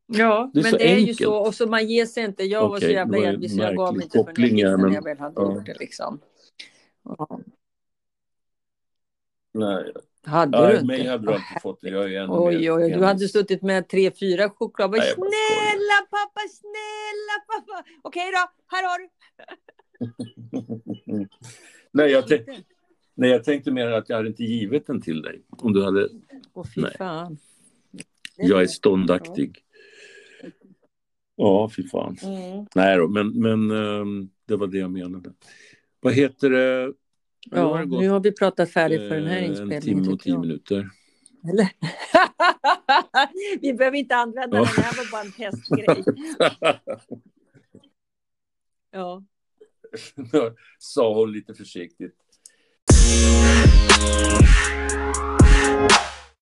Ja, 0.08 0.52
det 0.54 0.64
men 0.64 0.72
det 0.72 0.92
är 0.92 0.96
enkelt. 0.96 1.22
ju 1.22 1.26
så. 1.26 1.36
Och 1.36 1.56
så 1.56 1.68
man 1.68 1.88
ger 1.88 2.06
sig 2.06 2.26
inte. 2.26 2.44
Jag 2.44 2.70
var 2.70 2.80
så 2.80 2.88
jävla 2.88 3.18
envis 3.18 3.56
så 3.56 3.62
jag 3.62 3.76
gav 3.76 3.96
mig 3.96 4.04
inte 4.04 4.34
förrän 4.36 4.56
när 4.56 4.94
jag 4.94 5.04
väl 5.04 5.20
hade 5.20 5.42
ja. 5.42 5.56
gjort 5.56 5.66
det. 5.66 5.80
Liksom. 5.80 6.20
Ja. 7.04 7.40
Nej, 9.54 9.94
hade 10.28 10.58
ja, 10.58 10.68
du 10.68 10.74
inte? 10.74 10.86
Mig 10.86 11.08
hade 11.08 11.26
du 11.26 11.34
inte 11.34 11.62
fått 11.62 11.82
det. 11.82 11.90
Jag 11.90 12.14
är 12.14 12.22
ännu 12.22 12.34
oj, 12.34 12.72
oj, 12.72 12.72
oj, 12.72 12.92
du 12.92 13.04
hade 13.04 13.28
suttit 13.28 13.62
med 13.62 13.90
tre, 13.90 14.12
fyra 14.12 14.50
choklad. 14.50 14.92
Nej, 14.92 15.02
snälla 15.02 16.08
pappa, 16.10 16.42
snälla 16.50 17.38
pappa. 17.48 17.84
Okej 18.02 18.32
då, 18.32 18.52
här 18.68 18.84
har 18.84 19.00
du. 19.00 19.10
nej, 21.92 22.12
jag 22.12 22.24
nej, 23.16 23.30
jag 23.30 23.44
tänkte 23.44 23.72
mer 23.72 23.88
att 23.88 24.10
jag 24.10 24.16
hade 24.16 24.30
inte 24.30 24.44
givit 24.44 24.88
den 24.88 25.02
till 25.02 25.22
dig. 25.22 25.42
Om 25.50 25.74
du 25.74 25.84
hade... 25.84 26.10
Åh, 26.54 26.66
fy 26.76 26.82
nej. 26.82 26.96
fan. 26.98 27.38
Jag 28.36 28.62
är 28.62 28.68
ståndaktig. 28.68 29.64
Ja, 31.36 31.70
fy 31.76 31.88
fan. 31.88 32.18
Mm. 32.24 32.66
Nej 32.76 32.98
då, 32.98 33.08
men, 33.08 33.42
men 33.42 33.72
um, 33.72 34.30
det 34.46 34.56
var 34.56 34.68
det 34.68 34.78
jag 34.78 34.92
menade. 34.92 35.34
Vad 36.00 36.14
heter 36.14 36.50
det? 36.50 36.94
Ja, 37.52 37.58
nu 37.58 37.62
har, 37.62 37.86
nu 38.02 38.10
har 38.10 38.20
vi 38.20 38.32
pratat 38.32 38.72
färdigt 38.72 39.00
för 39.00 39.16
den 39.16 39.28
här 39.28 39.38
eh, 39.38 39.46
inspelningen. 39.46 39.78
En 39.78 40.04
timme 40.04 40.14
och 40.14 40.20
tio 40.20 40.38
minuter. 40.38 40.90
Eller? 41.50 41.70
vi 43.62 43.74
behöver 43.74 43.98
inte 43.98 44.16
använda 44.16 44.58
ja. 44.58 44.64
den, 44.76 44.84
här 44.84 44.98
var 44.98 45.12
bara 45.12 45.22
en 45.22 45.32
testgrej. 45.32 46.04
ja. 48.92 49.24
Sa 50.80 51.14
hon 51.14 51.32
lite 51.32 51.54
försiktigt. 51.54 52.16